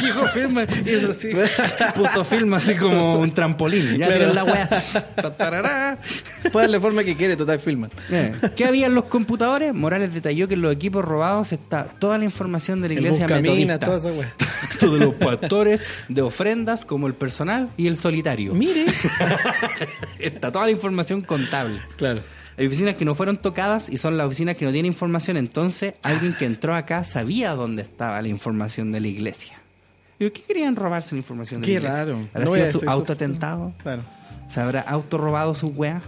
[0.00, 0.66] Dijo Filman.
[0.86, 1.30] Y eso así.
[1.94, 3.98] Puso Filman así como un trampolín.
[3.98, 4.32] Ya Claro.
[4.32, 4.82] la.
[5.16, 5.98] Tatarará.
[6.52, 7.90] Puede darle forma que quiere, total Filman.
[8.10, 9.74] Eh, ¿Qué había en los computadores?
[9.74, 13.78] Morales detalló que en los equipos robados está toda la información de la iglesia metodista.
[13.78, 14.10] toda esa
[14.94, 18.54] de los pastores, de ofrendas, como el personal y el solitario.
[18.54, 18.86] Mire.
[20.18, 21.80] Está toda la información contable.
[21.96, 22.20] Claro.
[22.58, 25.36] Hay oficinas que no fueron tocadas y son las oficinas que no tienen información.
[25.36, 29.58] Entonces, alguien que entró acá sabía dónde estaba la información de la iglesia.
[30.18, 32.04] ¿Y qué querían robarse la información de Qué la iglesia?
[32.04, 32.28] raro.
[32.34, 33.72] ¿Habrá No sido su autoatentado?
[33.82, 34.02] Claro.
[34.48, 36.02] ¿Se habrá autorrobado su weá?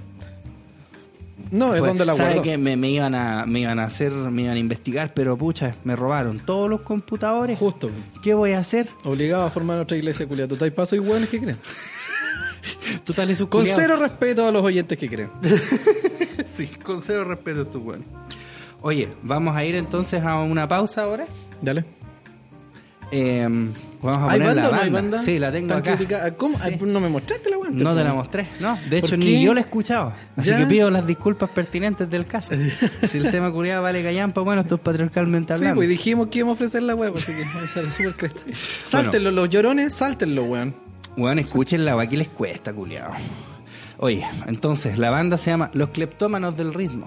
[1.54, 2.42] No, es donde la ¿sabe guardó.
[2.42, 5.76] que me, me iban a me iban a hacer, me iban a investigar, pero pucha,
[5.84, 7.58] me robaron todos los computadores.
[7.58, 7.90] Justo.
[8.22, 8.88] ¿Qué voy a hacer?
[9.04, 10.48] Obligado a formar otra iglesia culiada.
[10.48, 11.58] Total paso y hueones que creen.
[13.04, 13.78] Total es su Con culiao.
[13.78, 15.30] cero respeto a los oyentes que creen.
[16.46, 18.04] Sí, con cero respeto a tu weón.
[18.82, 21.26] Oye, vamos a ir entonces a una pausa ahora.
[21.62, 21.84] Dale.
[23.16, 23.46] Eh,
[24.02, 24.82] vamos a ¿Hay poner banda la o no banda.
[24.82, 25.18] hay banda?
[25.20, 25.94] Sí, la tengo ¿Tan acá.
[25.96, 26.34] criticada?
[26.34, 26.58] ¿Cómo?
[26.58, 26.70] Sí.
[26.76, 27.84] Pues no me mostraste la guante.
[27.84, 28.76] No te la mostré, no.
[28.90, 30.12] De ¿Por hecho, ni yo la he escuchado.
[30.36, 30.56] Así ¿Ya?
[30.58, 32.54] que pido las disculpas pertinentes del caso.
[33.08, 35.76] si el tema culiado vale callampa, bueno, esto es patriarcalmente Sí, hablando.
[35.76, 38.40] pues dijimos que íbamos a ofrecer la web, así que esa era súper cresta.
[38.82, 40.74] Sáltenlo, los llorones, sáltenlo, weón.
[41.16, 43.12] Bueno, escuchen la aquí les cuesta, culiado.
[43.98, 47.06] Oye, entonces, la banda se llama Los Cleptómanos del Ritmo.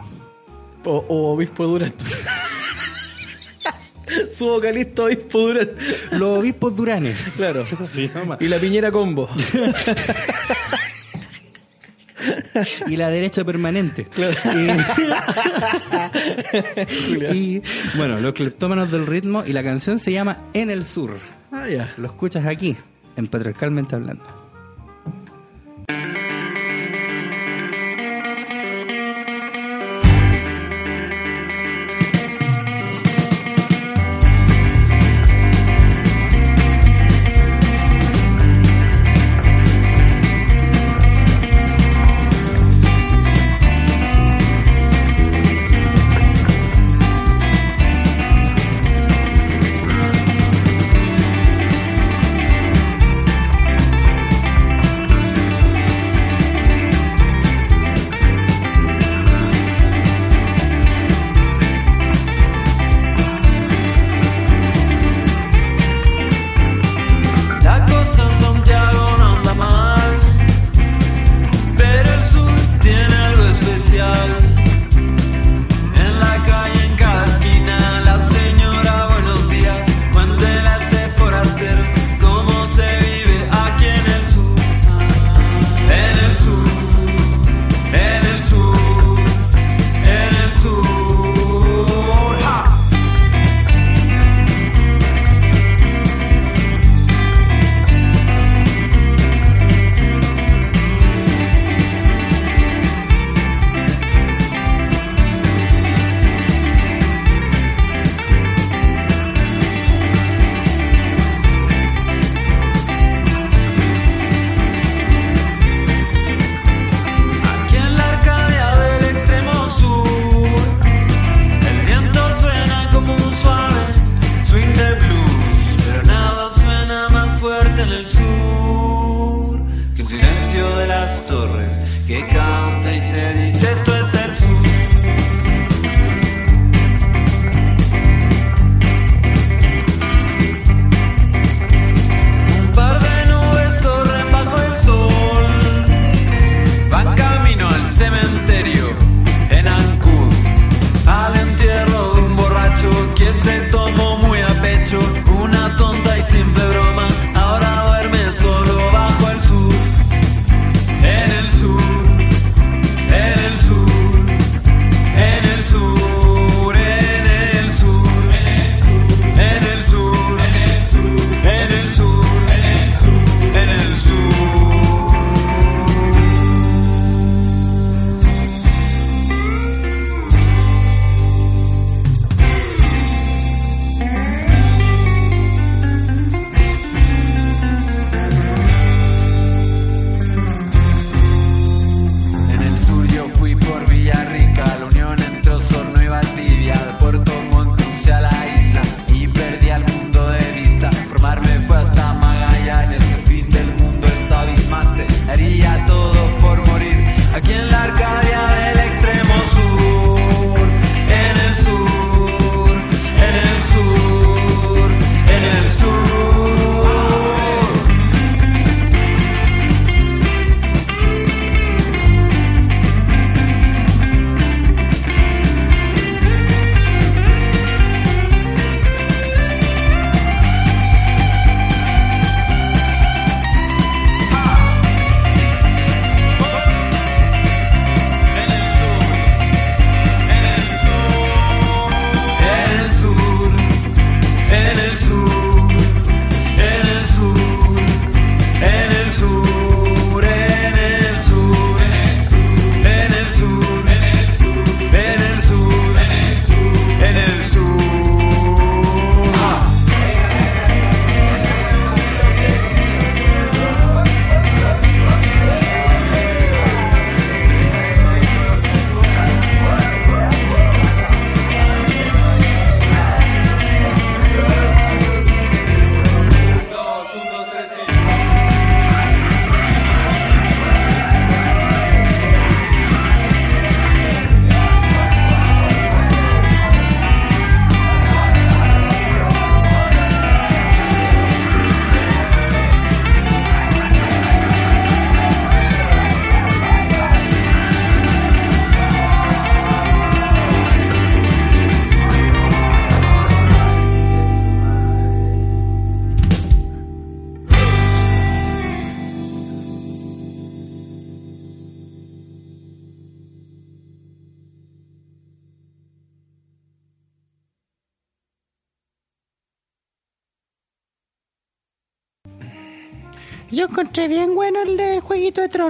[0.86, 1.94] O, o Obispo Durán.
[4.32, 5.70] Su vocalista Obispo Durán.
[6.12, 7.18] Los Obispos Duranes.
[7.36, 7.66] Claro.
[7.94, 8.10] Sí.
[8.40, 9.30] Y la Piñera Combo.
[12.88, 14.08] y la derecha permanente.
[17.32, 17.62] Y, y,
[17.96, 21.12] bueno, Los Cleptómanos del Ritmo y la canción se llama En el Sur.
[21.52, 21.94] Ah, ya.
[21.98, 22.76] Lo escuchas aquí,
[23.16, 24.47] en Patriarcalmente Hablando.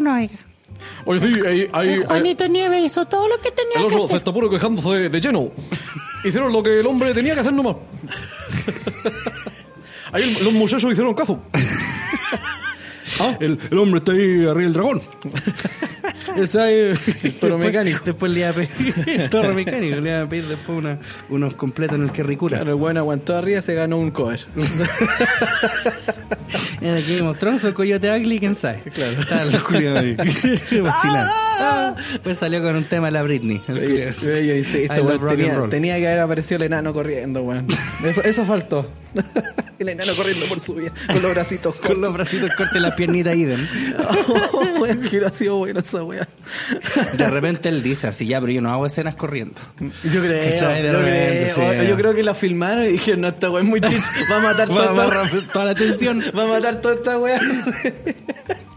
[0.07, 0.35] Trono, oiga.
[1.05, 3.99] Oye, sí, ahí, ahí, El Juanito Nieves hizo todo lo que tenía el que oso
[3.99, 4.17] se hacer.
[4.17, 5.51] está puro quejándose de, de lleno.
[6.23, 7.75] Hicieron lo que el hombre tenía que hacer nomás.
[10.11, 11.39] Ahí los muchachos hicieron caso.
[13.19, 15.01] Ah, el, el hombre está ahí arriba del dragón.
[17.39, 17.99] Toro mecánico.
[18.05, 18.93] Después le iba a pedir...
[19.07, 19.95] el toro mecánico.
[20.01, 22.57] Le iba a pedir después una- unos completos en el que ricura.
[22.57, 24.45] Claro, el buen aguantó arriba se ganó un cover.
[26.81, 28.81] Era que mostró el coyote ugly, quién sabe.
[28.93, 29.21] Claro.
[29.21, 30.15] Estaban los culiados ahí.
[30.15, 31.31] Vacilando.
[31.59, 33.61] Ah, Pues salió con un tema de la Britney.
[33.67, 37.67] El sí, este rock and tenía, tenía que haber aparecido el enano corriendo, weón.
[38.05, 38.89] Eso, eso faltó.
[39.79, 41.91] el enano corriendo por su vida, con los bracitos cortos.
[41.91, 43.67] Con los bracitos cortos y la piernita idem.
[43.99, 46.27] Oh, weón, que hubiera sido buena esa weá.
[47.13, 49.59] De repente él dice así, ya, pero yo no hago escenas corriendo.
[50.03, 51.87] Yo creo, yo, repente, creo sí.
[51.89, 54.01] yo creo que la filmaron y dijeron, no, esta weá es muy chiste,
[54.31, 56.23] va a matar Va, toda, va, toda la atención.
[56.37, 57.39] va a matar toda esta weá.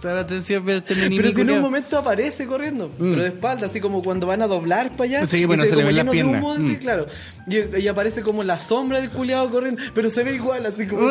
[0.00, 3.28] Toda la atención, pero este mini Pero si en un momento aparece corriendo, pero de
[3.28, 5.26] espalda, así como cuando van a doblar para allá.
[5.26, 6.40] Sí, y bueno, se le como ven las lleno de piernas.
[6.42, 6.76] humo, así, Mm.
[6.76, 7.06] claro.
[7.46, 11.10] Y, y aparece como la sombra del culiado corriendo, pero se ve igual, así como.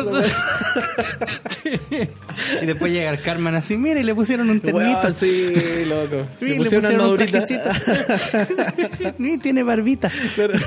[2.62, 5.00] y después llega el Carmen así, mira, y le pusieron un ternito.
[5.00, 5.52] Weón, sí,
[5.86, 6.26] loco.
[6.40, 7.46] Y Le pusieron una un armadurita.
[7.46, 9.14] trajecito.
[9.18, 10.10] Ni tiene barbita.
[10.36, 10.58] Pero-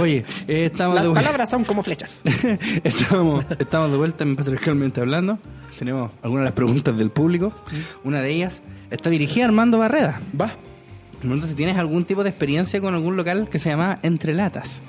[0.00, 1.20] Oye, eh, estamos Las de vuelta.
[1.22, 2.20] palabras son como flechas.
[2.84, 5.38] estamos, estamos de vuelta en Patriarcalmente Hablando.
[5.78, 7.52] Tenemos algunas de las preguntas del público.
[8.04, 10.20] Una de ellas está dirigida a Armando Barreda.
[10.38, 10.46] Va.
[11.14, 14.34] Me pregunta si tienes algún tipo de experiencia con algún local que se llama Entre
[14.34, 14.80] Latas.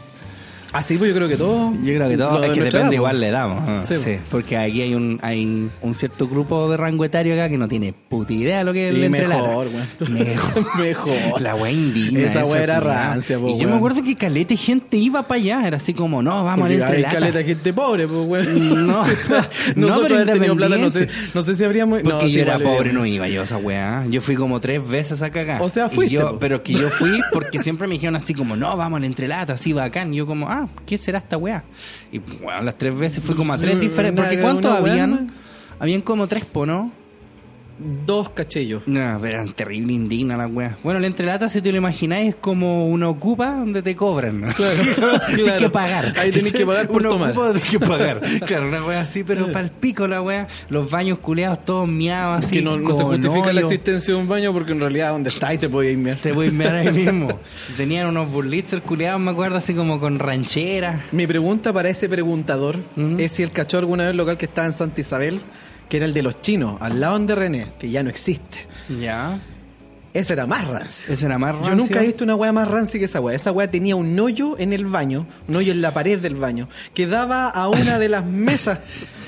[0.74, 1.74] Así, pues yo creo que todo.
[1.84, 3.22] Yo creo que todo es que depende edad, igual pues.
[3.22, 3.70] le damos.
[3.70, 4.20] ah, Sí, sí, pues.
[4.30, 7.94] porque aquí hay un hay un cierto grupo de rango etario acá que no tiene
[7.94, 10.14] puta idea de lo que es el mejor, weón.
[10.14, 10.78] Mejor.
[10.80, 11.42] Mejor.
[11.42, 12.20] La wea indigna.
[12.22, 15.68] Esa wea era rancia, po, Y yo me acuerdo que caleta gente iba para allá.
[15.68, 17.20] Era así como, no, vamos Porque al Entre hay Latas.
[17.20, 18.88] caleta gente pobre, pues, weón.
[18.88, 19.04] No,
[19.76, 22.00] no, Nosotros haber tenido plata, no sé, no sé si habríamos.
[22.02, 24.06] Porque no, yo sí, era pobre, no iba yo a esa weá.
[24.10, 25.62] Yo fui como tres veces a cagar.
[25.62, 28.76] O sea, fuiste, yo- pero que yo fui porque siempre me dijeron así como, no,
[28.78, 30.14] vamos al entrelata, así bacán.
[30.14, 31.64] Y yo como, ah, ¿qué será esta weá?
[32.12, 34.24] Y bueno, las tres veces fui como a tres diferentes.
[34.24, 35.32] Porque ¿cuántos habían?
[35.80, 36.92] Habían como tres, po, ¿no?
[37.80, 38.84] Dos cachellos.
[38.88, 40.78] No, pero eran terrible indignas las weas.
[40.84, 44.42] Bueno, la entrelata, si te lo imagináis, es como una ocupa donde te cobran.
[44.42, 44.54] ¿no?
[45.28, 45.60] Tienes claro.
[45.60, 46.14] que pagar.
[46.18, 47.32] Ahí tenés que pagar por una tomar.
[47.32, 48.22] ocupa tienes que pagar.
[48.48, 50.48] Claro, una wea así, pero pal pico la wea.
[50.70, 52.58] Los baños culeados todos miados así.
[52.58, 55.60] que no, no se justifica la existencia de un baño porque en realidad donde estáis
[55.60, 57.40] te podías ir Te voy a mirar ahí mismo.
[57.78, 61.02] Tenían unos burlitzers culeados, me acuerdo, así como con ranchera.
[61.12, 62.78] Mi pregunta para ese preguntador
[63.18, 65.42] es si él cachó alguna vez el local que estaba en Santa Isabel,
[65.90, 68.66] que era el de los chinos, al lado de René, que ya no existe.
[69.00, 69.40] Ya.
[70.14, 71.14] Ese era más rancio.
[71.14, 71.76] Ese era más Yo rancio.
[71.76, 73.36] nunca he visto una weá más rancia que esa weá.
[73.36, 76.68] Esa weá tenía un hoyo en el baño, un hoyo en la pared del baño,
[76.94, 78.80] que daba a una de las mesas.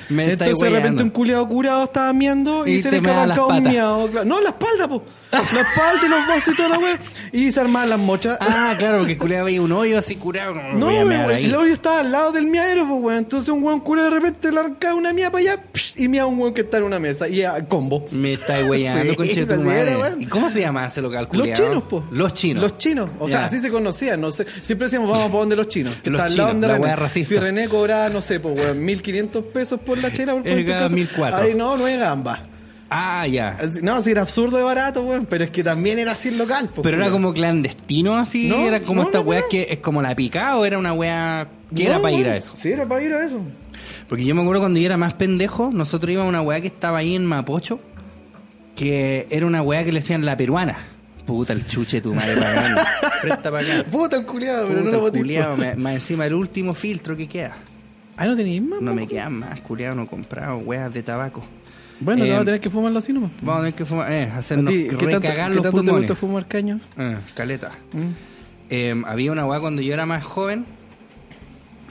[0.09, 3.63] Me Entonces de repente un culiado curado estaba miando y, Y se le arrancaba un
[3.63, 4.09] miado.
[4.25, 5.03] No, la espalda, po.
[5.31, 6.99] La espalda y los brazos y toda la weá.
[7.31, 8.37] Y se armaban las mochas.
[8.41, 10.55] Ah, claro, porque culeado veía un hoyo así curado.
[10.55, 11.45] como, No, weón, ahí.
[11.45, 13.19] el hoyo estaba al lado del miadero, pues, weón.
[13.19, 16.25] Entonces un weón cura de repente le arrancaba una mía para allá psh, y mía
[16.25, 17.27] un weón que está en una mesa.
[17.27, 18.07] Y a combo.
[18.09, 19.91] Me estáis weyando, Sí, conche tu madre.
[19.99, 20.15] era.
[20.19, 21.55] ¿Y cómo se llama ese local, Los culiao?
[21.55, 22.03] chinos, po.
[22.09, 22.63] Los chinos.
[22.63, 23.09] Los chinos.
[23.19, 24.19] O sea, así se conocían.
[24.19, 24.47] No sé.
[24.61, 25.93] Siempre decíamos, vamos para donde los chinos.
[26.03, 27.29] Que Los está al lado chinos, donde la racista.
[27.35, 30.33] Si René cobraba, no sé, pues, weón, 1500 pesos por la chela.
[30.33, 30.97] Por Él cuánto ganaba pesos.
[30.97, 31.39] 1400.
[31.39, 32.41] Ahí no, no es gamba.
[32.89, 33.57] Ah, ya.
[33.83, 35.25] No, si era absurdo de barato, weón.
[35.27, 38.67] Pero es que también era así el local, pues, Pero era como clandestino así, No,
[38.67, 39.47] era como no, esta no, weá no.
[39.47, 42.35] que es como la pica o era una weá que No, era para ir a
[42.35, 42.53] eso.
[42.55, 43.39] Sí, era para ir a eso.
[44.07, 46.67] Porque yo me acuerdo cuando yo era más pendejo, nosotros íbamos a una weá que
[46.67, 47.79] estaba ahí en Mapocho,
[48.75, 50.75] que era una weá que le decían la peruana.
[51.25, 52.75] Puta el chuche tu madre, pagán.
[53.21, 53.89] Presta para acá.
[53.91, 55.75] Puta el culiado, pero no Puta, lo el boté.
[55.75, 57.55] más encima el último filtro que queda.
[58.17, 58.81] Ah, no tenías más.
[58.81, 61.43] No me quedan más, culiado, no he comprado weas de tabaco.
[61.99, 63.31] Bueno, Eh, vas a tener que fumarlo así nomás.
[63.41, 65.91] Vamos a tener que fumar, eh, ¿A hacernos ti, ¿Qué tanto, qué los tanto te
[65.91, 66.79] gusta fumar caño?
[66.97, 67.71] Eh, caleta.
[67.93, 68.07] Mm.
[68.69, 70.65] Eh, había una weá cuando yo era más joven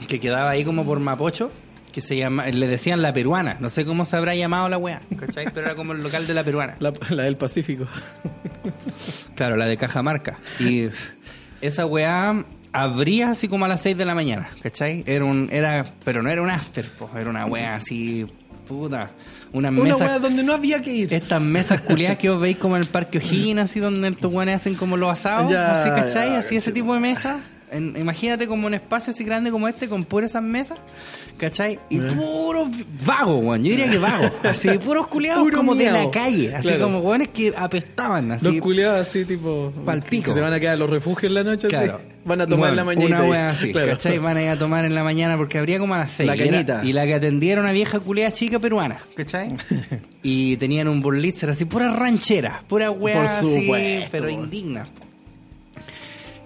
[0.07, 1.51] que quedaba ahí como por Mapocho
[1.91, 3.57] que se llama, le decían la peruana.
[3.59, 5.45] No sé cómo se habrá llamado la weá, ¿cachai?
[5.53, 6.75] Pero era como el local de la peruana.
[6.79, 7.85] La, la del Pacífico.
[9.35, 10.37] Claro, la de Cajamarca.
[10.59, 10.89] Y
[11.61, 15.03] esa weá abría así como a las 6 de la mañana, ¿cachai?
[15.07, 18.25] Era un, era, pero no era un after, po, era una weá así,
[18.67, 19.11] puta,
[19.53, 20.21] unas Una mesas.
[20.21, 21.13] donde no había que ir.
[21.13, 24.55] Estas mesas culiadas que os veis como en el Parque O'Higgins, así donde estos weones
[24.57, 26.29] hacen como los asados, Ya, así, ¿cachai?
[26.29, 27.37] ya, así ese tipo de mesas.
[27.71, 30.79] En- imagínate como un espacio así grande como este, con puras esas mesas,
[31.37, 31.79] ¿cachai?
[31.89, 32.67] Y puros
[33.05, 33.63] vagos, weón.
[33.63, 34.31] Yo diría que vagos.
[34.43, 36.55] Así, puros culiados Puro como de la calle.
[36.55, 36.85] Así Claro.
[36.85, 38.45] como weones que apestaban, así.
[38.45, 39.71] Los culiados así tipo...
[39.85, 40.25] Pal pico.
[40.25, 41.67] Que se van a quedar los refugios en la noche.
[41.75, 41.91] así.
[42.25, 43.17] Van a tomar en la mañana.
[43.21, 43.87] Una wea así, Claro.
[43.91, 44.17] ¿cachai?
[44.19, 46.27] Van a ir a tomar en la mañana porque habría como a las seis.
[46.27, 46.81] La y era- cañita.
[46.83, 49.55] Y, la que atendía era una vieja culea chica peruana, ¿cachai?
[50.23, 53.69] y tenían un burlitzer así, pura ranchera, pura wea Por así,
[54.11, 54.87] pero indigna.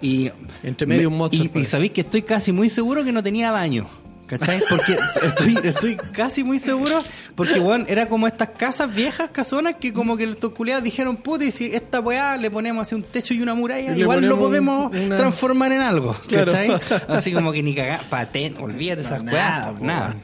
[0.01, 0.29] Y
[0.63, 3.85] Entre medio un monstruo Y, sabéis que estoy casi muy seguro que no tenía baño.
[4.25, 4.61] ¿Cachai?
[4.69, 6.97] Porque estoy, estoy casi muy seguro,
[7.35, 11.43] porque bueno, era como estas casas viejas, casonas, que como que estos culiados dijeron, puta,
[11.43, 14.39] y si esta weá le ponemos así un techo y una muralla, Y igual lo
[14.39, 16.15] podemos una- transformar en algo.
[16.27, 16.51] Claro.
[16.53, 16.71] ¿Cachai?
[17.09, 20.15] Así como que ni cagar, patén, olvídate esas No, weas, nada, po, nada.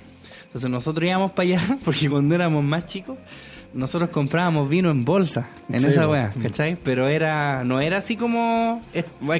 [0.45, 3.17] Entonces nosotros íbamos para allá, porque cuando éramos más chicos,
[3.73, 6.75] nosotros comprábamos vino en bolsa, en Sí, esa weá, ¿cachai?
[6.83, 8.81] Pero era, no era así como,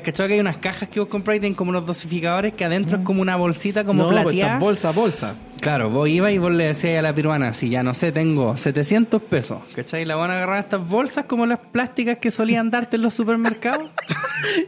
[0.03, 0.27] ¿cachai?
[0.27, 3.03] Que hay unas cajas que vos compráis y tienen como unos dosificadores que adentro es
[3.03, 4.47] como una bolsita como no, pues plateada.
[4.53, 5.35] estas bolsa bolsa.
[5.61, 8.55] Claro, vos ibas y vos le decías a la peruana, si ya no sé, tengo
[8.55, 10.05] 700 pesos, ¿cachai?
[10.05, 13.89] La van a agarrar estas bolsas como las plásticas que solían darte en los supermercados.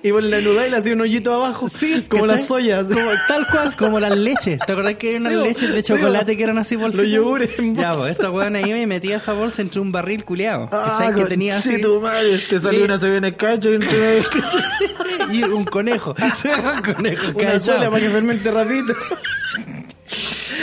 [0.04, 1.70] Y vos la nudá y le hacía un hoyito abajo.
[1.70, 2.38] Sí, como ¿cachai?
[2.38, 2.84] las soyas.
[2.86, 4.60] Como- tal cual, como las leches.
[4.66, 7.06] ¿Te acordás que hay unas Sí, leches de Sí, chocolate que eran así bolsitas?
[7.08, 10.24] Los yogures en Ya, pues esta weona iba y metía esa bolsa entre un barril
[10.24, 10.70] culeado.
[10.70, 11.14] ¿Cachai?
[11.16, 11.76] que tenía así.
[11.78, 12.38] Sí, tu madre.
[12.50, 12.86] Te salió Sí.
[12.86, 13.84] una se viene cacho y un
[15.32, 16.16] y un conejo.
[16.76, 18.94] un conejo una sola para que fermente rapidito.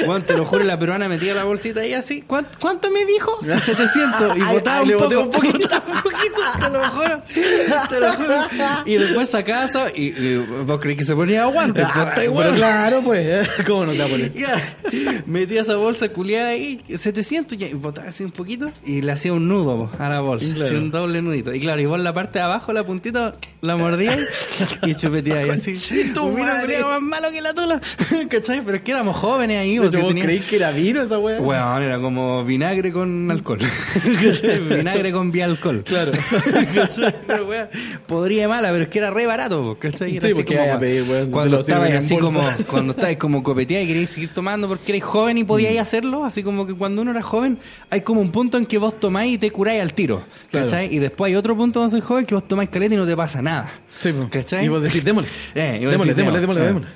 [0.06, 2.22] Bueno, te lo juro, la peruana metía la bolsita ahí así.
[2.22, 3.38] ¿Cuánto, cuánto me dijo?
[3.42, 4.36] Sí, 700.
[4.36, 5.20] Y botaba un poco.
[5.20, 5.82] un poquito.
[5.86, 7.22] un poquito, te lo juro.
[7.88, 8.34] Te lo juro.
[8.86, 10.36] Y después sacaba eso y, y
[10.66, 11.82] vos crees que se ponía aguante.
[11.82, 12.54] pues, Ah, igual.
[12.54, 13.48] claro, pues.
[13.66, 14.32] ¿Cómo no te va a poner?
[15.26, 19.32] Metía esa bolsa culiada ahí, 700, ya, y botaba así un poquito y le hacía
[19.32, 20.64] un nudo a la bolsa, Claro.
[20.66, 21.52] así un doble nudito.
[21.54, 24.16] Y claro, y vos la parte de abajo, la puntita, la mordía
[24.82, 25.74] y chupeteaba y así.
[26.14, 27.80] tu culiao más malo que la tula.
[28.30, 28.62] ¿Cachai?
[28.64, 29.77] Pero es que éramos jóvenes ahí.
[29.90, 31.40] Si ¿Vos tenía- creí que era vino esa weá?
[31.40, 33.58] Weón, era como vinagre con alcohol.
[34.76, 35.84] Vinagre con bialcohol.
[35.84, 36.12] Claro.
[38.06, 40.16] Podría mala, pero es que era re barato, ¿cachai?
[40.16, 42.40] Era Sí, así como a pedir, weón, cuando estabas así como,
[42.70, 45.78] cuando estabas como copeteada y querías seguir tomando porque eres joven y podías Mm.
[45.80, 47.58] hacerlo, así como que cuando uno era joven,
[47.90, 50.92] hay como un punto en que vos tomáis y te curáis al tiro, ¿cachai?
[50.94, 53.16] Y después hay otro punto donde sois joven que vos tomáis caleta y no te
[53.16, 53.70] pasa nada.
[53.98, 54.12] Sí.
[54.30, 54.64] ¿Cachai?
[54.64, 55.28] Y vos decís, démosle.
[55.54, 56.88] Eh, démosle, démosle, démosle, démosle.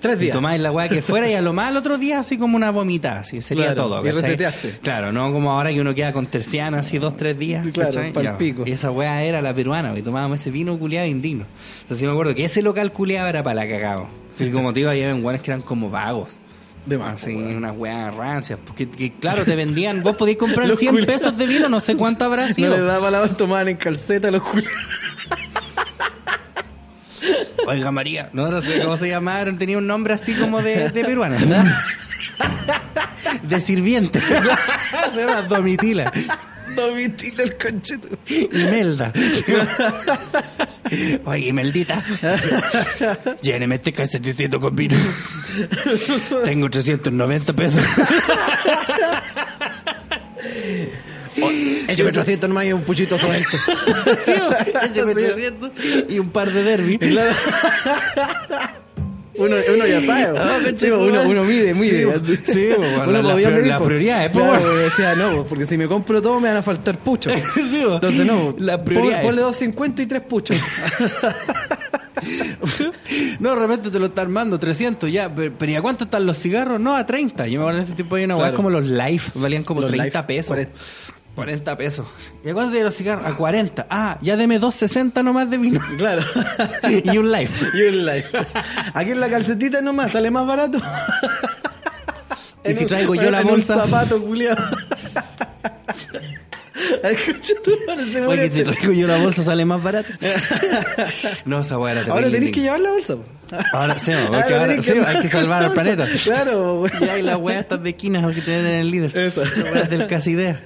[0.00, 0.32] Tres Y días.
[0.34, 2.70] tomáis la weá que fuera y a lo más el otro día así como una
[2.70, 4.06] vomitada, así sería Claro, todo.
[4.06, 4.78] y reseteaste.
[4.82, 7.66] Claro, no como ahora que uno queda con terciana así dos, tres días.
[7.72, 8.64] Claro, pa'l Ya, pico.
[8.66, 11.44] Y esa weá era la peruana, y tomábamos ese vino culiado indigno.
[11.82, 14.08] Entonces sí me acuerdo que ese local culiado era para la cagado.
[14.38, 16.38] Y como te digo, había weones que eran como vagos.
[16.86, 18.58] De más, Así, unas weas rancias.
[18.64, 21.14] Porque, que, claro, te vendían, vos podías comprar Los 100 culiados.
[21.20, 22.74] pesos de vino, no sé cuánto habrá No sido.
[22.74, 24.72] le daba la tomaban en calceta a los culiados.
[27.66, 31.04] Oiga María, no, no sé cómo se llamaron, tenía un nombre así como de, de
[31.04, 31.38] peruana.
[33.42, 34.20] De sirviente.
[34.20, 34.34] Se
[35.16, 36.12] llama Domitila.
[36.74, 38.08] Domitila el concheto.
[38.28, 39.12] Imelda.
[41.24, 42.02] Oye, Imeldita.
[43.42, 44.96] Lléneme este calceticito con vino.
[46.44, 47.84] Tengo 390 pesos.
[51.88, 53.48] Échame 300 nomás y un puchito suelto.
[54.24, 54.32] Sí,
[54.84, 55.70] échame 300
[56.08, 56.98] y un par de derby.
[56.98, 57.32] Claro.
[59.36, 60.38] Uno, uno ya sabe.
[60.38, 62.12] Ah, Sí, uno, uno mide, mide.
[62.22, 63.66] Sí, sí, bueno, uno la- podía medir.
[63.68, 64.68] la prioridad es, Claro, bueno.
[64.76, 67.32] decía, no, porque si me compro todo me van a faltar puchos.
[67.54, 67.82] Sí.
[67.88, 68.54] Entonces, no.
[68.58, 70.56] La prioridad Ponle 250 y 3 puchos.
[73.38, 75.34] No, de repente te lo está armando 300 ya.
[75.34, 76.78] Pero, pero ¿y a cuánto están los cigarros?
[76.78, 77.46] No, a 30.
[77.46, 78.54] Yo me acuerdo en ese tiempo hay una Claro.
[78.54, 80.48] como los Life, valían como Los 30 Life, pesos.
[80.48, 80.72] 40.
[81.34, 82.06] 40 pesos.
[82.44, 83.24] ¿Y a cuánto tienen los cigarros?
[83.26, 83.86] A 40.
[83.88, 85.80] Ah, ya deme 260 nomás de vino.
[85.98, 86.22] Claro.
[87.04, 87.66] y un Life.
[87.74, 88.28] y un like.
[88.94, 90.78] Aquí en la calcetita nomás sale más barato.
[92.64, 93.76] ¿Y si un- traigo yo la en bolsa?
[93.76, 94.62] Un zapato, culiado.
[98.26, 100.12] Oye, si traigo yo la bolsa sale más barato.
[101.44, 103.16] no, esa weá era Ahora tenés que llevar la bolsa.
[103.16, 103.24] po.
[103.72, 106.06] Ahora sí, Ahora porque ahora sí, hay que salvar al planeta.
[106.24, 106.92] Claro, güey.
[107.00, 109.16] Y hay las weas estas de esquinas que te venden en el líder.
[109.16, 109.42] Eso.
[109.44, 110.60] Las weas del casi idea.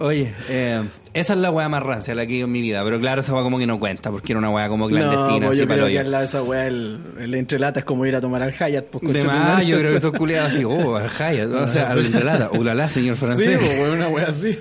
[0.00, 0.82] Oye, eh,
[1.12, 2.84] esa es la wea más rancia la que he ido en mi vida.
[2.84, 5.46] Pero claro, esa wea como que no cuenta, porque era una wea como clandestina, no,
[5.46, 6.00] pues así yo creo que yo.
[6.00, 8.84] al lado de esa weá, el, el entrelata es como ir a tomar al Hayat.
[8.84, 9.66] Pues, De más, madre.
[9.66, 13.16] yo creo que esos culiados así, oh, al Hyatt, o sea, al entrelata, ulala, señor
[13.16, 13.58] Sí, francés.
[13.58, 14.56] pues, güey, una weá así.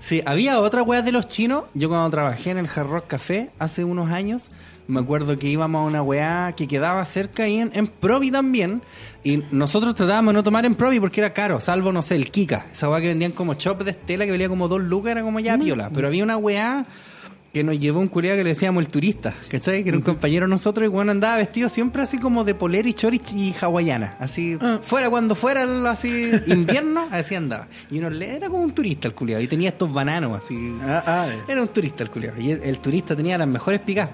[0.00, 1.64] Sí, había otra weá de los chinos.
[1.74, 4.50] Yo cuando trabajé en el Hard Rock Café hace unos años,
[4.88, 8.82] me acuerdo que íbamos a una weá que quedaba cerca ahí en, en Provi también.
[9.24, 12.30] Y nosotros tratábamos de no tomar en Provi porque era caro, salvo, no sé, el
[12.30, 12.66] Kika.
[12.72, 15.38] Esa weá que vendían como chop de estela que valía como dos lucas, era como
[15.40, 15.90] ya piola.
[15.94, 16.86] Pero había una weá
[17.52, 19.82] que nos llevó un culiado que le decíamos el turista, ¿cachai?
[19.82, 22.88] Que era un compañero de nosotros y bueno andaba vestido siempre así como de polera
[22.88, 24.78] y chori y hawaiana, así Ah.
[24.82, 27.68] fuera cuando fuera así invierno, así andaba.
[27.90, 30.56] Y uno le era como un turista el culiado y tenía estos bananos así.
[30.82, 31.42] Ah, ah, eh.
[31.46, 34.08] Era un turista el culiado y el, el turista tenía las mejores picas.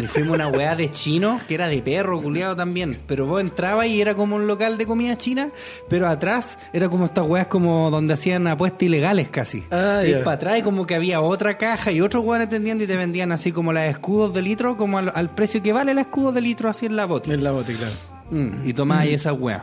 [0.00, 2.98] Y fuimos a una weá de chino, que era de perro, culiado también.
[3.06, 5.50] Pero vos entrabas y era como un local de comida china,
[5.88, 9.64] pero atrás era como estas weas como donde hacían apuestas ilegales casi.
[9.70, 12.96] Ah, y para atrás como que había otra caja y otros weones atendiendo y te
[12.96, 16.32] vendían así como las escudos de litro, como al, al precio que vale el escudo
[16.32, 17.32] de litro así en la bota.
[17.32, 17.94] En la bote, claro.
[18.30, 19.62] Mm, y tomabas ahí esas weas.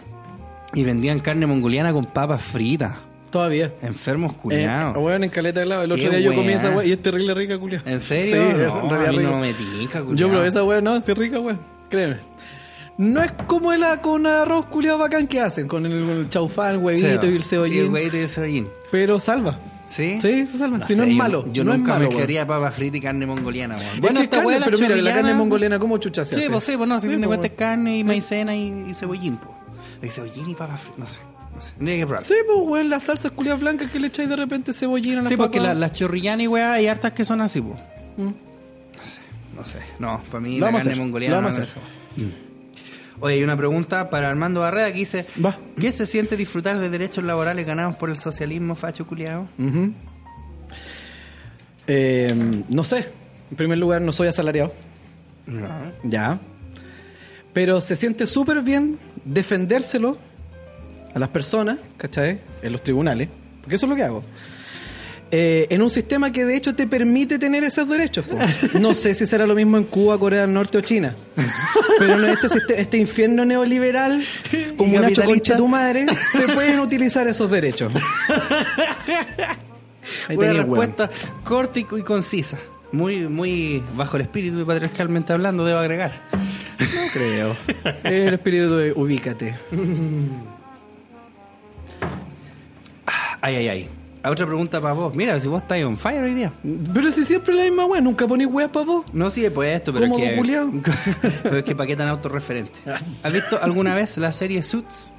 [0.73, 2.93] Y vendían carne mongoliana con papas fritas.
[3.30, 3.73] Todavía.
[3.81, 4.97] Enfermos Eh, culiados.
[4.97, 5.84] weón, en caleta de lado.
[5.84, 7.81] El otro día yo comí esa weá y es terrible rica, culiao.
[7.85, 8.26] ¿En serio?
[8.34, 9.30] Sí, es no, realidad a mí rica.
[9.31, 10.30] no me tinca, Yo culiao.
[10.30, 11.60] probé esa weá, no, sí es rica, weón.
[11.89, 12.18] Créeme.
[12.97, 16.77] No es como el con arroz culiado bacán que hacen, con el, el chaufán, el
[16.77, 17.80] huevito y el Sí, cebollín.
[17.85, 18.68] el huevito y el cebollín.
[18.91, 19.57] pero salva.
[19.88, 20.19] ¿Sí?
[20.22, 20.80] Sí, se salva.
[20.80, 21.45] No si no sé, es yo- malo.
[21.53, 22.22] Yo no nunca es malo, me weón.
[22.22, 23.88] quería papa frita y carne mongoliana, weón.
[23.95, 26.51] Es Bueno, esta la pero mira, la carne mongoliana, ¿cómo chucha se Sí, hace?
[26.51, 28.93] pues sí, pues no, si Sí, de pues, cuentas es carne y maicena y, y
[28.93, 29.53] cebollín, pues.
[30.03, 31.22] Y cebollín y papa frita, no sé.
[31.80, 31.98] No sé.
[31.98, 32.23] Que probar.
[32.23, 35.30] Sí, pues, weón, las salsas culiadas blancas que le echáis de repente cebollín a la
[35.30, 37.81] Sí, porque la- las chorrillanas y weá hay hartas que son así, pues.
[38.18, 38.31] Mm.
[39.56, 39.80] No sé.
[39.99, 41.65] No, para mí Lo la vamos a carne hacer, mongoliana lo no vamos a me
[41.65, 41.81] hacer.
[42.23, 42.40] gusta.
[43.22, 45.57] Oye, hay una pregunta para Armando Barreda que dice: Va.
[45.80, 49.48] ¿Qué se siente disfrutar de derechos laborales ganados por el socialismo facho culiado?
[49.57, 49.91] Ujú.
[51.88, 53.07] Eh, no sé.
[53.52, 54.73] En primer lugar, no soy asalariado.
[56.03, 56.40] Ya.
[57.53, 60.18] Pero se siente súper bien defendérselo
[61.14, 62.40] a las personas, ¿cachai?
[62.61, 63.30] En los tribunales.
[63.61, 64.23] Porque eso es lo que hago.
[65.31, 68.26] Eh, en un sistema que de hecho te permite tener esos derechos.
[68.26, 68.38] po.
[68.80, 71.15] No sé si será lo mismo en Cuba, Corea del Norte o China.
[71.99, 74.23] Pero en este, este infierno neoliberal,
[74.76, 77.94] como una choconcha tu madre, se pueden utilizar esos derechos.
[80.27, 81.10] Ahí Una respuesta
[81.44, 82.57] corta y, y concisa.
[82.91, 86.11] Muy, muy bajo el espíritu y patriarcalmente hablando, debo agregar.
[86.80, 87.56] No creo.
[88.03, 89.56] El espíritu de ubícate.
[93.41, 93.89] Ay, ay, ay.
[94.21, 95.15] A Otra pregunta para vos.
[95.15, 96.51] Mira, si vos estáis on fire hoy día.
[96.93, 99.05] Pero si siempre la misma weá, nunca ponís weá para vos.
[99.13, 101.29] No, sí, pues esto, pero es que.
[101.43, 102.79] pero es que para qué tan autorreferente.
[103.23, 105.13] ¿Has visto alguna vez la serie Suits?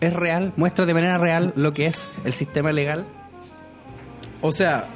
[0.00, 0.52] ¿Es real?
[0.56, 3.06] ¿Muestra de manera real lo que es el sistema legal?
[4.40, 4.86] O sea,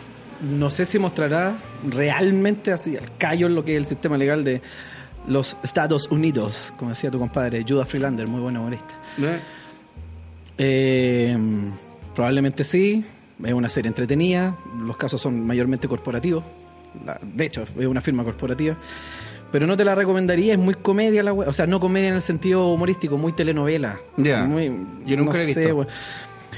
[0.40, 1.55] no sé si mostrará
[1.89, 4.62] realmente así al callo lo que es el sistema legal de
[5.26, 8.94] los Estados Unidos, como decía tu compadre Judah Freelander, muy buen humorista.
[10.59, 11.36] Eh,
[12.14, 13.05] probablemente sí,
[13.44, 16.44] es una serie entretenida, los casos son mayormente corporativos,
[17.06, 18.76] La- de hecho, es una firma corporativa,
[19.51, 22.22] pero no te la recomendaría, es muy comedia la o sea, no comedia en el
[22.22, 23.98] sentido humorístico, muy telenovela.
[24.18, 24.47] Ya.
[24.47, 25.74] Yo nunca no la he sé, visto.
[25.76, 25.86] wea.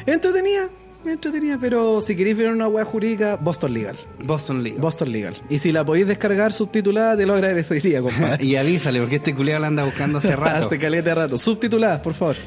[0.06, 0.68] Entretenida,
[1.12, 3.96] entretenida, pero si queréis ver una wea jurídica, Boston Legal.
[4.24, 4.80] Boston Legal.
[4.80, 5.34] Boston Legal.
[5.48, 8.44] Y si la podéis descargar subtitulada, te lo agradecería, compadre.
[8.44, 10.66] y avísale, porque este culiado la anda buscando hace rato.
[10.66, 11.38] Hace caleta de rato.
[11.38, 12.36] Subtitulada, por favor.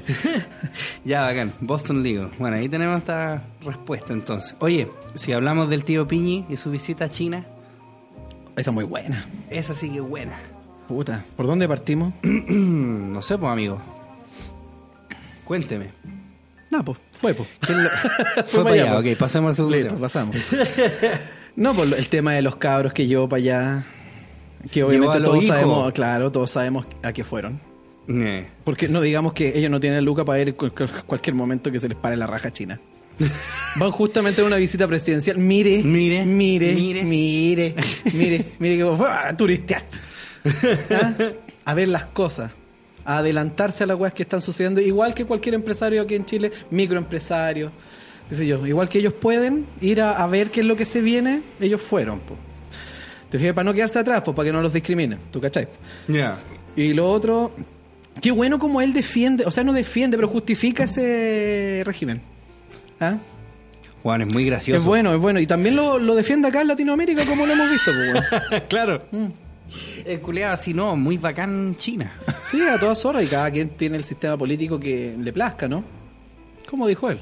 [1.05, 1.53] Ya, bacán.
[1.61, 2.29] Boston Legal.
[2.37, 4.55] Bueno, ahí tenemos esta respuesta entonces.
[4.59, 7.45] Oye, si hablamos del tío Piñi y su visita a China,
[8.57, 9.25] Esa es muy buena.
[9.49, 10.37] esa sí que es buena.
[10.87, 12.13] Puta, ¿por dónde partimos?
[12.23, 13.79] no sé, pues, amigo.
[15.45, 15.91] Cuénteme.
[16.83, 17.49] Pues, fue, pues.
[18.47, 20.01] Fue para allá, ok, pasemos al segundo Listo, tema.
[20.01, 20.35] pasamos.
[21.55, 23.85] no, pues el tema de los cabros que llevó para allá.
[24.71, 25.47] Que obviamente todos hijos.
[25.47, 27.59] sabemos, claro, todos sabemos a qué fueron.
[28.63, 31.97] Porque no digamos que ellos no tienen luca para ir cualquier momento que se les
[31.97, 32.79] pare la raja china.
[33.75, 35.37] Van justamente a una visita presidencial.
[35.37, 37.03] Mire, Mire, mire, mire.
[37.03, 37.75] mire,
[38.13, 39.83] mire, mire, que fue a turistear.
[40.91, 41.13] ¿Ah?
[41.65, 42.51] A ver las cosas.
[43.07, 44.81] A adelantarse a las weas que están sucediendo.
[44.81, 47.71] Igual que cualquier empresario aquí en Chile, microempresario,
[48.29, 48.67] qué sé yo.
[48.67, 51.81] Igual que ellos pueden ir a, a ver qué es lo que se viene, ellos
[51.81, 52.19] fueron.
[52.19, 52.35] po.
[53.29, 55.19] Te fijas, para no quedarse atrás, pues para que no los discriminen.
[55.31, 55.67] ¿Tú cachai?
[56.07, 56.37] Ya.
[56.75, 57.51] Y lo otro,
[58.21, 62.21] qué bueno como él defiende, o sea, no defiende, pero justifica ese régimen.
[62.99, 63.17] ¿Ah?
[64.03, 64.77] Juan, es muy gracioso.
[64.79, 65.39] Es bueno, es bueno.
[65.39, 67.91] Y también lo, lo defiende acá en Latinoamérica, como lo hemos visto.
[68.49, 69.01] pues, claro.
[70.05, 72.13] El culiado así, no, muy bacán China.
[72.45, 75.83] Sí, a todas horas, y cada quien tiene el sistema político que le plazca, ¿no?
[76.69, 77.19] Como dijo él.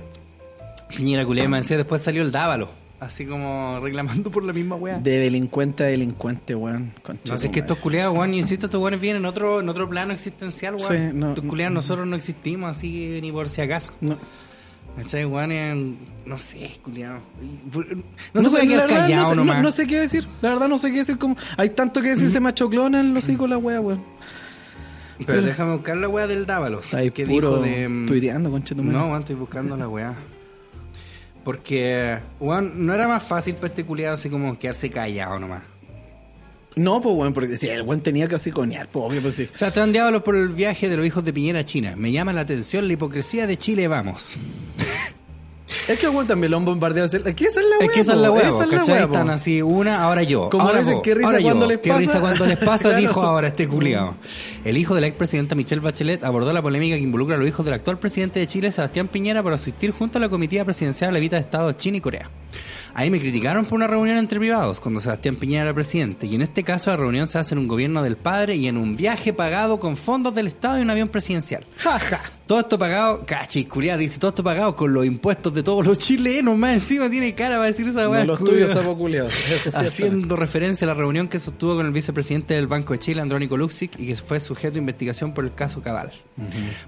[0.87, 2.69] Piñera culiado, me decía, después salió el Dávalo.
[2.99, 4.97] Así como reclamando por la misma wea.
[4.99, 6.93] De delincuente a delincuente, weón.
[7.25, 9.89] No es que estos culiados, weón, yo insisto, estos weones vienen en otro, en otro
[9.89, 10.87] plano existencial, weón.
[10.87, 13.91] Sí, no, estos culiados nosotros no existimos así ni por si acaso.
[13.99, 14.17] No.
[14.97, 15.97] ¿Cachai, weón?
[16.25, 17.19] No sé, culiado.
[18.33, 19.61] No, No se puede quedar callado no sé, no- nomás.
[19.61, 20.27] no sé qué decir.
[20.41, 21.17] La verdad no sé qué decir.
[21.17, 21.35] Como...
[21.57, 24.03] Hay tanto que decir, se en los hijos la wea, weón.
[25.25, 26.85] Pero déjame buscar la weá del Dávalos.
[26.85, 27.87] Está ahí que puro dijo de.
[27.87, 28.83] mm, tuiteando, concha tu.
[28.83, 30.13] No, weón, estoy buscando la weá.
[31.43, 35.61] Porque, weón, no era más fácil para este culiado así como quedarse callado nomás.
[36.75, 39.47] No, pues, weón, porque si el weón tenía que así coñar, pues, obvio, pues sí.
[39.53, 41.93] O sea, están Dávalos por el viaje de los hijos de Piñera a China.
[41.95, 44.35] Me llama la atención la hipocresía de Chile, vamos.
[45.87, 47.05] Es que bueno, también lo han bombardeado.
[47.05, 48.89] Es que esa es la Es wea, que esa es la hueá, esa es.
[49.05, 50.49] Están así, una, ahora yo.
[50.49, 51.99] Como ahora dicen, vos, qué risa ahora yo, cuando les qué pasa.
[51.99, 52.99] risa cuando les pasa, Claro.
[53.01, 54.15] dijo ahora este culiado.
[54.63, 57.65] El hijo de la expresidenta Michelle Bachelet abordó la polémica que involucra a los hijos
[57.65, 61.13] del actual presidente de Chile, Sebastián Piñera, para asistir junto a la comitiva presidencial a
[61.13, 62.29] la visita de Estado de China y Corea.
[62.97, 66.27] Ahí me criticaron por una reunión entre privados cuando Sebastián Piñera era presidente.
[66.27, 68.77] Y en este caso la reunión se hace en un gobierno del padre y en
[68.77, 71.65] un viaje pagado con fondos del Estado y un avión presidencial.
[71.77, 72.21] Jaja.
[72.47, 73.67] Todo esto pagado, cachis,
[73.99, 77.55] dice, todo esto pagado con los impuestos de todos los chilenos, más encima tiene cara
[77.55, 78.23] para decir esa No weá.
[78.23, 78.67] los culiá.
[78.67, 79.69] tuyos, sí.
[79.73, 83.57] Haciendo referencia a la reunión que sostuvo con el vicepresidente del Banco de Chile, Andrónico
[83.57, 86.11] Luxic, y que fue sujeto de investigación por el caso Cabal.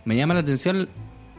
[0.05, 0.88] Me llama la atención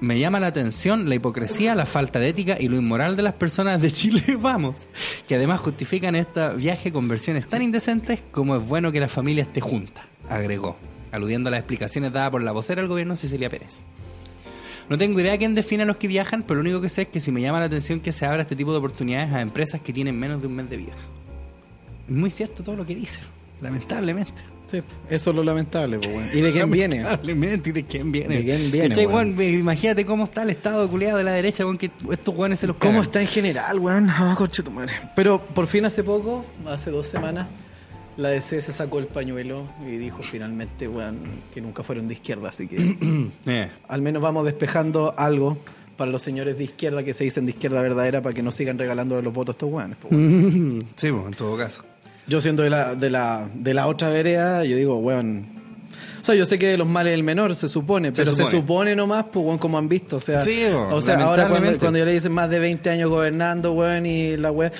[0.00, 3.34] me llama la atención la hipocresía, la falta de ética y lo inmoral de las
[3.34, 4.88] personas de Chile, vamos,
[5.26, 9.42] que además justifican este viaje con versiones tan indecentes como es bueno que la familia
[9.42, 10.76] esté junta, agregó,
[11.10, 13.82] aludiendo a las explicaciones dadas por la vocera del gobierno Cecilia Pérez.
[14.88, 17.08] No tengo idea quién define a los que viajan, pero lo único que sé es
[17.08, 19.82] que si me llama la atención que se abra este tipo de oportunidades a empresas
[19.82, 20.94] que tienen menos de un mes de vida.
[22.08, 23.20] Es muy cierto todo lo que dice,
[23.60, 24.57] lamentablemente.
[24.68, 26.34] Sí, eso es lo lamentable, pues.
[26.34, 26.96] ¿Y de quién viene?
[26.96, 28.36] Lamentablemente, ¿y de quién viene?
[28.36, 29.34] ¿De quién viene, ¿Cachai, weón?
[29.36, 29.54] weón?
[29.60, 32.66] Imagínate cómo está el estado de culiado de la derecha, weón, que estos weones se
[32.66, 33.04] los ¿Cómo cagan.
[33.04, 34.10] está en general, weón?
[34.10, 34.92] Ah, conche tu madre.
[35.16, 37.46] Pero por fin hace poco, hace dos semanas,
[38.18, 41.18] la DC se sacó el pañuelo y dijo finalmente, weón,
[41.54, 42.76] que nunca fueron de izquierda, así que
[43.46, 43.70] Eh.
[43.88, 45.56] al menos vamos despejando algo
[45.96, 48.78] para los señores de izquierda que se dicen de izquierda verdadera para que no sigan
[48.78, 49.96] regalando los votos a estos weones.
[49.96, 50.84] po, weón.
[50.94, 51.82] sí, pues, en todo caso.
[52.28, 55.56] Yo siendo de la, de la, de la otra vereda, yo digo, weón.
[56.20, 58.60] O sea, yo sé que de los males el menor, se supone, pero se supone.
[58.60, 60.16] supone nomás, pues, weón, como han visto.
[60.16, 62.90] O sea, Sí, weón, o sea ahora cuando, cuando yo le dicen más de 20
[62.90, 64.72] años gobernando, weón, y la weón,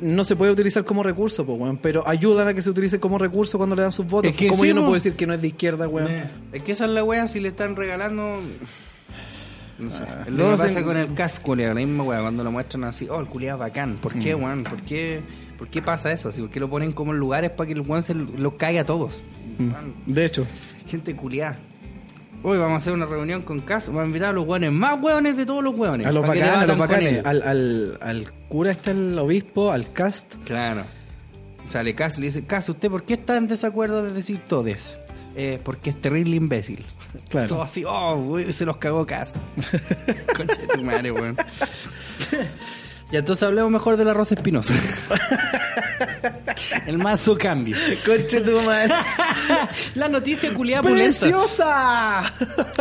[0.00, 3.18] no se puede utilizar como recurso, pues, weón, pero ayudan a que se utilice como
[3.18, 4.30] recurso cuando le dan sus votos.
[4.30, 6.08] Es que como sí, yo no puedo decir que no es de izquierda, weón.
[6.52, 8.38] Es que esa es la wea, si le están regalando.
[9.78, 10.04] No sé.
[10.08, 13.08] Ah, lo que se- pasa con el casco, la misma wea, cuando lo muestran así,
[13.10, 13.96] oh, el culiado bacán.
[14.00, 14.62] ¿Por qué, weón?
[14.62, 15.20] ¿Por qué,
[15.64, 16.28] ¿Por qué pasa eso?
[16.28, 18.82] Así, ¿Por qué lo ponen como en lugares para que el weón se lo caiga
[18.82, 19.22] a todos?
[19.58, 20.46] Weón, De hecho.
[20.86, 21.56] Gente culiada.
[22.42, 25.02] Hoy vamos a hacer una reunión con Cas, vamos a invitar a los hueones más
[25.02, 26.06] hueones de todos los hueones.
[26.06, 27.24] A los bacanes, a los bacanes.
[27.24, 30.34] Al, al, al cura está el obispo, al cast.
[30.44, 30.82] Claro.
[31.70, 34.98] Sale Cas y le dice, Cas, ¿usted por qué está en desacuerdo de decir todes?
[35.34, 36.84] Eh, porque es terrible imbécil.
[37.30, 37.48] Claro.
[37.48, 39.32] Todo así, oh, se los cagó Cas.
[40.36, 41.38] Concha de tu madre, weón.
[43.12, 44.74] Y entonces hablemos mejor de la Rosa Espinosa.
[46.86, 47.76] El mazo cambio.
[48.04, 48.92] Conche tu madre.
[49.94, 51.18] la noticia culiada pulenta.
[51.20, 52.22] ¡Preciosa!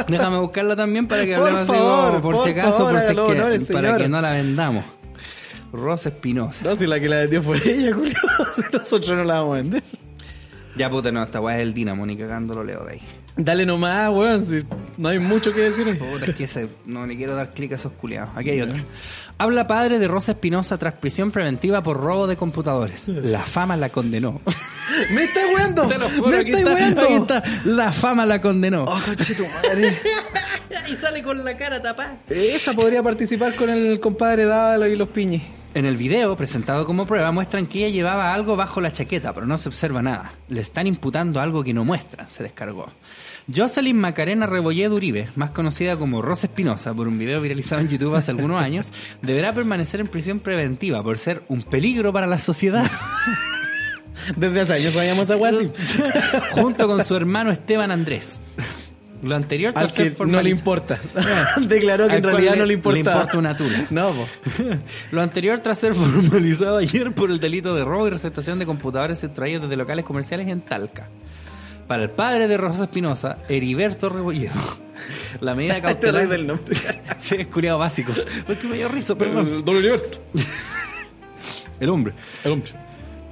[0.08, 2.92] Déjame buscarla también para que Por hablemos así favor, como por, por si acaso, favor,
[2.94, 4.86] por si es hágalo que- honores, para que no la vendamos.
[5.72, 6.64] Rosa Espinosa.
[6.66, 8.14] No, si la que la vendió fue ella, Julio.
[8.56, 9.84] Si nosotros no la vamos a vender.
[10.76, 13.02] Ya puta, no, esta weá es el Dinamo, ni cagando lo leo de ahí.
[13.36, 14.46] Dale nomás, weón.
[14.46, 14.64] Si
[14.98, 15.98] no hay mucho que decir.
[15.98, 18.30] Puta, es que ese- no le quiero dar clic a esos culiados.
[18.36, 18.84] Aquí hay otra.
[19.38, 23.08] Habla padre de Rosa Espinosa tras prisión preventiva por robo de computadores.
[23.08, 24.42] La fama la condenó.
[25.12, 25.88] ¡Me está weando!
[25.88, 27.42] ¡Me está weando!
[27.66, 28.86] La fama la condenó.
[28.86, 29.00] ¡Oh,
[29.38, 30.00] tu madre!
[30.88, 32.18] y sale con la cara tapada.
[32.30, 35.42] Esa podría participar con el compadre Dávalo y los piñis.
[35.76, 39.48] En el video, presentado como prueba, muestran que ella llevaba algo bajo la chaqueta, pero
[39.48, 40.34] no se observa nada.
[40.48, 42.92] Le están imputando algo que no muestran, se descargó.
[43.54, 48.16] Jocelyn Macarena Rebolledo Uribe, más conocida como Rosa Espinosa por un video viralizado en YouTube
[48.16, 48.92] hace algunos años,
[49.24, 52.90] deberá permanecer en prisión preventiva por ser un peligro para la sociedad,
[54.36, 55.72] Desde hace años sabíamos a así.
[56.52, 58.40] junto con su hermano Esteban Andrés.
[59.24, 61.00] Lo anterior Al que no le importa.
[61.68, 62.94] Declaró que Al en realidad le- no le importa.
[62.96, 63.86] le importa una tula.
[63.90, 64.14] No.
[65.12, 69.20] Lo anterior tras ser formalizado ayer por el delito de robo y receptación de computadores
[69.20, 71.08] sustraídos desde locales comerciales en Talca.
[71.88, 74.54] Para el padre de Rosa Espinosa, Heriberto Rebolledo,
[75.42, 76.28] la medida Te cautelar...
[76.30, 76.76] del nombre.
[77.20, 78.14] sí, es culiado básico.
[78.48, 79.64] Porque me dio risa, perdón.
[79.66, 80.20] Don Heriberto.
[81.80, 82.14] El hombre.
[82.44, 82.72] El hombre.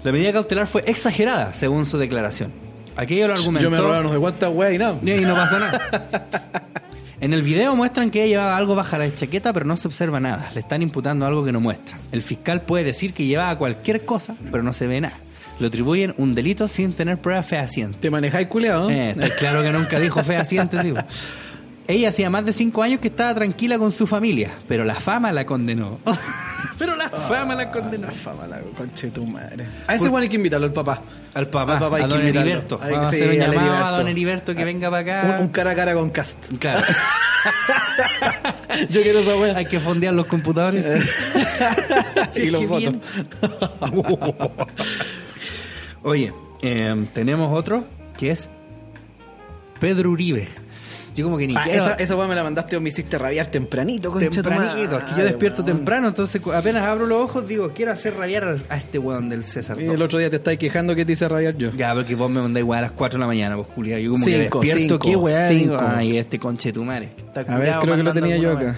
[0.03, 2.51] La medida cautelar fue exagerada, según su declaración.
[2.95, 3.63] Aquello lo argumentó...
[3.63, 4.97] Yo me robaron no sé cuántas weas y nada.
[5.01, 6.61] Y no pasa nada.
[7.21, 10.19] En el video muestran que ella llevaba algo baja la chaqueta, pero no se observa
[10.19, 10.49] nada.
[10.55, 12.01] Le están imputando algo que no muestran.
[12.11, 15.19] El fiscal puede decir que llevaba cualquier cosa, pero no se ve nada.
[15.59, 18.01] Le atribuyen un delito sin tener pruebas fehacientes.
[18.01, 18.89] Te manejáis culeado.
[18.89, 20.95] Eh, está claro que nunca dijo fehaciente, sí.
[21.91, 25.31] Ella hacía más de cinco años que estaba tranquila con su familia, pero la fama
[25.33, 25.99] la condenó.
[26.77, 28.07] pero la fama la condenó.
[28.07, 29.65] La fama, la conche tu madre.
[29.87, 31.01] A ese weón hay que invitarlo, al papá.
[31.33, 32.49] Al papá, Al papá hay a que don invitarlo.
[32.49, 32.79] Heriberto.
[32.81, 35.35] Hay que- Vamos a sí, hacer un a don Heriberto que venga para acá.
[35.37, 36.37] Un, un cara a cara con cast.
[36.59, 36.85] Claro.
[38.89, 39.57] Yo quiero esa wea.
[39.57, 40.85] Hay que fondear los computadores.
[42.31, 42.95] Sí, los Qué votos.
[46.03, 47.85] Oye, eh, tenemos otro
[48.17, 48.49] que es
[49.79, 50.47] Pedro Uribe.
[51.15, 51.83] Yo como que ni Ah, quiero...
[51.83, 55.19] esa, esa weá me la mandaste o me hiciste rabiar tempranito, concha Tempranito, es que
[55.19, 59.27] yo despierto temprano, entonces apenas abro los ojos digo, quiero hacer rabiar a este weón
[59.27, 59.79] del César.
[59.81, 61.71] Y el otro día te estáis quejando que te hice rabiar yo.
[61.75, 63.99] Ya, porque vos me mandáis weá a las 4 de la mañana, pues Julia.
[63.99, 65.47] Yo como Cinco, que despierto, cinco, qué weá.
[65.49, 65.77] cinco.
[65.79, 67.09] Ay, este conche tu madre.
[67.35, 68.75] A ver, creo que lo tenía yo acá.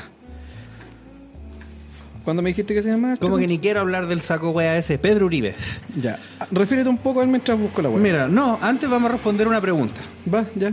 [2.24, 3.18] ¿Cuándo me dijiste que se llamaba?
[3.18, 4.98] Como que ni quiero hablar del saco weá ese.
[4.98, 5.56] Pedro Uribe.
[6.02, 6.18] Ya.
[6.52, 8.00] Refiérete un poco a él mientras busco la weá.
[8.02, 10.00] Mira, no, antes vamos a responder una pregunta.
[10.34, 10.72] Va, ya.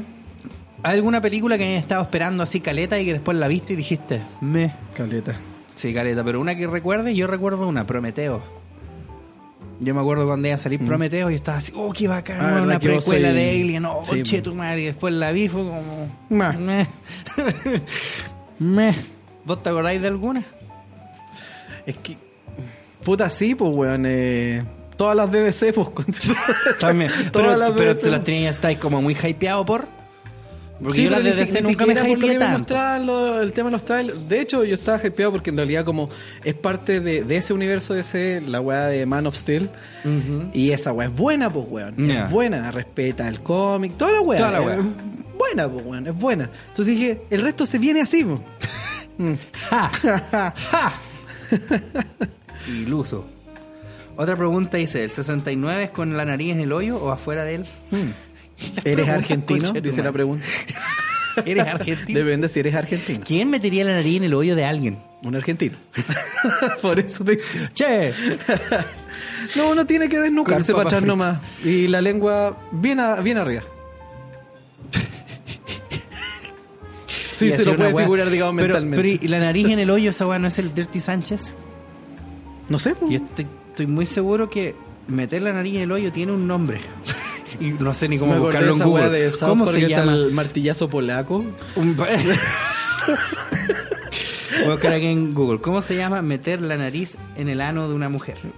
[0.82, 3.76] ¿Hay alguna película que hayas estado esperando así caleta y que después la viste y
[3.76, 4.74] dijiste, me?
[4.94, 5.36] Caleta.
[5.74, 8.42] Sí, caleta, pero una que recuerde, yo recuerdo una, Prometeo.
[9.82, 12.58] Yo me acuerdo cuando iba a salir Prometeo y estaba así, oh, qué bacán, Mm.
[12.58, 14.42] Ah, una precuela soy- de Alien, oh, Sí, po.
[14.42, 16.08] tu madre, y después la vi, fue como...
[16.30, 16.52] Ma.
[16.52, 16.86] Meh.
[18.58, 18.94] Meh.
[19.44, 20.42] ¿Vos te acordáis de alguna?
[21.86, 22.16] Es que.
[23.02, 24.04] Puta, sí, pues, weón.
[24.06, 24.62] Eh,
[24.96, 25.88] todas las DDC, pues.
[26.78, 27.10] También.
[27.32, 29.86] Todas pero las pero se las tenías, estáis como muy hypeado por...
[30.82, 32.74] Porque Sí, yo de DC nunca me hypeé tanto.
[33.04, 34.28] lo- el tema de los trailers.
[34.28, 36.08] De hecho, yo estaba hypeado porque en realidad como
[36.42, 39.68] es parte de, de ese universo de ese, la weá de Man of Steel.
[40.54, 42.10] Y esa weá es buena, pues, weón.
[42.10, 44.38] Es buena, respeta el cómic, toda la weá.
[44.38, 44.76] Toda la weá.
[44.76, 46.50] Es buena, pues, weón, es buena.
[46.68, 48.40] Entonces dije, el resto se viene así, pues.
[49.18, 49.34] Mm.
[49.68, 49.90] ¡Ja!
[50.56, 50.94] ¡Ja!
[52.68, 53.26] Iluso.
[54.16, 57.56] Otra pregunta dice, ¿el 69 es con la nariz en el hoyo o afuera de
[57.56, 57.66] él?
[58.84, 59.70] ¿Eres argentino?
[59.72, 60.44] Dice la pregunta.
[61.46, 62.18] ¿Eres argentino?
[62.18, 63.20] Depende si eres argentino.
[63.24, 64.98] ¿Quién metería la nariz en el hoyo de alguien?
[65.22, 65.76] Un argentino.
[66.82, 67.40] Por eso te...
[67.74, 68.12] ¡Che!
[69.56, 71.40] No, uno tiene que desnucarse para atrás nomás.
[71.64, 73.62] Y la lengua bien, a- bien arriba.
[77.32, 78.04] Sí, se lo puede weá.
[78.04, 79.02] figurar, digamos, Pero- mentalmente.
[79.02, 81.52] Pero, ¿y la nariz en el hoyo, esa weá no es el Dirty Sánchez?
[82.68, 83.10] no sé, pues.
[83.10, 84.76] Yo estoy, estoy muy seguro que
[85.08, 86.78] meter la nariz en el hoyo tiene un nombre.
[87.60, 89.10] Y no sé ni cómo Me buscarlo en Google.
[89.10, 90.12] de ¿Cómo se llama?
[90.14, 91.44] el martillazo polaco.
[91.76, 92.08] Un Voy
[94.66, 95.60] a buscar aquí en Google.
[95.60, 98.36] ¿Cómo se llama meter la nariz en el ano de una mujer?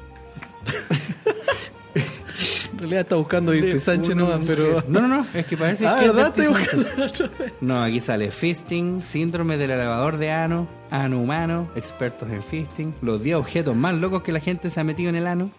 [2.72, 4.82] En realidad está buscando Dirty Sánchez nomás, pero...
[4.88, 5.26] No, no, no.
[5.34, 6.26] Es que parece Ah, que ¿verdad?
[6.36, 7.52] Estoy buscando otra vez.
[7.60, 13.22] No, aquí sale fisting, síndrome del elevador de ano, ano humano, expertos en fisting, los
[13.22, 15.52] 10 objetos más locos que la gente se ha metido en el ano.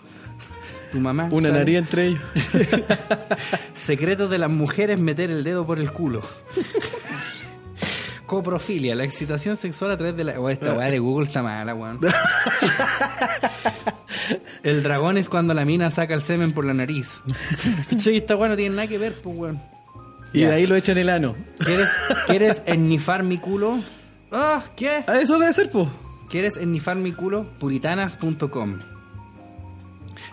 [0.93, 1.27] Tu mamá.
[1.31, 2.21] Una nariz entre ellos.
[3.73, 6.21] Secretos de las mujeres meter el dedo por el culo.
[8.27, 10.39] Coprofilia, la excitación sexual a través de la.
[10.39, 11.99] Oh, esta weá de Google está mala, weón.
[14.63, 17.21] El dragón es cuando la mina saca el semen por la nariz.
[17.97, 19.61] Sí, esta weá no tiene nada que ver, pues, weón.
[20.31, 20.49] Y Ya.
[20.49, 21.35] de ahí lo echan el ano.
[21.59, 21.89] ¿Quieres,
[22.27, 23.79] ¿Quieres ennifar mi culo?
[24.31, 25.03] Ah, ¿qué?
[25.05, 25.89] Ah, eso debe ser, pues.
[26.29, 27.45] ¿Quieres ennifar mi culo?
[27.59, 28.79] Puritanas.com.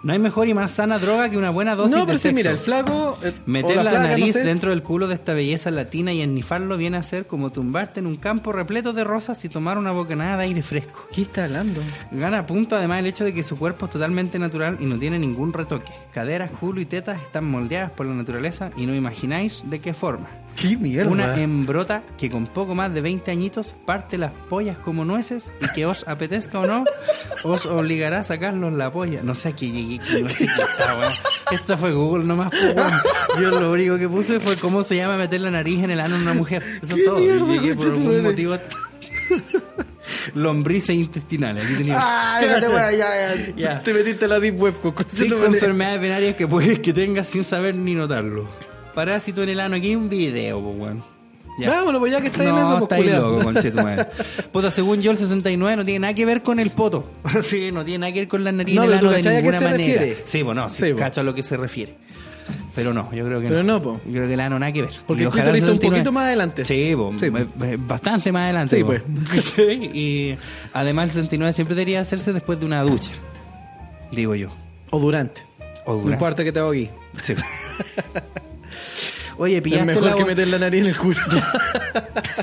[0.03, 2.23] No hay mejor y más sana droga que una buena dosis No, de pero sí,
[2.23, 2.37] sexo.
[2.37, 3.19] mira, el flaco...
[3.23, 4.43] eh, Meter la, flaca, no nariz sé.
[4.45, 8.07] dentro del culo de esta belleza latina y ennifarlo viene a ser como tumbarte en
[8.07, 11.07] un campo repleto de rosas y tomar una bocanada de aire fresco.
[11.13, 11.83] ¿Qué está hablando?
[12.13, 15.19] Gana punto además el hecho de que su cuerpo es totalmente natural y no tiene
[15.19, 15.93] ningún retoque.
[16.13, 20.29] Caderas, culo y tetas están moldeadas por la naturaleza y no imagináis de qué forma.
[20.57, 21.11] ¿Qué mierda?
[21.11, 25.75] Una embrota que con poco más de 20 añitos parte las pollas como nueces y
[25.75, 26.85] que os apetezca o no,
[27.45, 29.23] os obligará a sacarlos la polla.
[29.23, 31.13] No sé a qué llegué, no sé qué está, weón.
[31.53, 33.41] Esto fue Google nomás, pues.
[33.41, 36.17] Yo lo único que puse fue cómo se llama meter la nariz en el ano
[36.17, 36.63] de una mujer.
[36.83, 37.19] Eso es ¿Qué todo.
[37.19, 38.57] Mierda, llegué por algún motivo.
[40.35, 41.65] Lombrices intestinales.
[41.65, 42.03] Aquí tenías.
[42.05, 43.55] Ah, déjate, bueno, ya, ya.
[43.57, 43.83] Ya.
[43.83, 47.45] Te metiste a la Deep Web con Cinco enfermedades venarias que puedes que tengas sin
[47.45, 48.49] saber ni notarlo.
[48.95, 49.77] Parásito en el ano.
[49.77, 51.03] Aquí hay un video, pues, weón.
[51.59, 51.69] Ya.
[51.71, 53.31] Vámonos, pues ya que está en no, eso, pues está ahí culiao.
[53.33, 54.07] loco, conchetumadre.
[54.53, 57.05] Puta, según yo, el 69 no tiene nada que ver con el poto.
[57.43, 59.59] sí, no tiene nada que ver con la nariz No, en el ano de ninguna
[59.59, 59.77] se manera.
[59.77, 60.17] refiere.
[60.25, 61.97] Sí, pues no, sí, Sí, cacho a lo que se refiere.
[62.75, 63.75] Pero no, yo creo que Pero no.
[63.75, 64.01] no, po.
[64.07, 64.91] Yo creo que el ano nada que ver.
[65.07, 66.65] Porque el está un 69 poquito más adelante.
[66.65, 67.39] Sí, po, Sí, po.
[67.39, 68.77] eh, eh, bastante más adelante.
[68.77, 69.03] Sí, pues.
[69.95, 70.35] Y
[70.73, 73.11] además el 69 siempre debería hacerse después de una ducha.
[74.13, 74.49] Digo yo.
[74.91, 75.43] O durante.
[75.85, 76.13] O No durante.
[76.13, 76.89] importa que te hago aquí.
[77.21, 77.35] Sí.
[79.39, 81.17] Oye, Es pillaste mejor la que meter la nariz en el culo.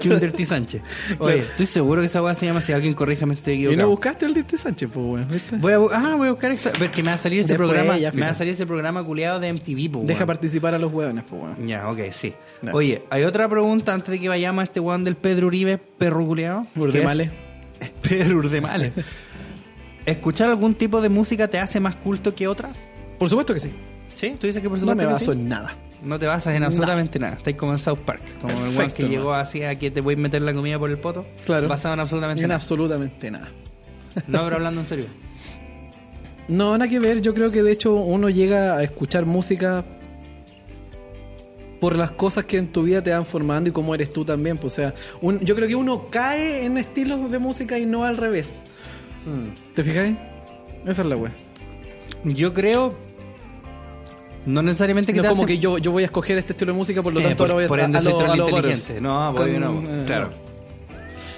[0.00, 0.82] que un Dirty Sánchez.
[1.18, 3.82] Oye, estoy seguro que esa weá se llama si alguien corríjame si estoy y equivocado.
[3.82, 5.28] no buscaste el Dirty Sánchez, pues, weón.
[5.60, 7.98] Voy a, bu- ah, voy a buscar porque me va a salir ese Después, programa,
[7.98, 10.92] ya, me va a salir ese programa culiado de MTV, po, Deja participar a los
[10.92, 11.66] hueones, pues, weón.
[11.66, 12.34] Ya, ok, sí.
[12.72, 16.26] Oye, hay otra pregunta antes de que vayamos a este weón del Pedro Uribe, perro
[16.26, 16.66] culiado.
[16.74, 17.30] Urdemale.
[18.02, 18.92] Pedro Urdemale.
[20.06, 22.70] ¿Escuchar algún tipo de música te hace más culto que otra?
[23.18, 23.70] Por supuesto que sí.
[24.14, 24.36] ¿Sí?
[24.38, 25.38] ¿Tú dices que por No supuesto me que baso sí?
[25.40, 25.76] en nada.
[26.02, 27.34] No te basas en absolutamente nada.
[27.36, 28.20] Estás como en South Park.
[28.40, 30.90] Como el weón que llegó así a que te voy a meter la comida por
[30.90, 31.24] el poto.
[31.44, 31.68] Claro.
[31.68, 32.56] Basado en absolutamente En nada.
[32.56, 33.48] absolutamente nada.
[34.26, 35.04] No, pero hablando en serio.
[36.48, 37.22] No, nada que ver.
[37.22, 39.84] Yo creo que de hecho uno llega a escuchar música
[41.80, 44.58] por las cosas que en tu vida te van formando y cómo eres tú también.
[44.58, 48.04] Pues, o sea, un- yo creo que uno cae en estilos de música y no
[48.04, 48.62] al revés.
[49.74, 50.16] ¿Te fijáis?
[50.84, 51.32] Esa es la wea.
[52.24, 52.96] Yo creo.
[54.46, 56.72] No necesariamente que No te como hacen- que yo, yo voy a escoger este estilo
[56.72, 58.12] de música, por lo Eh, tanto por, ahora voy a por a- ende a soy
[58.12, 59.00] lo- troll a lo inteligente.
[59.00, 60.30] No, yo no, eh, claro.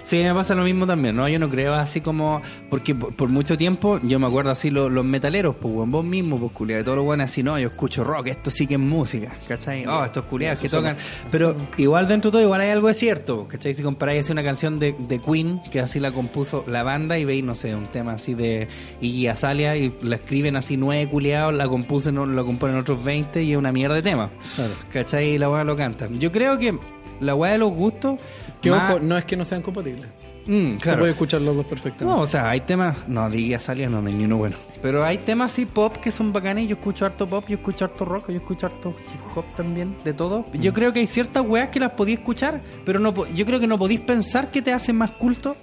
[0.05, 1.27] Sí, me pasa lo mismo también, ¿no?
[1.29, 2.43] Yo no creo así como...
[2.69, 6.05] Porque por, por mucho tiempo, yo me acuerdo así lo- los metaleros, pues, weón, vos
[6.05, 8.75] mismo, pues, culiado, de todos los buenos así, no, yo escucho rock, esto sí que
[8.75, 9.87] es música, ¿cachai?
[9.87, 10.99] Oh, estos culiados que tocan...
[11.31, 13.73] Pero igual dentro de todo, igual hay algo de cierto, ¿cachai?
[13.73, 17.25] Si comparáis así una canción de, de Queen, que así la compuso la banda, y
[17.25, 18.69] veis, no sé, un tema así de
[19.01, 23.53] Iggy Azalea, y la escriben así nueve culiados, la compusen, la componen otros 20, y
[23.53, 24.29] es una mierda de tema.
[24.55, 24.75] Claro.
[24.93, 25.31] ¿Cachai?
[25.31, 26.21] Y la weá lo cantan.
[26.21, 26.77] Yo creo que
[27.25, 28.21] la weá de los gustos.
[28.61, 30.07] Que más- ojo, no es que no sean compatibles.
[30.47, 30.99] Mm, Se claro.
[31.01, 32.05] puede escuchar los dos perfectamente.
[32.05, 33.09] No, o sea, hay temas.
[33.09, 34.57] No, diga salía, no, hay ni uno bueno.
[34.83, 36.69] Pero hay temas así pop que son bacanes.
[36.69, 40.13] Yo escucho harto pop, yo escucho harto rock, yo escucho harto hip hop también, de
[40.13, 40.45] todo.
[40.53, 40.75] Yo Mm.
[40.75, 43.79] creo que hay ciertas weas que las podéis escuchar, pero no yo creo que no
[43.79, 45.57] podéis pensar que te hacen más culto.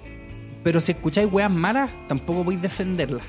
[0.64, 3.22] Pero si escucháis weas malas, tampoco podéis defenderlas.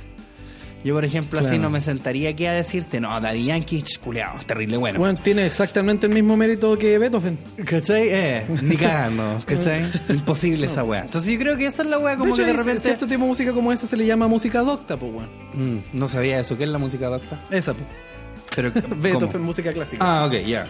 [0.83, 4.77] Yo, por ejemplo, así no me sentaría aquí a decirte, no, Daddy Yankee, culeado, terrible
[4.77, 4.99] bueno.
[4.99, 7.37] Bueno, tiene exactamente el mismo mérito que Beethoven.
[7.65, 8.09] ¿Cachai?
[8.09, 9.89] Eh, ni cagando, ¿cachai?
[10.09, 11.03] Imposible esa wea.
[11.03, 12.81] Entonces yo creo que esa es la wea como de hecho, que de repente...
[12.81, 15.29] cierto tipo de música como esa se le llama música docta, pues, weón.
[15.53, 16.57] Mm, no sabía eso.
[16.57, 17.45] ¿Qué es la música docta?
[17.49, 17.87] Esa, pues.
[18.55, 20.03] Pero, Beethoven, música clásica.
[20.05, 20.67] Ah, ok, ya.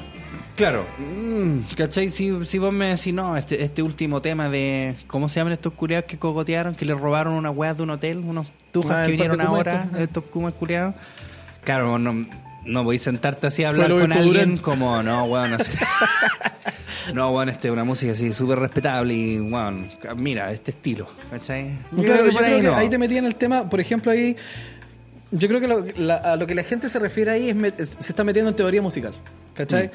[0.55, 0.85] Claro.
[0.99, 2.09] Mm, ¿Cachai?
[2.09, 4.95] Si, si vos me decís, no, este, este último tema de.
[5.07, 6.75] ¿Cómo se llaman estos culiados que cogotearon?
[6.75, 9.99] Que le robaron una weá de un hotel, unos tujas Ah, que vinieron ahora, estos.
[10.01, 10.95] estos kumas culiados.
[11.63, 12.25] Claro, no,
[12.65, 14.57] no voy a sentarte así a hablar con alguien Durán.
[14.57, 15.71] como, no, weón, así.
[17.13, 21.77] no, weón, este una música así súper respetable y, weón, mira, este estilo, ¿cachai?
[21.91, 22.75] Yo Claro, creo que yo por creo ahí que no.
[22.75, 24.35] ahí te metí en el tema, por ejemplo, ahí.
[25.31, 28.11] Yo creo que lo, la- a lo que la gente se refiere ahí es, se
[28.11, 29.13] está metiendo en teoría musical.
[29.55, 29.89] ¿Cachai?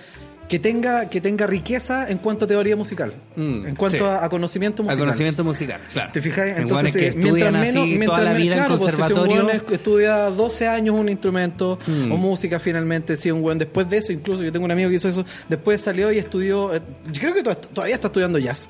[0.48, 3.12] Que tenga, que tenga riqueza en cuanto a teoría musical.
[3.36, 4.04] Mm, en cuanto sí.
[4.04, 5.04] a, a conocimiento Al musical.
[5.06, 6.10] conocimiento musical, claro.
[6.12, 6.56] ¿Te fijas?
[6.56, 8.96] Entonces, que eh, mientras menos, así mientras toda la menos- vida claro, en pues, si
[8.96, 9.44] un conservatorio.
[9.46, 12.12] weón es- estudia 12 años un instrumento Mm.
[12.12, 14.96] o música finalmente, si un buen después de eso, incluso yo tengo un amigo que
[14.96, 16.80] hizo eso, después salió y estudió, eh,
[17.12, 18.68] yo creo que to- todavía está estudiando jazz.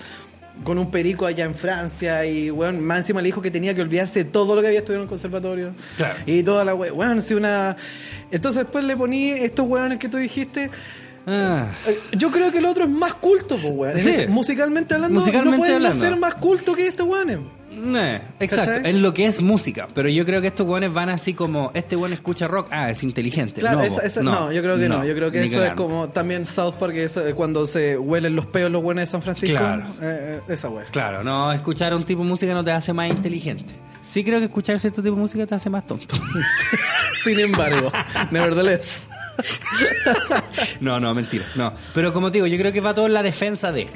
[0.65, 3.83] Con un perico allá en Francia y, weón, más encima le dijo que tenía que
[3.83, 5.75] olvidarse de todo lo que había estudiado en el conservatorio.
[5.97, 6.17] Claro.
[6.27, 7.77] Y toda la we- weón, si una...
[8.33, 10.71] Entonces después le poní estos weones que tú dijiste...
[11.31, 11.67] Ah.
[11.87, 13.99] Eh, Yo creo que el otro es más culto, pues, weón.
[13.99, 14.27] Sí.
[14.29, 15.99] musicalmente hablando, Musicalmente no hablando.
[15.99, 17.39] no ser más culto que estos weones.
[17.81, 18.91] Eh, exacto, ¿Cachai?
[18.91, 19.87] en lo que es música.
[19.95, 23.03] Pero yo creo que estos weones van así como: este weón escucha rock, ah, es
[23.05, 23.61] inteligente.
[23.61, 25.05] Claro, no, esa- po, esa- no, yo creo que no.
[25.05, 28.47] Yo creo que eso es como también South Park, eso, eh, cuando se huelen los
[28.47, 29.57] peos los buenos de San Francisco.
[29.57, 29.83] Claro.
[30.01, 30.87] Eh, eh, esa wea.
[30.91, 33.73] Claro, no, escuchar un tipo de música no te hace más inteligente.
[34.01, 36.17] Sí creo que escuchar cierto tipo de música te hace más tonto.
[37.23, 37.93] Sin embargo,
[38.33, 39.07] nevertheless.
[40.81, 41.73] no, no, mentira, no.
[41.95, 43.89] Pero como te digo, yo creo que va todo en la defensa de...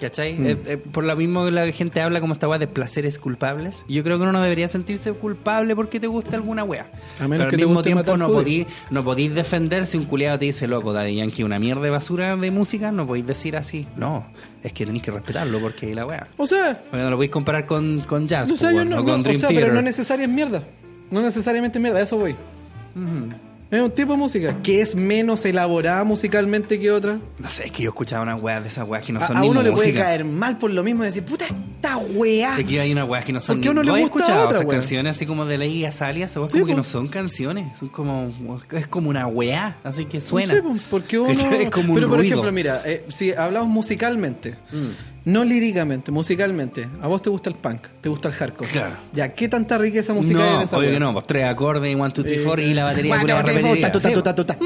[0.00, 0.34] ¿Cachai?
[0.34, 0.46] Mm.
[0.46, 3.84] Eh, eh, por lo mismo que la gente habla como esta weá de placeres culpables.
[3.88, 6.90] Yo creo que uno no debería sentirse culpable porque te gusta alguna weá.
[7.18, 10.04] A menos Pero al que te mismo tiempo no podís, no podís defender si un
[10.04, 13.56] culiado te dice, loco, Daddy Yankee, una mierda de basura de música, no podéis decir
[13.56, 13.86] así.
[13.96, 14.26] No,
[14.62, 16.28] es que tenéis que respetarlo porque la weá.
[16.36, 18.96] O sea, Porque no lo podéis comparar con, con jazz, o sea, po, yo no,
[18.96, 20.66] o no, con o Dream sea pero no necesariamente es mierda.
[21.10, 22.32] No necesariamente es mierda, eso voy.
[22.32, 23.30] Ujú.
[23.76, 27.18] Es un tipo de música que es menos elaborada musicalmente que otra.
[27.38, 29.36] No sé, es que yo escuchaba unas weas de esas weas que no A, son
[29.36, 32.58] a ni uno le puede caer mal por lo mismo y decir, puta, esta weá.
[32.58, 34.44] Es que hay unas weas que no son Porque uno ¿Lo le gusta escuchado?
[34.44, 34.78] otra, esas wea.
[34.78, 37.78] canciones así como de la Iggy Azalea, esas weas Sí, como que no son canciones,
[37.78, 38.32] son como
[38.72, 40.54] es como una wea, así que suena.
[40.54, 41.30] Sí, porque uno...
[41.30, 42.32] Es como un Pero por ruido.
[42.34, 45.15] ejemplo, mira, eh, si hablamos musicalmente, Mm.
[45.26, 48.70] No líricamente, musicalmente, a vos te gusta el punk, te gusta el hardcore.
[48.70, 48.94] Claro.
[49.12, 51.94] Ya, ¿qué tanta riqueza musical hay no, en esa obvio que no, pues tres acordes,
[51.94, 54.58] one, two, three, four y la batería pura ta.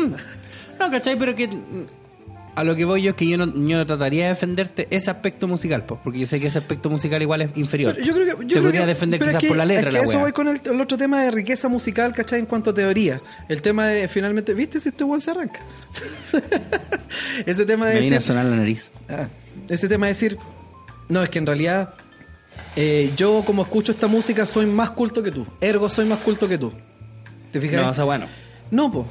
[0.78, 1.16] No, ¿cachai?
[1.18, 1.48] Pero que
[2.54, 5.10] a lo que voy yo es que yo no, yo no trataría de defenderte ese
[5.10, 7.94] aspecto musical, pues, porque yo sé que ese aspecto musical igual es inferior.
[7.94, 9.56] Pero yo creo que, yo Te creo podría que- defender pero es quizás que- por
[9.56, 10.20] la letra es que la eso wea.
[10.24, 12.40] voy con el, el otro tema de riqueza musical, ¿cachai?
[12.40, 13.22] En cuanto a teoría.
[13.48, 15.60] El tema de finalmente, ¿viste si este weón se arranca?
[17.46, 18.88] ese tema de Me viene a decir, sonar la nariz.
[19.08, 19.28] Ah,
[19.68, 20.38] ese tema de decir,
[21.08, 21.94] no, es que en realidad
[22.76, 25.46] eh, yo como escucho esta música soy más culto que tú.
[25.60, 26.72] Ergo soy más culto que tú.
[27.50, 27.82] ¿Te fijas?
[27.82, 28.26] No, o sea, bueno.
[28.70, 29.06] No, po.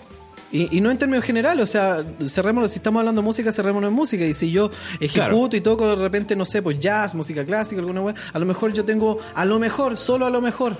[0.51, 3.89] Y, y no en términos generales, o sea, cerrémoslo, si estamos hablando de música, cerrémonos
[3.89, 4.25] en música.
[4.25, 5.49] Y si yo ejecuto Claro.
[5.57, 8.73] y toco de repente, no sé, pues jazz, música clásica, alguna weá, a lo mejor
[8.73, 10.77] yo tengo, a lo mejor, solo a lo mejor.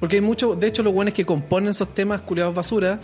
[0.00, 2.98] Porque hay muchos, de hecho, los weones que componen esos temas culiados basura,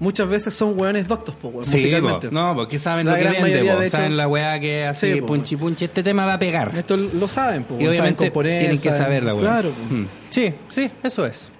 [0.00, 2.28] muchas veces son weones doctos, po, weón, Sí, musicalmente.
[2.28, 2.34] po.
[2.34, 3.80] no, porque saben La lo que vende, mayoría, po.
[3.80, 6.72] de hecho- saben la weá que hace Sí, punchi punchi, este tema va a pegar.
[6.76, 9.42] Esto lo saben, po, Y obviamente tienen que saben- saber la weá.
[9.42, 9.94] Claro, po.
[9.94, 10.06] Mm.
[10.30, 11.52] Sí, sí, eso es.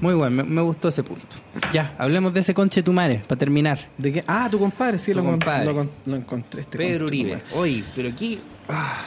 [0.00, 1.26] Muy bueno, me, me gustó ese punto.
[1.72, 3.78] Ya, hablemos de ese conche tu madre, para terminar.
[3.98, 4.24] ¿De qué?
[4.26, 5.64] Ah, tu compadre, sí, Tu lo, compadre.
[5.66, 6.60] lo con- lo encontré.
[6.62, 7.38] Este Pedro Uribe.
[7.54, 8.40] Oye, pero aquí.
[8.68, 9.04] ah,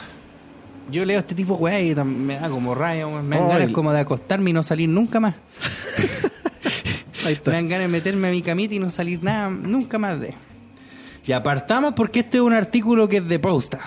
[0.90, 3.92] yo leo este tipo weá y me da como raya, weón, me dan ganas como
[3.92, 5.34] de acostarme y no salir nunca más.
[7.24, 10.20] Ahí Me dan ganas de meterme a mi camita y no salir nada, nunca más
[10.20, 10.34] de.
[11.26, 13.80] Y apartamos porque este es un artículo que es de Posta.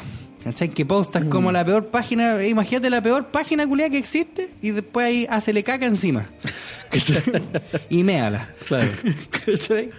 [0.44, 0.70] ¿Cachai?
[0.70, 1.30] Que Posta es Mm.
[1.30, 5.64] como la peor página, imagínate la peor página culiada que existe y después ahí hacele
[5.64, 6.30] caca encima.
[6.92, 7.22] ¿Cachai?
[7.90, 8.50] y méala.
[8.68, 8.88] Claro.
[9.46, 9.90] ¿Cachai?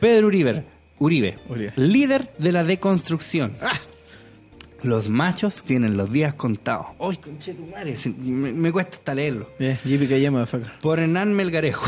[0.00, 0.64] Pedro Uribe,
[0.98, 1.72] Uribe, Uribe.
[1.76, 3.52] líder de la deconstrucción.
[4.82, 6.86] Los machos tienen los días contados.
[7.00, 7.96] ¡Ay, conchetumare!
[7.96, 9.48] Sí, Me, me cuesta hasta leerlo.
[9.58, 10.72] Yeah, JPK motherfucker.
[10.80, 11.84] Por Hernán Melgarejo.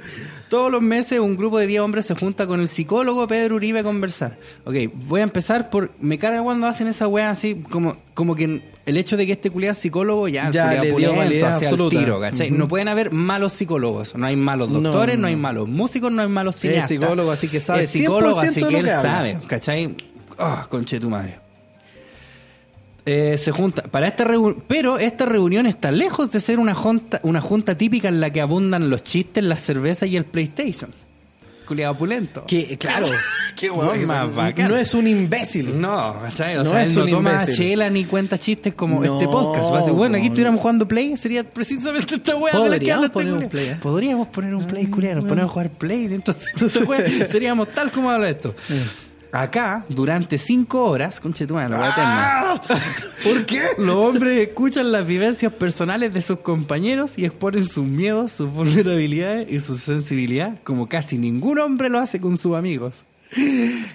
[0.48, 3.80] Todos los meses un grupo de 10 hombres se junta con el psicólogo Pedro Uribe
[3.80, 4.38] a conversar.
[4.64, 4.74] Ok,
[5.06, 5.92] voy a empezar por...
[6.00, 9.50] Me carga cuando hacen esa wea así, como, como que el hecho de que este
[9.50, 11.98] culiado es psicólogo ya, Ya le dio el absoluta.
[11.98, 12.50] tiro, ¿cachai?
[12.50, 14.16] No pueden haber malos psicólogos.
[14.16, 15.28] No hay malos doctores, no, no.
[15.28, 16.88] hay malos músicos, no hay malos cineastas.
[16.88, 19.02] psicólogo, así que sabe Es psicólogo, 100% así que él habla.
[19.02, 19.94] sabe, ¿cachai?
[20.38, 21.38] Ah, conche tu madre.
[23.12, 27.18] Eh, se junta para esta reunión, pero esta reunión está lejos de ser una junta,
[27.24, 30.92] una junta típica en la que abundan los chistes, las cervezas y el PlayStation.
[31.66, 32.44] Culiado pulento.
[32.46, 33.06] Que, claro.
[33.56, 34.70] Qué weón más bacán.
[34.70, 35.80] No es un imbécil.
[35.80, 36.56] No, ¿cachai?
[36.58, 37.54] O No sea, es él no un toma imbécil.
[37.56, 39.72] chela ni cuenta chistes como No, este podcast.
[39.72, 40.32] Va a ser, bueno, aquí no.
[40.32, 43.38] estuviéramos jugando Play, sería precisamente esta wea de la que Podríamos habla este poner un
[43.38, 43.50] culiao.
[43.50, 43.76] Play, ¿eh?
[43.80, 47.90] Podríamos poner un Play, culiao, nos ponemos a jugar Play, entonces, entonces wea, seríamos tal
[47.92, 48.54] como habla esto.
[49.32, 52.60] Acá, durante cinco horas, conche tu madre, eterna.
[53.22, 53.62] ¿Por qué?
[53.78, 59.50] Los hombres escuchan las vivencias personales de sus compañeros y exponen sus miedos, sus vulnerabilidades
[59.50, 63.04] y su sensibilidad, como casi ningún hombre lo hace con sus amigos.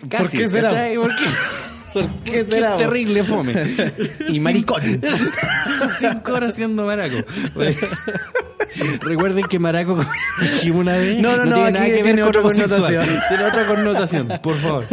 [0.09, 0.69] Casi, qué será?
[0.95, 1.25] ¿Por qué?
[1.95, 2.77] ¿Por Porque qué será?
[2.77, 3.53] terrible fome.
[4.29, 4.81] Y maricón.
[5.99, 7.17] Cinco horas siendo maraco.
[9.01, 9.97] Recuerden que maraco,
[10.41, 13.05] dijimos una vez, No, no, no, tiene aquí nada que ver tiene con otra connotación.
[13.29, 14.85] Tiene otra connotación, por favor.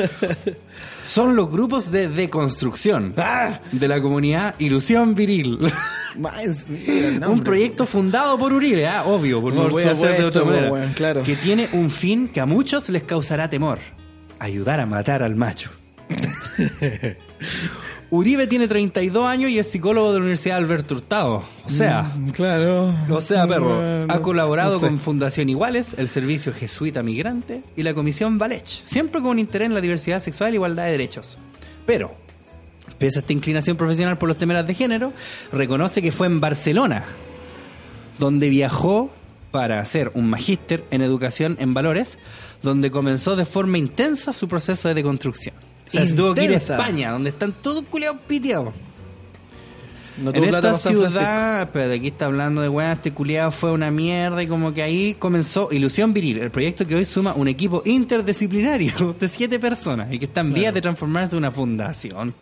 [1.02, 3.58] Son los grupos de deconstrucción Ah.
[3.72, 5.58] de la comunidad Ilusión Viril.
[7.26, 10.70] Un proyecto fundado por Uribe, ah, obvio, porque no Por puede hacer de otra manera.
[10.94, 11.22] claro.
[11.24, 13.78] Que tiene un fin que a muchos les causará temor:
[14.38, 15.70] ayudar a matar al macho.
[18.10, 21.43] Uribe tiene 32 años y es psicólogo de la Universidad Alberto Hurtado.
[21.64, 22.94] O sea, Mm, Claro.
[23.09, 24.86] o sea, perro, Bueno, ha colaborado no sé.
[24.86, 29.66] con Fundación Iguales, el Servicio Jesuita Migrante y la Comisión Valech, siempre con un interés
[29.66, 31.39] en la diversidad sexual e igualdad de derechos.
[31.86, 32.14] Pero,
[32.98, 35.14] pese a esta inclinación profesional por los temas de género,
[35.51, 37.05] reconoce que fue en Barcelona
[38.18, 39.10] donde viajó
[39.51, 42.18] para hacer un magíster en educación en valores,
[42.62, 45.55] donde comenzó de forma intensa su proceso de deconstrucción.
[45.88, 46.76] Sea, se tuvo que ir a Intensa.
[46.76, 48.72] España, donde están todos culiados piteados.
[50.18, 54.42] No En esta ciudad, pero aquí está hablando de weá, este culiado fue una mierda
[54.42, 59.16] y como que ahí comenzó Ilusión Viril, el proyecto que hoy suma un equipo interdisciplinario
[59.20, 62.34] de siete personas y que está en vías de transformarse en una fundación.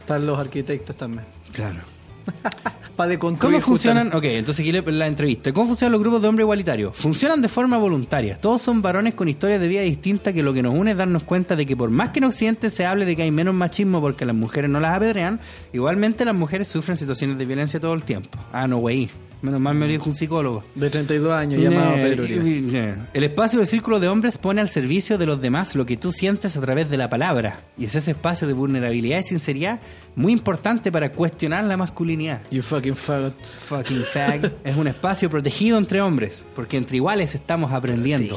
[0.00, 1.26] Están los arquitectos también.
[1.52, 1.80] Claro.
[2.98, 3.54] Para deconstruir.
[3.54, 4.08] ¿Cómo funcionan?
[4.08, 5.52] Ok, entonces aquí la entrevista.
[5.52, 6.96] ¿Cómo funcionan los grupos de hombres igualitarios?
[6.96, 8.40] Funcionan de forma voluntaria.
[8.40, 11.22] Todos son varones con historias de vida distintas que lo que nos une es darnos
[11.22, 14.00] cuenta de que por más que en Occidente se hable de que hay menos machismo
[14.00, 15.38] porque las mujeres no las apedrean,
[15.72, 18.36] igualmente las mujeres sufren situaciones de violencia todo el tiempo.
[18.52, 19.08] Ah, no, güey.
[19.40, 20.64] Menos mal me lo dijo un psicólogo.
[20.74, 22.94] De 32 años, llamado Pedro Uribe.
[23.14, 26.10] El espacio del círculo de hombres pone al servicio de los demás lo que tú
[26.12, 27.60] sientes a través de la palabra.
[27.76, 29.80] Y es ese espacio de vulnerabilidad y sinceridad
[30.16, 32.40] muy importante para cuestionar la masculinidad.
[32.50, 33.34] You fucking faggot.
[33.68, 34.52] Fucking fag.
[34.64, 38.36] es un espacio protegido entre hombres, porque entre iguales estamos aprendiendo.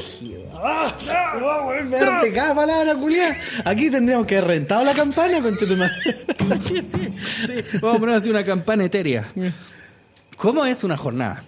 [0.54, 0.96] ¡Ah!
[1.10, 1.32] ¡Ah!
[1.90, 3.36] Verte cada palabra, culiá.
[3.64, 5.66] Aquí tendríamos que haber rentado la campana, con sí,
[6.88, 7.78] sí.
[7.80, 9.26] Vamos a poner así una campana etérea.
[10.36, 11.44] ¿Cómo es una jornada?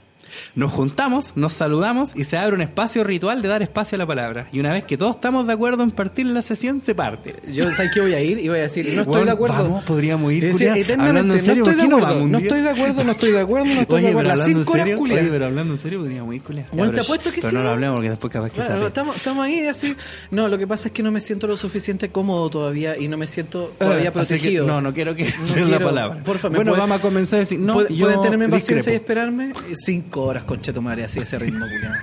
[0.54, 4.06] Nos juntamos, nos saludamos y se abre un espacio ritual de dar espacio a la
[4.06, 4.48] palabra.
[4.52, 7.34] Y una vez que todos estamos de acuerdo en partir la sesión, se parte.
[7.52, 8.38] Yo, ¿sabes qué voy a ir?
[8.38, 9.54] Y voy a decir, no estoy Weón, de acuerdo.
[9.64, 12.46] vamos, podríamos ir, decir, hablando en serio, no estoy ¿por de no acuerdo, no día?
[12.46, 14.28] estoy de acuerdo, no estoy de acuerdo, no estoy de Oye, acuerdo.
[14.30, 15.16] pero Las cinco horas, serio, culiá.
[15.20, 16.66] oye, pero hablando en serio podríamos ir, culiá.
[16.72, 17.56] Bueno, te apuesto que pero sí.
[17.56, 18.86] no lo hablemos porque después capaz que Claro, sale.
[18.86, 19.94] estamos, estamos ahí así.
[20.30, 23.16] No, lo que pasa es que no me siento lo suficiente cómodo todavía y no
[23.16, 24.66] me siento Ah, todavía que protegido.
[24.66, 26.22] no, no quiero que No den la quiero- palabra.
[26.22, 28.74] porfa, ¿me bueno, puede- vamos a comenzar a decir, no, ¿Puede- yo ¿Pueden tenerme paciencia
[28.74, 29.02] y discrepo.
[29.02, 29.50] esperarme?
[29.70, 31.94] Eh, Cinco horas, conchetumare, así ese ritmo, culiado.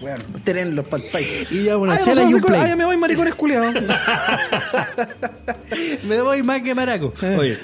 [0.00, 1.46] Bueno, tenerlos para el país.
[1.50, 2.60] Y ya una Ay, chela y un play.
[2.60, 3.74] Ay, me voy, maricones culiados.
[6.04, 7.12] Me voy más que maraco.
[7.22, 7.36] Eh.
[7.38, 7.58] Oye,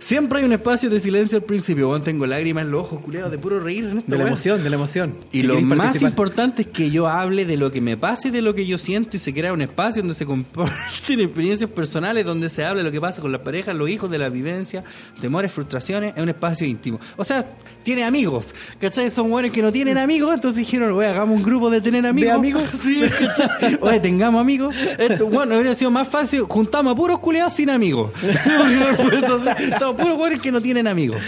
[0.00, 1.88] Siempre hay un espacio de silencio al principio.
[1.88, 4.28] Bueno, tengo lágrimas en los ojos, culiados, de puro reír en esta De la weá.
[4.28, 5.12] emoción, de la emoción.
[5.30, 6.10] Y lo más participar.
[6.10, 8.78] importante es que yo hable de lo que me pasa y de lo que yo
[8.78, 12.84] siento y se crea un espacio donde se comparten experiencias personales, donde se habla de
[12.88, 14.84] lo que pasa con las parejas, los hijos, de la vivencia,
[15.20, 16.98] temores, frustraciones, es un espacio íntimo.
[17.18, 17.44] O sea,
[17.82, 19.10] tiene amigos, ¿cachai?
[19.10, 22.34] Son buenos que no tienen amigos, entonces dijeron, oye, hagamos un grupo de tener amigos.
[22.34, 22.62] amigos?
[22.82, 23.78] Sí, ¿cachai?
[23.82, 24.74] Oye, tengamos amigos.
[24.98, 28.10] Esto, bueno, habría sido más fácil, juntamos a puros culiados sin amigos.
[29.12, 29.54] entonces,
[29.90, 31.22] estamos puros buenos que no tienen amigos.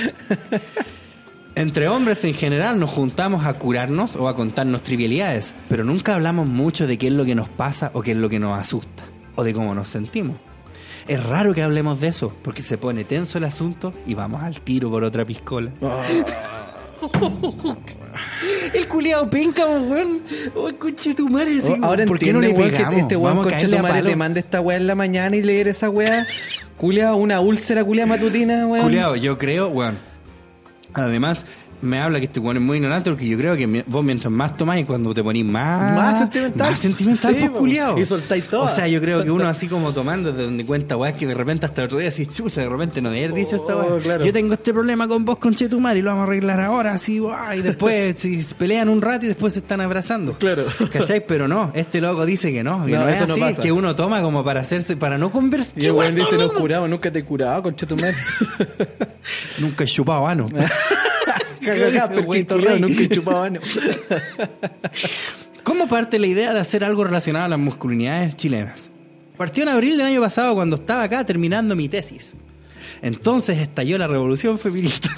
[1.54, 6.46] Entre hombres en general nos juntamos a curarnos o a contarnos trivialidades, pero nunca hablamos
[6.46, 9.04] mucho de qué es lo que nos pasa o qué es lo que nos asusta
[9.34, 10.36] o de cómo nos sentimos.
[11.08, 14.60] Es raro que hablemos de eso, porque se pone tenso el asunto y vamos al
[14.60, 15.72] tiro por otra piscola.
[18.74, 20.22] el culiado penca, weón.
[20.54, 21.58] Oh, conche tu madre.
[21.62, 22.94] Oh, ahora ¿por qué no le pegamos?
[22.94, 24.94] que este weón Vamos a concha caerle tu madre te manda esta weá en la
[24.94, 26.26] mañana y leer esa weá.
[26.76, 28.84] Culia, una úlcera culia matutina, weón.
[28.84, 29.98] Culeado, yo creo, weón.
[30.94, 31.46] Además,
[31.82, 34.56] me habla que este weón es muy ignorante porque yo creo que vos mientras más
[34.56, 35.94] tomáis, cuando te ponís más...
[35.96, 36.70] Más sentimental.
[36.70, 37.58] Más sentimental, Sí, pues, po.
[37.58, 37.98] culiao.
[37.98, 38.62] Y soltáis todo.
[38.62, 41.34] O sea, yo creo que uno así como tomando de donde cuenta, weón, que de
[41.34, 44.24] repente hasta el otro día así, chucha, de repente no haber dicho esta Oh, claro.
[44.24, 47.18] Yo tengo este problema con vos, con Chetumar, y lo vamos a arreglar ahora, así,
[47.20, 47.36] weón.
[47.56, 50.34] Y después si pelean un rato y después se están abrazando.
[50.38, 50.64] Claro.
[50.92, 51.24] ¿Cachai?
[51.26, 53.62] Pero no, este loco dice que no, que No, no, es eso no así, pasa.
[53.62, 55.82] que uno toma como para hacerse, para no conversar.
[55.82, 58.14] Y el weón dice, nos curamos, nunca te he curado, concha tu madre.
[59.58, 60.46] Nunca he chupado ano.
[61.62, 62.80] Güey porque rey.
[62.80, 63.60] nunca ano.
[65.62, 68.90] ¿Cómo parte la idea de hacer algo relacionado a las masculinidades chilenas?
[69.36, 72.34] Partió en abril del año pasado cuando estaba acá terminando mi tesis.
[73.00, 75.08] Entonces estalló la revolución feminista.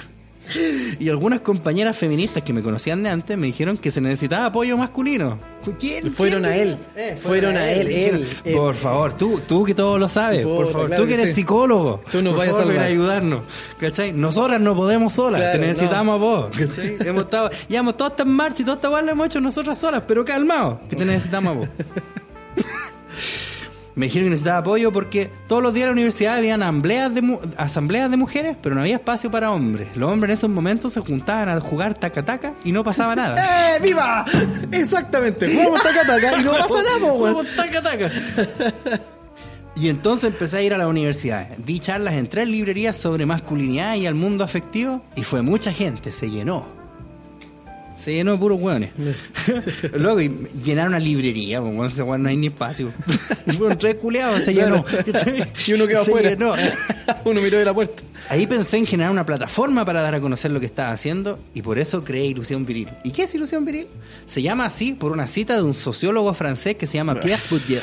[0.99, 4.77] Y algunas compañeras feministas que me conocían de antes me dijeron que se necesitaba apoyo
[4.77, 5.37] masculino.
[5.79, 6.11] ¿Quién?
[6.11, 6.53] Fueron ¿Quién?
[6.53, 6.77] a él.
[6.95, 8.53] Eh, Fueron a él, él, él.
[8.55, 11.35] Por favor, tú, tú que todo lo sabes, por favor, claro tú que eres sí.
[11.41, 13.43] psicólogo, Tú nos por vayas a favor, ven ayudarnos,
[13.79, 14.11] ¿cachai?
[14.13, 16.27] Nosotras no podemos solas, Claro, te necesitamos no.
[16.27, 16.97] a vos, ¿cachai?
[16.99, 20.23] hemos estado, llevamos todas estas marchas y todas estas las hemos hecho nosotras solas, pero
[20.23, 21.69] calmaos, que te necesitamos a vos.
[23.95, 27.39] Me dijeron que necesitaba apoyo porque todos los días en la universidad habían asambleas de,
[27.57, 29.95] asambleas de mujeres, pero no había espacio para hombres.
[29.95, 33.75] Los hombres en esos momentos se juntaban a jugar taca-taca y no pasaba nada.
[33.75, 34.25] ¡Eh, viva!
[34.71, 37.11] Exactamente, jugamos taca taca y no pasa nada.
[37.11, 38.11] Jugamos taca-taca.
[39.77, 41.49] Y entonces empecé a ir a la universidad.
[41.57, 46.13] Di charlas en tres librerías sobre masculinidad y al mundo afectivo y fue mucha gente,
[46.13, 46.74] se llenó.
[48.05, 48.91] Se llenó de puros hueones.
[49.93, 50.29] Luego y
[50.63, 52.93] llenaron una librería, pues bueno, no hay ni espacio.
[53.57, 54.85] Fueron tres culeados, se llenó.
[55.65, 56.37] Y uno quedó afuera.
[57.23, 58.03] Uno miró de la puerta.
[58.29, 61.63] Ahí pensé en generar una plataforma para dar a conocer lo que estaba haciendo y
[61.63, 62.89] por eso creé Ilusión Viril.
[63.03, 63.87] ¿Y qué es Ilusión Viril?
[64.27, 67.81] Se llama así por una cita de un sociólogo francés que se llama Pierre Bourdieu.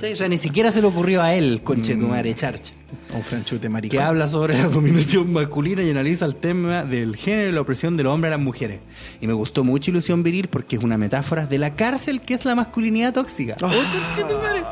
[0.00, 2.72] Sí, o sea, ni siquiera se le ocurrió a él, conchetumare, charcha.
[3.14, 4.00] Un franchute Que maricón.
[4.00, 8.06] habla sobre la dominación masculina y analiza el tema del género y la opresión del
[8.06, 8.80] hombre a las mujeres.
[9.20, 12.44] Y me gustó mucho Ilusión Viril porque es una metáfora de la cárcel que es
[12.46, 13.56] la masculinidad tóxica.
[13.60, 14.62] ¡Oh, conchetumare!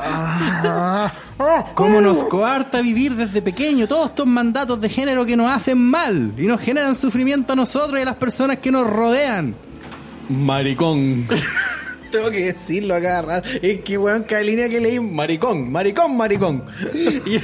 [1.74, 6.32] Cómo nos coarta vivir desde pequeño todos estos mandatos de género que nos hacen mal
[6.38, 9.54] y nos generan sufrimiento a nosotros y a las personas que nos rodean.
[10.28, 11.26] Maricón.
[12.10, 13.48] Tengo que decirlo a cada rato.
[13.62, 16.64] Es que, weón, cada línea que leí, maricón, maricón, maricón.
[17.26, 17.40] Y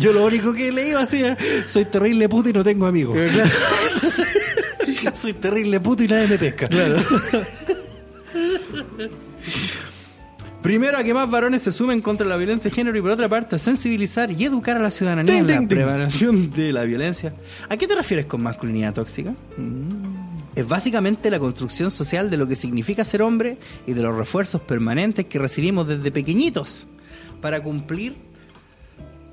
[0.00, 1.36] yo lo único que así es,
[1.66, 3.16] soy terrible puto y no tengo amigos.
[5.14, 6.68] soy terrible puto y nadie me pesca.
[10.62, 13.28] Primero, a que más varones se sumen contra la violencia de género y por otra
[13.28, 17.34] parte, a sensibilizar y educar a la ciudadanía en la prevención de la violencia.
[17.68, 19.32] ¿A qué te refieres con masculinidad tóxica?
[20.56, 24.62] Es básicamente la construcción social de lo que significa ser hombre y de los refuerzos
[24.62, 26.86] permanentes que recibimos desde pequeñitos
[27.42, 28.16] para cumplir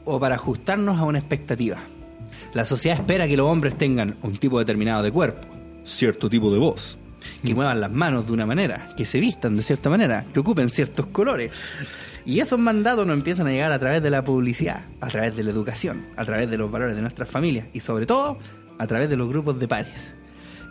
[0.04, 1.78] o para ajustarnos a una expectativa.
[2.54, 5.48] La sociedad espera que los hombres tengan un tipo determinado de cuerpo,
[5.86, 6.98] cierto tipo de voz,
[7.42, 10.70] que muevan las manos de una manera, que se vistan de cierta manera, que ocupen
[10.70, 11.52] ciertos colores.
[12.26, 15.44] Y esos mandatos nos empiezan a llegar a través de la publicidad, a través de
[15.44, 18.40] la educación, a través de los valores de nuestras familias y sobre todo
[18.78, 20.14] a través de los grupos de pares.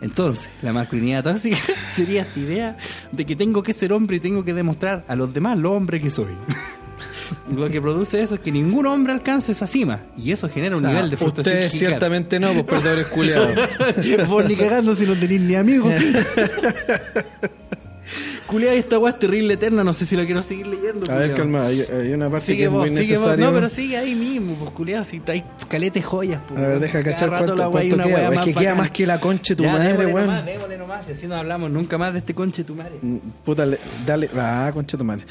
[0.02, 1.56] Entonces, la masculinidad tóxica
[1.94, 2.76] sería esta idea
[3.12, 6.00] de que tengo que ser hombre y tengo que demostrar a los demás lo hombre
[6.00, 6.32] que soy.
[7.56, 10.84] Lo que produce eso es que ningún hombre alcance esa cima y eso genera un
[10.84, 13.54] O sea, nivel de frustración Ustedes ciertamente no, pues perdedores culiados.
[14.28, 15.94] Vos ni cagando si no tenéis ni amigos.
[18.52, 21.10] Culeada, esta weá es terrible eterna, no sé si la quiero seguir leyendo.
[21.10, 21.36] A ver, culiao.
[21.36, 23.24] calma, hay, hay una parte Sigue que es vos, muy sigue vos.
[23.24, 23.46] necesaria.
[23.46, 26.40] No, pero sigue ahí mismo, pues culiado, si estáis calete joyas.
[26.46, 26.80] Pues, A ver, weón.
[26.82, 28.28] deja Cada cachar rato cuánto, la weá hay cuánto una queda.
[28.30, 28.76] weá Es que queda bacán.
[28.78, 30.26] más que la conche tu Ya, madre, démosle weón.
[30.26, 32.92] nomás, démosle nomás, así no hablamos nunca más de este conche tu madre.
[33.00, 34.30] Mm, Puta, le- dale.
[34.36, 35.24] Ah, conche tu madre.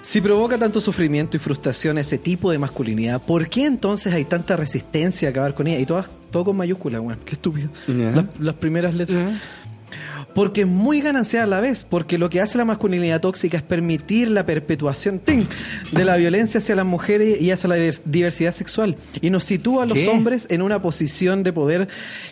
[0.00, 4.56] Si provoca tanto sufrimiento y frustración ese tipo de masculinidad, ¿por qué entonces hay tanta
[4.56, 5.78] resistencia a acabar con ella?
[5.80, 7.18] Y todas, todo con mayúsculas, weón.
[7.26, 7.68] Qué estúpido.
[7.86, 8.12] Ya.
[8.12, 9.34] Las, las primeras letras.
[10.34, 13.62] Porque es muy ganancial a la vez, porque lo que hace la masculinidad tóxica es
[13.62, 15.46] permitir la perpetuación ¡ting!
[15.90, 18.96] de la violencia hacia las mujeres y hacia la divers- diversidad sexual.
[19.20, 20.06] Y nos sitúa a los ¿Qué?
[20.08, 21.88] hombres en una posición de poder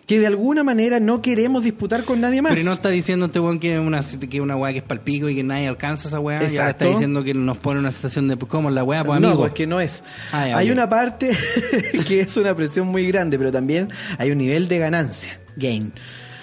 [0.06, 2.52] que de alguna manera no queremos disputar con nadie más.
[2.52, 4.00] Pero no está diciendo este weón que es una,
[4.30, 6.36] que una weá que es palpico y que nadie alcanza esa weá.
[6.36, 6.84] Y ahora Exacto.
[6.84, 9.02] está diciendo que nos pone en una situación de, ¿cómo la weá?
[9.04, 9.42] Pues no, amigo.
[9.42, 10.04] pues que no es.
[10.30, 11.32] Ah, ya, hay una parte
[12.06, 15.92] que es una presión muy grande, pero también hay un nivel de ganancia, gain.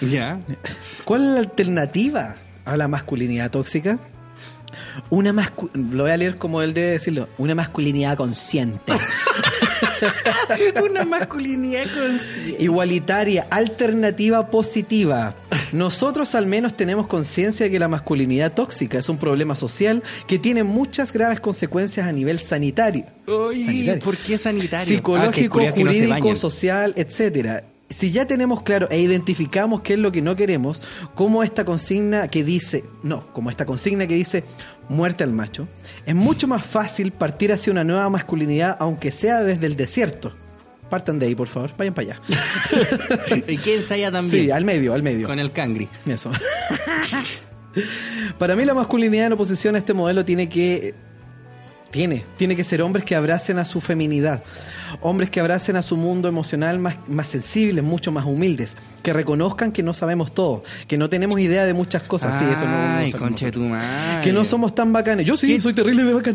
[0.00, 0.38] Ya.
[1.04, 3.98] ¿Cuál es la alternativa a la masculinidad tóxica?
[5.08, 8.92] Una mascu- lo voy a leer como él debe decirlo, una masculinidad consciente,
[10.84, 12.62] una masculinidad consciente.
[12.62, 15.36] igualitaria, alternativa positiva.
[15.72, 20.38] Nosotros al menos tenemos conciencia de que la masculinidad tóxica es un problema social que
[20.38, 23.04] tiene muchas graves consecuencias a nivel sanitario.
[24.02, 24.82] ¿por qué sanitario?
[24.82, 27.64] Ah, psicológico, no se jurídico, social, etcétera.
[27.96, 30.82] Si ya tenemos claro e identificamos qué es lo que no queremos,
[31.14, 34.42] como esta consigna que dice, no, como esta consigna que dice
[34.88, 35.68] muerte al macho,
[36.04, 40.34] es mucho más fácil partir hacia una nueva masculinidad, aunque sea desde el desierto.
[40.90, 42.20] Partan de ahí, por favor, vayan para allá.
[43.46, 44.46] ¿Y qué ensaya también?
[44.46, 45.28] Sí, al medio, al medio.
[45.28, 45.88] Con el cangri.
[46.04, 46.32] Eso.
[48.38, 50.94] Para mí la masculinidad en oposición a este modelo tiene que
[51.94, 54.42] tiene, tiene que ser hombres que abracen a su feminidad,
[55.00, 59.70] hombres que abracen a su mundo emocional más, más sensibles, mucho más humildes, que reconozcan
[59.70, 62.36] que no sabemos todo, que no tenemos idea de muchas cosas.
[62.36, 64.24] sí, eso no, no Ay, de tu madre.
[64.24, 65.24] Que no somos tan bacanes.
[65.24, 65.60] Yo sí, ¿Qué?
[65.60, 66.34] soy terrible de bacán.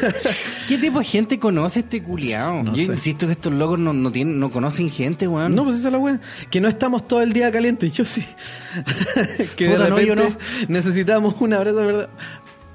[0.66, 2.62] ¿Qué tipo de gente conoce este culiao?
[2.62, 2.92] No Yo sé.
[2.92, 5.54] insisto que estos locos no, no, tienen, no conocen gente, weón.
[5.54, 6.20] No, pues esa es la wea.
[6.50, 7.92] Que no estamos todo el día calientes.
[7.92, 8.24] Yo sí.
[9.56, 10.36] que de Puta, no, repente yo no.
[10.68, 12.08] necesitamos un abrazo, de ¿verdad?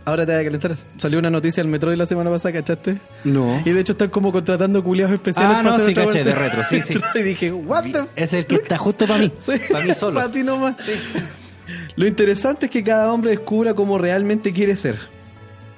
[0.03, 0.76] Ahora te voy a calentar.
[0.98, 2.98] Salió una noticia del metro de la semana pasada, ¿cachaste?
[3.23, 3.61] No.
[3.64, 6.64] Y de hecho están como contratando culiados especiales Ah, para no, sí, caché, de retro,
[6.64, 6.95] sí, sí.
[7.15, 8.06] Y dije, what the...
[8.15, 9.32] Es el que está justo para mí.
[9.40, 10.15] Sí, Para mí solo.
[10.15, 10.76] Para ti nomás.
[11.95, 14.98] Lo interesante es que cada hombre descubra cómo realmente quiere ser.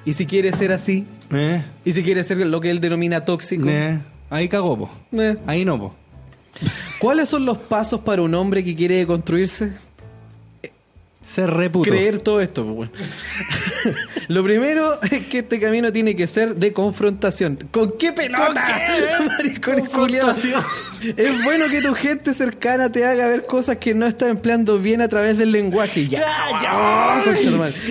[0.06, 3.68] Y si quiere ser así, Eh, y si quiere ser lo que él denomina tóxico,
[3.68, 4.00] eh.
[4.30, 4.90] Ahí cagó, po.
[5.14, 5.38] eh.
[5.46, 5.96] Ahí no, po.
[7.00, 9.74] ¿cuáles son los pasos para un hombre que quiere construirse?
[11.24, 11.90] Se reputo.
[11.90, 12.64] creer todo esto.
[12.64, 12.92] pues, bueno.
[14.28, 17.58] Lo primero es que este camino tiene que ser de confrontación.
[17.72, 18.64] ¿Con qué pelota?
[19.28, 20.38] Maricones culiados.
[21.18, 25.02] Es bueno que tu gente cercana te haga ver cosas que no estás empleando bien
[25.02, 26.08] a través del lenguaje.
[26.08, 26.22] Ya,
[26.62, 27.22] ya.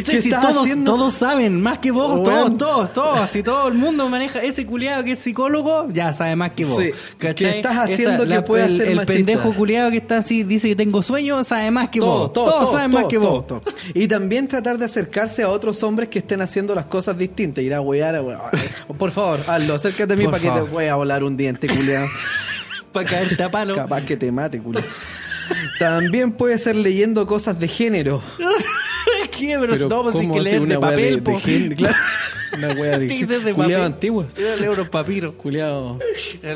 [0.04, 0.94] ¿Qué Si todos, haciendo?
[0.96, 3.30] todos saben, más que vos, todos, todos, todos.
[3.30, 6.82] Si todo el mundo maneja ese culiado que es psicólogo, ya sabe más que vos.
[6.82, 6.90] Sí.
[7.18, 9.12] Que estás haciendo que la- pueda el, ser El machista.
[9.14, 12.32] pendejo culiado que está así, dice que tengo sueño, sabe más que Todo, vos.
[12.32, 13.44] todo, todos todo, saben más que vos.
[13.94, 17.62] Y también tratar de acercarse a otros hombres que estén haciendo las cosas distintas.
[17.64, 18.40] Ir a huear, a huear.
[18.98, 21.66] Por favor, hazlo, acércate a mí Por para que te voy a volar un diente,
[21.68, 22.06] culiado.
[22.92, 23.74] Para caerte a palo.
[23.74, 24.86] Capaz que te mate, culiado.
[25.78, 28.22] También puede ser leyendo cosas de género.
[29.38, 29.56] ¿Qué?
[29.58, 31.30] Pero, no, pues hay ¿cómo que leer de papel, de, po.
[31.32, 31.76] de género?
[31.76, 31.96] Claro.
[32.54, 34.26] Una wea de, Tiene que ser de culiado antiguo.
[34.38, 35.32] Yo leo los papiros.
[35.36, 35.98] Culiado.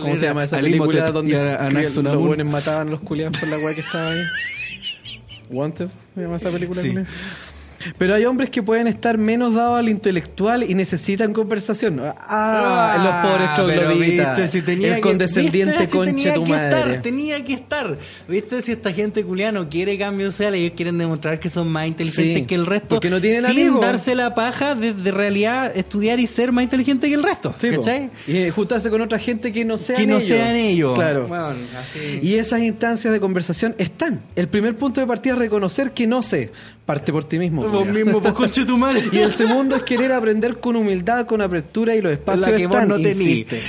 [0.00, 3.48] ¿Cómo se llama esa película donde a- a los buenos mataban a los culiados por
[3.48, 4.22] la wea que estaba ahí?
[5.48, 6.82] Wanted, ¿se llama esa película?
[6.82, 6.94] Sí.
[7.98, 12.00] Pero hay hombres que pueden estar menos dados al intelectual y necesitan conversación.
[12.18, 14.50] Ah, los pobres pero trogloditas.
[14.50, 16.78] si tenía el condescendiente viste, si concha tenía tu que madre.
[16.78, 17.98] Estar, tenía que estar.
[18.28, 18.62] ¿Viste?
[18.62, 22.36] Si esta gente culiana no quiere cambio social, ellos quieren demostrar que son más inteligentes
[22.36, 22.96] Sí, que el resto.
[22.96, 23.80] porque no tienen sin amigos.
[23.80, 27.54] darse la paja de, de realidad estudiar y ser más inteligente que el resto.
[27.58, 27.70] Sí.
[27.70, 28.10] ¿Cachai?
[28.26, 30.28] Y eh, juntarse con otra gente que no sean Que no ellos.
[30.28, 30.94] sean ellos.
[30.94, 31.26] Claro.
[31.28, 31.48] Bueno,
[31.80, 32.20] así.
[32.22, 34.22] Y esas instancias de conversación están.
[34.34, 36.52] El primer punto de partida es reconocer que no sé.
[36.86, 37.64] Parte por ti mismo.
[37.66, 39.02] Vos mismo, pues conche tu madre.
[39.12, 42.66] Y el segundo es querer aprender con humildad, con apertura y los espacios La que
[42.66, 43.08] vos están, no tení.
[43.10, 43.60] insiste.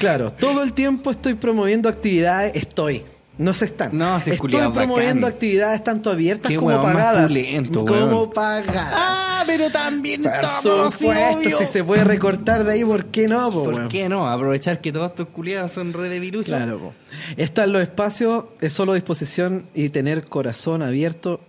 [0.00, 3.04] Claro, todo el tiempo estoy promoviendo actividades, estoy.
[3.38, 3.96] No se están.
[3.96, 5.34] No, si es Estoy promoviendo bacán.
[5.34, 7.26] actividades tanto abiertas Qué como weón pagadas.
[7.28, 8.30] pulento, como weón.
[8.30, 8.94] pagadas.
[8.94, 13.50] Ah, pero también Por estamos, supuesto, si se puede recortar de ahí, ¿por qué no?
[13.50, 13.88] po, ¿Por weón?
[13.88, 14.28] qué no?
[14.28, 16.48] Aprovechar que todos estos culiados son re de virucho.
[16.48, 16.94] Claro, po.
[17.38, 21.40] Están los espacios, es solo disposición y tener corazón abierto.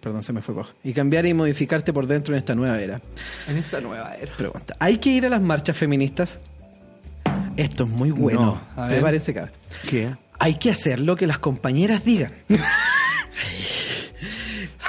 [0.00, 0.70] Perdón, se me fue cojo.
[0.82, 3.00] Y cambiar y modificarte por dentro en esta nueva era.
[3.48, 4.32] En esta nueva era.
[4.34, 6.38] Pregunta: ¿hay que ir a las marchas feministas?
[7.56, 8.60] Esto es muy bueno.
[8.76, 8.96] No, a ver.
[8.96, 9.52] Prepárese, cabrón.
[9.88, 10.14] ¿Qué?
[10.38, 12.32] Hay que hacer lo que las compañeras digan.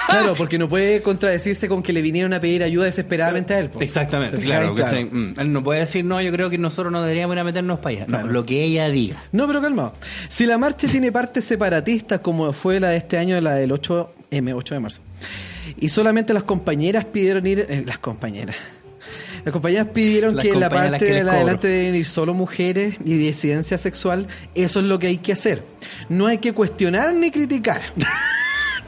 [0.07, 3.69] claro, porque no puede contradecirse con que le vinieron a pedir ayuda desesperadamente a él.
[3.79, 4.73] Exactamente, ¿Te claro.
[4.75, 5.05] ¿cachai?
[5.05, 5.33] Mm.
[5.39, 7.95] Él no puede decir, no, yo creo que nosotros no deberíamos ir a meternos para
[7.95, 8.05] allá.
[8.07, 8.27] No, Claro.
[8.31, 9.23] lo que ella diga.
[9.31, 9.93] No, pero calmado.
[10.29, 14.07] Si la marcha tiene partes separatistas, como fue la de este año, la del 8M,
[14.31, 15.01] 8 de marzo,
[15.77, 18.55] y solamente las compañeras pidieron ir, eh, las compañeras,
[19.43, 22.33] Las compañías pidieron Las que en la a parte de la adelante deben ir solo
[22.35, 24.27] mujeres y disidencia sexual.
[24.53, 25.63] Eso es lo que hay que hacer.
[26.09, 27.81] No hay que cuestionar ni criticar.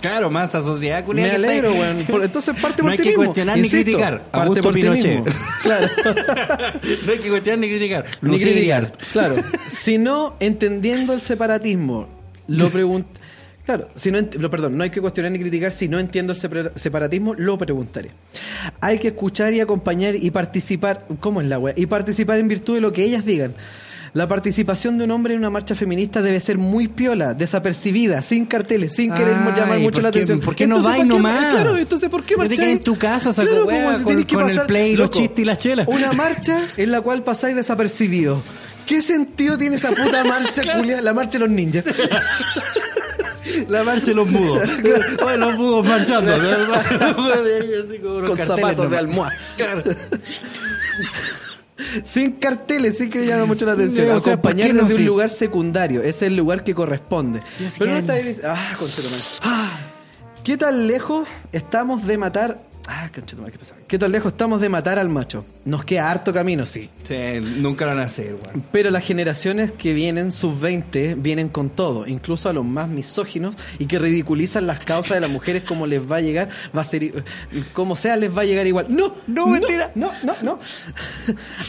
[0.01, 1.99] Claro, más esa sociedad Me alegro, weón.
[2.03, 3.23] Por- Entonces parte No por hay ti que mismo.
[3.23, 4.23] cuestionar ni criticar.
[4.25, 5.23] parte Augusto por Pinochet.
[5.63, 5.87] Claro.
[7.05, 8.05] no hay que cuestionar ni criticar.
[8.21, 8.91] ni criticar.
[9.13, 9.35] Claro.
[9.69, 12.09] Si no, entendiendo el separatismo,
[12.47, 13.07] lo pregunto.
[13.65, 14.19] Claro, si no,
[14.49, 18.11] perdón, no hay que cuestionar ni criticar, si no entiendo el separa- separatismo, lo preguntaré.
[18.81, 21.73] Hay que escuchar y acompañar y participar, ¿cómo es la wea?
[21.77, 23.53] Y participar en virtud de lo que ellas digan.
[24.13, 28.45] La participación de un hombre en una marcha feminista debe ser muy piola, desapercibida, sin
[28.45, 30.39] carteles, sin querer Ay, llamar mucho ¿por la qué- atención.
[30.41, 31.53] por qué no Entonces, vais ¿por qué- nomás?
[31.53, 32.69] Claro, entonces ¿por qué No te marcháis?
[32.73, 35.45] en tu casa, saco Claro, pues, si con- que con el play, los chistes y
[35.45, 35.87] las chelas.
[35.87, 38.43] Una marcha en la cual pasáis desapercibido.
[38.85, 41.01] ¿Qué sentido tiene esa puta marcha, culia?
[41.01, 41.83] La marcha de los ninjas.
[43.67, 44.67] La marcha de los mudos.
[45.25, 46.33] Oye, los mudos marchando.
[47.85, 49.33] Así como unos con zapatos de almohada.
[52.03, 54.05] sin carteles, sin que le llame mucho la atención.
[54.07, 54.87] Sí, o sea, ¿por qué Acompañarnos no?
[54.89, 55.05] de un Sí.
[55.05, 56.01] lugar secundario.
[56.01, 57.39] Ese es el lugar que corresponde.
[57.57, 58.37] Sí Pero no está ahí.
[58.45, 59.21] Ah, conchetumare.
[60.43, 62.59] ¿Qué tan lejos estamos de matar?
[62.85, 63.79] Ah, qué pesado.
[63.87, 65.45] ¿Qué tan lejos estamos de matar al macho?
[65.63, 66.89] Nos queda harto camino, sí.
[67.03, 67.15] Sí,
[67.59, 68.63] nunca lo van a hacer, weón.
[68.73, 73.55] Pero las generaciones que vienen, sus 20, vienen con todo, incluso a los más misóginos
[73.79, 76.83] y que ridiculizan las causas de las mujeres como les va a llegar, va a
[76.83, 77.23] ser,
[77.71, 78.87] como sea, les va a llegar igual.
[78.89, 79.91] No, No, mentira.
[79.95, 80.59] No, no, no.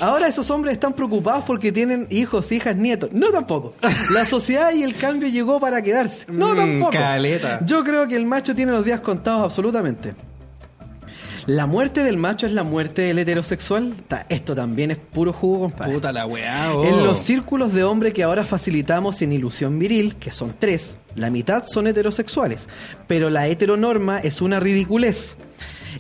[0.01, 3.13] Ahora esos hombres están preocupados porque tienen hijos, hijas, nietos.
[3.13, 3.75] No tampoco.
[4.13, 6.25] La sociedad y el cambio llegó para quedarse.
[6.29, 6.91] No Mm, tampoco.
[6.91, 7.61] caleta.
[7.65, 10.13] Yo creo que el macho tiene los días contados absolutamente.
[11.47, 13.95] La muerte del macho es la muerte del heterosexual.
[14.31, 15.95] Esto también es puro jugo, compadre.
[15.95, 16.85] Puta la weá, oh.
[16.85, 21.29] En los círculos de hombres que ahora facilitamos en ilusión viril, que son tres, la
[21.29, 22.67] mitad son heterosexuales,
[23.07, 25.37] pero la heteronorma es una ridiculez.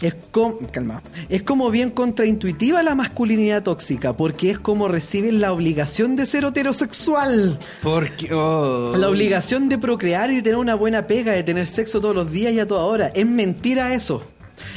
[0.03, 5.53] Es como, calma, es como bien contraintuitiva la masculinidad tóxica, porque es como reciben la
[5.53, 7.59] obligación de ser heterosexual.
[7.83, 8.95] Porque, oh.
[8.97, 12.33] La obligación de procrear y de tener una buena pega, de tener sexo todos los
[12.33, 13.09] días y a toda hora.
[13.09, 14.25] Es mentira eso.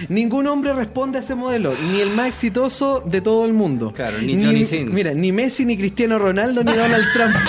[0.10, 3.94] Ningún hombre responde a ese modelo, ni el más exitoso de todo el mundo.
[3.94, 4.92] Claro, ni Johnny Sins.
[4.92, 7.36] Mira, ni Messi, ni Cristiano Ronaldo, ni Donald Trump.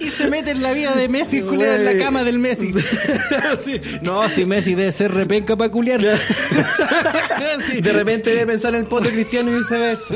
[0.00, 2.72] Y se mete en la vida de Messi, culiado en la cama del Messi.
[3.64, 3.80] Sí.
[4.02, 6.00] No, si Messi debe ser repenca para culiar.
[7.66, 7.80] Sí.
[7.80, 10.14] De repente debe pensar en el poto cristiano y viceversa.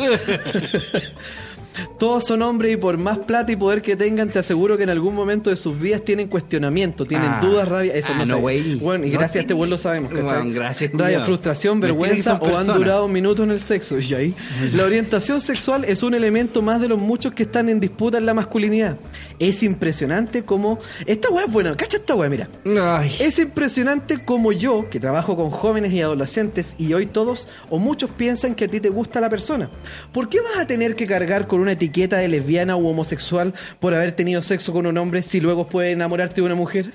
[1.99, 4.91] Todos son hombres y por más plata y poder que tengan, te aseguro que en
[4.91, 7.41] algún momento de sus vidas tienen cuestionamiento, tienen Ah.
[7.43, 7.95] dudas, rabia.
[7.95, 8.75] Eso Ah, no, güey.
[8.77, 10.25] Bueno, y No gracias a este güey lo sabemos, ¿cachai?
[10.43, 13.99] Bueno, gracias, Rabia, frustración, vergüenza o han durado un minuto en el sexo.
[13.99, 14.35] Y ahí,
[14.75, 18.27] la orientación sexual es un elemento más de los muchos que están en disputa en
[18.27, 18.99] la masculinidad.
[19.39, 20.79] Es impresionante como.
[21.07, 22.49] Esta weá es buena, cacha esta weá, mira.
[22.81, 23.11] Ay.
[23.21, 28.11] Es impresionante como yo, que trabajo con jóvenes y adolescentes, y hoy todos o muchos
[28.11, 29.71] piensan que a ti te gusta la persona.
[30.13, 33.95] ¿Por qué vas a tener que cargar con una etiqueta de lesbiana u homosexual por
[33.95, 36.93] haber tenido sexo con un hombre si luego puedes enamorarte de una mujer?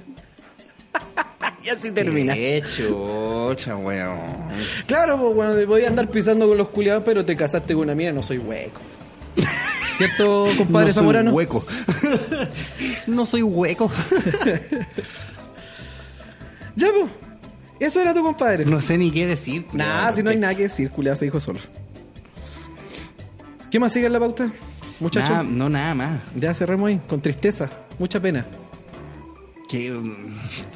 [1.63, 2.33] y así termina.
[2.33, 4.19] Qué chucha, weón.
[4.85, 7.95] Claro, pues bueno, te podías andar pisando con los culiados, pero te casaste con una
[7.95, 8.81] mía, no soy hueco.
[9.97, 11.33] ¿Cierto, compadre no soy Zamorano?
[11.33, 11.65] hueco.
[13.07, 13.91] no soy hueco.
[16.75, 17.11] Ya, pues.
[17.79, 18.65] Eso era tu compadre.
[18.65, 19.65] No sé ni qué decir.
[19.71, 21.59] Nada, si no hay nada que decir, culiado se dijo solo.
[23.71, 24.49] ¿Qué más sigue en la pauta?
[24.99, 25.29] Muchachos.
[25.29, 26.21] Nada, no, nada más.
[26.35, 27.69] Ya cerremos ahí, con tristeza,
[27.99, 28.45] mucha pena.
[29.69, 29.99] Que.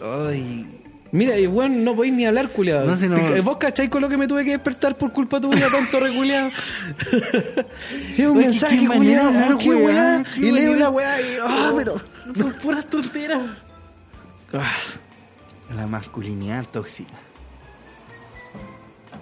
[0.04, 0.68] Ay.
[1.14, 2.86] Mira, y bueno, no podéis ni hablar, culiado.
[2.86, 3.44] No no.
[3.44, 6.50] ¿Vos cacháis con lo que me tuve que despertar por culpa tuya, tonto reculeado?
[8.18, 10.24] es un Oye, mensaje, qué culiado, qué weá.
[10.38, 11.38] Y leo la weá y.
[11.44, 11.96] ¡Ah, pero!
[12.34, 13.44] Son puras tonteras.
[14.54, 14.72] Ah,
[15.76, 17.14] la masculinidad tóxica.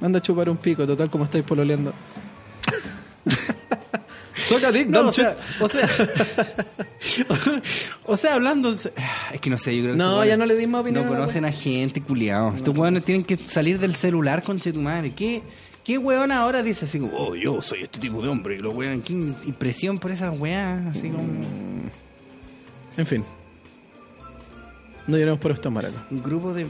[0.01, 1.93] Anda a chupar un pico, total, como estáis pololeando.
[4.49, 5.87] Soca Dick, No, don't o sea, o sea,
[8.05, 8.69] o sea, hablando,
[9.33, 11.11] es que no sé, yo creo que No, ya no le di más opinión No
[11.11, 12.55] la conocen a gente, culiao.
[12.55, 15.13] Estos weones tienen que salir del celular, conche tu madre.
[15.13, 15.41] ¿Qué,
[15.83, 18.55] qué weón ahora dice así como, oh, yo soy este tipo de hombre?
[18.55, 21.23] Y los weón, qué impresión por esas weas, así como
[22.97, 23.23] En fin.
[25.07, 26.05] No lloremos por esta maraca.
[26.11, 26.67] un grupo de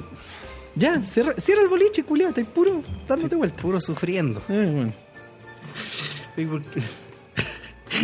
[0.76, 3.62] Ya, cierra, cierra el boliche, culiado, estáis puro dándote vuelta.
[3.62, 4.42] puro sufriendo.
[4.50, 4.94] Eh, bueno.
[6.36, 6.82] Sí, porque-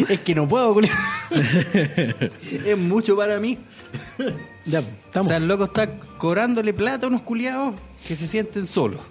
[0.09, 0.95] es que no puedo, culiao.
[2.65, 3.57] es mucho para mí.
[4.65, 5.27] Ya, O estamos.
[5.27, 7.76] sea, el loco está cobrándole plata a unos culiados
[8.07, 9.01] que se sienten solos.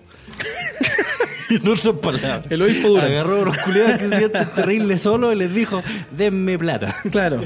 [1.51, 2.47] en otras palabras.
[2.51, 3.07] El obispo Durán.
[3.11, 6.95] Agarró a unos culiados que se sienten terribles solo y les dijo, denme plata.
[7.11, 7.43] Claro.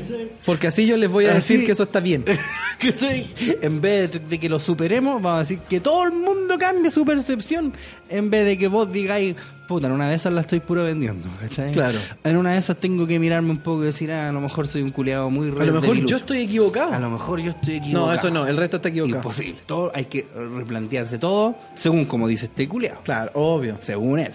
[0.46, 2.24] Porque así yo les voy a Así- decir que eso está bien.
[2.78, 3.26] que soy-
[3.60, 7.04] en vez de que lo superemos, vamos a decir que todo el mundo cambie su
[7.04, 7.72] percepción.
[8.08, 9.34] En vez de que vos digáis,
[9.68, 11.28] puta, en una de esas la estoy puro vendiendo.
[11.40, 11.70] ¿cachai?
[11.70, 11.98] Claro.
[12.24, 14.66] En una de esas tengo que mirarme un poco y decir, ah, a lo mejor
[14.66, 16.92] soy un culiado muy A lo mejor yo estoy equivocado.
[16.94, 18.06] A lo mejor yo estoy equivocado.
[18.06, 19.18] No, eso no, el resto está equivocado.
[19.18, 19.60] Imposible.
[19.66, 23.00] Todo, hay que replantearse todo según como dice este culiado.
[23.04, 23.76] Claro, obvio.
[23.80, 24.32] Según él.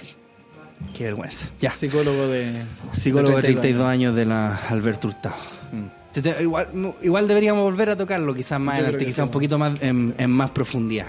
[0.96, 1.50] Qué vergüenza.
[1.60, 1.72] Ya.
[1.72, 2.64] Psicólogo de.
[2.92, 5.36] Psicólogo de 32 32 años de la Alberto Hurtado.
[5.72, 6.42] Mm.
[6.42, 6.68] Igual,
[7.02, 9.22] igual deberíamos volver a tocarlo, quizás más Yo adelante, quizás sí.
[9.24, 11.08] un poquito más en, en más profundidad.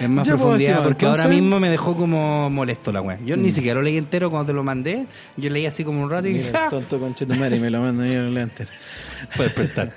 [0.00, 3.18] En más Ya, profundidad, porque ahora mismo me dejó como molesto la weá.
[3.24, 5.06] Yo ni siquiera lo leí entero cuando te lo mandé.
[5.36, 6.64] Yo leí así como un rato y Mira, ¡Ja!
[6.64, 8.68] el tonto conchetumare y me lo mando ahí en el enter.
[9.36, 9.92] Puedes prestar.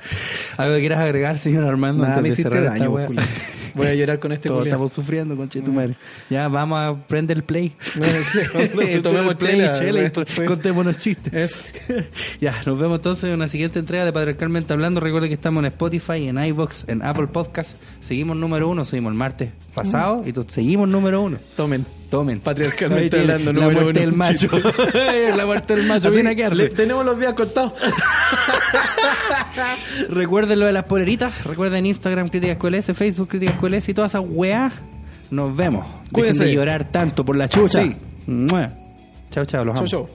[0.58, 2.04] ¿Algo que quieras agregar, señor Armando?
[2.04, 3.08] Nada, me antes de cerrar daño, weá?
[3.08, 3.26] culiao.
[3.76, 4.76] Voy a llorar con este Todos culiao.
[4.76, 5.96] estamos sufriendo con Chetumare.
[6.30, 7.74] Ya, vamos a prender el play.
[7.94, 10.46] Sí, tomemos play, chela, chela y güey, to- sí.
[10.46, 11.34] contémonos chistes.
[11.34, 11.60] Eso.
[12.40, 15.00] Ya, nos vemos entonces en una siguiente entrega de Patriarcalmente Hablando.
[15.00, 17.78] Recuerden que estamos en Spotify, en iVoox, en Apple Podcast.
[18.00, 21.38] Seguimos número uno, seguimos el martes pasado y seguimos número uno.
[21.56, 21.86] Tomen.
[22.14, 22.42] Tomen.
[22.42, 24.48] Patriarcalmente Ahí tiene hablando, La muerte del macho.
[25.36, 26.56] la muerte del macho viene a quedarse.
[26.58, 27.74] le- tenemos los días contados.
[30.10, 31.44] Recuerden lo de las poleritas.
[31.44, 34.72] Recuerden Instagram, Críticas QLS, Facebook, Críticas QLS y todas esas weas.
[35.32, 35.88] Nos vemos.
[35.88, 36.46] Dejen Cuídense.
[36.46, 37.82] de llorar tanto por la chucha.
[37.84, 37.96] Sí.
[39.32, 39.88] Chao, chao, los Chau, amo.
[39.88, 40.10] chau.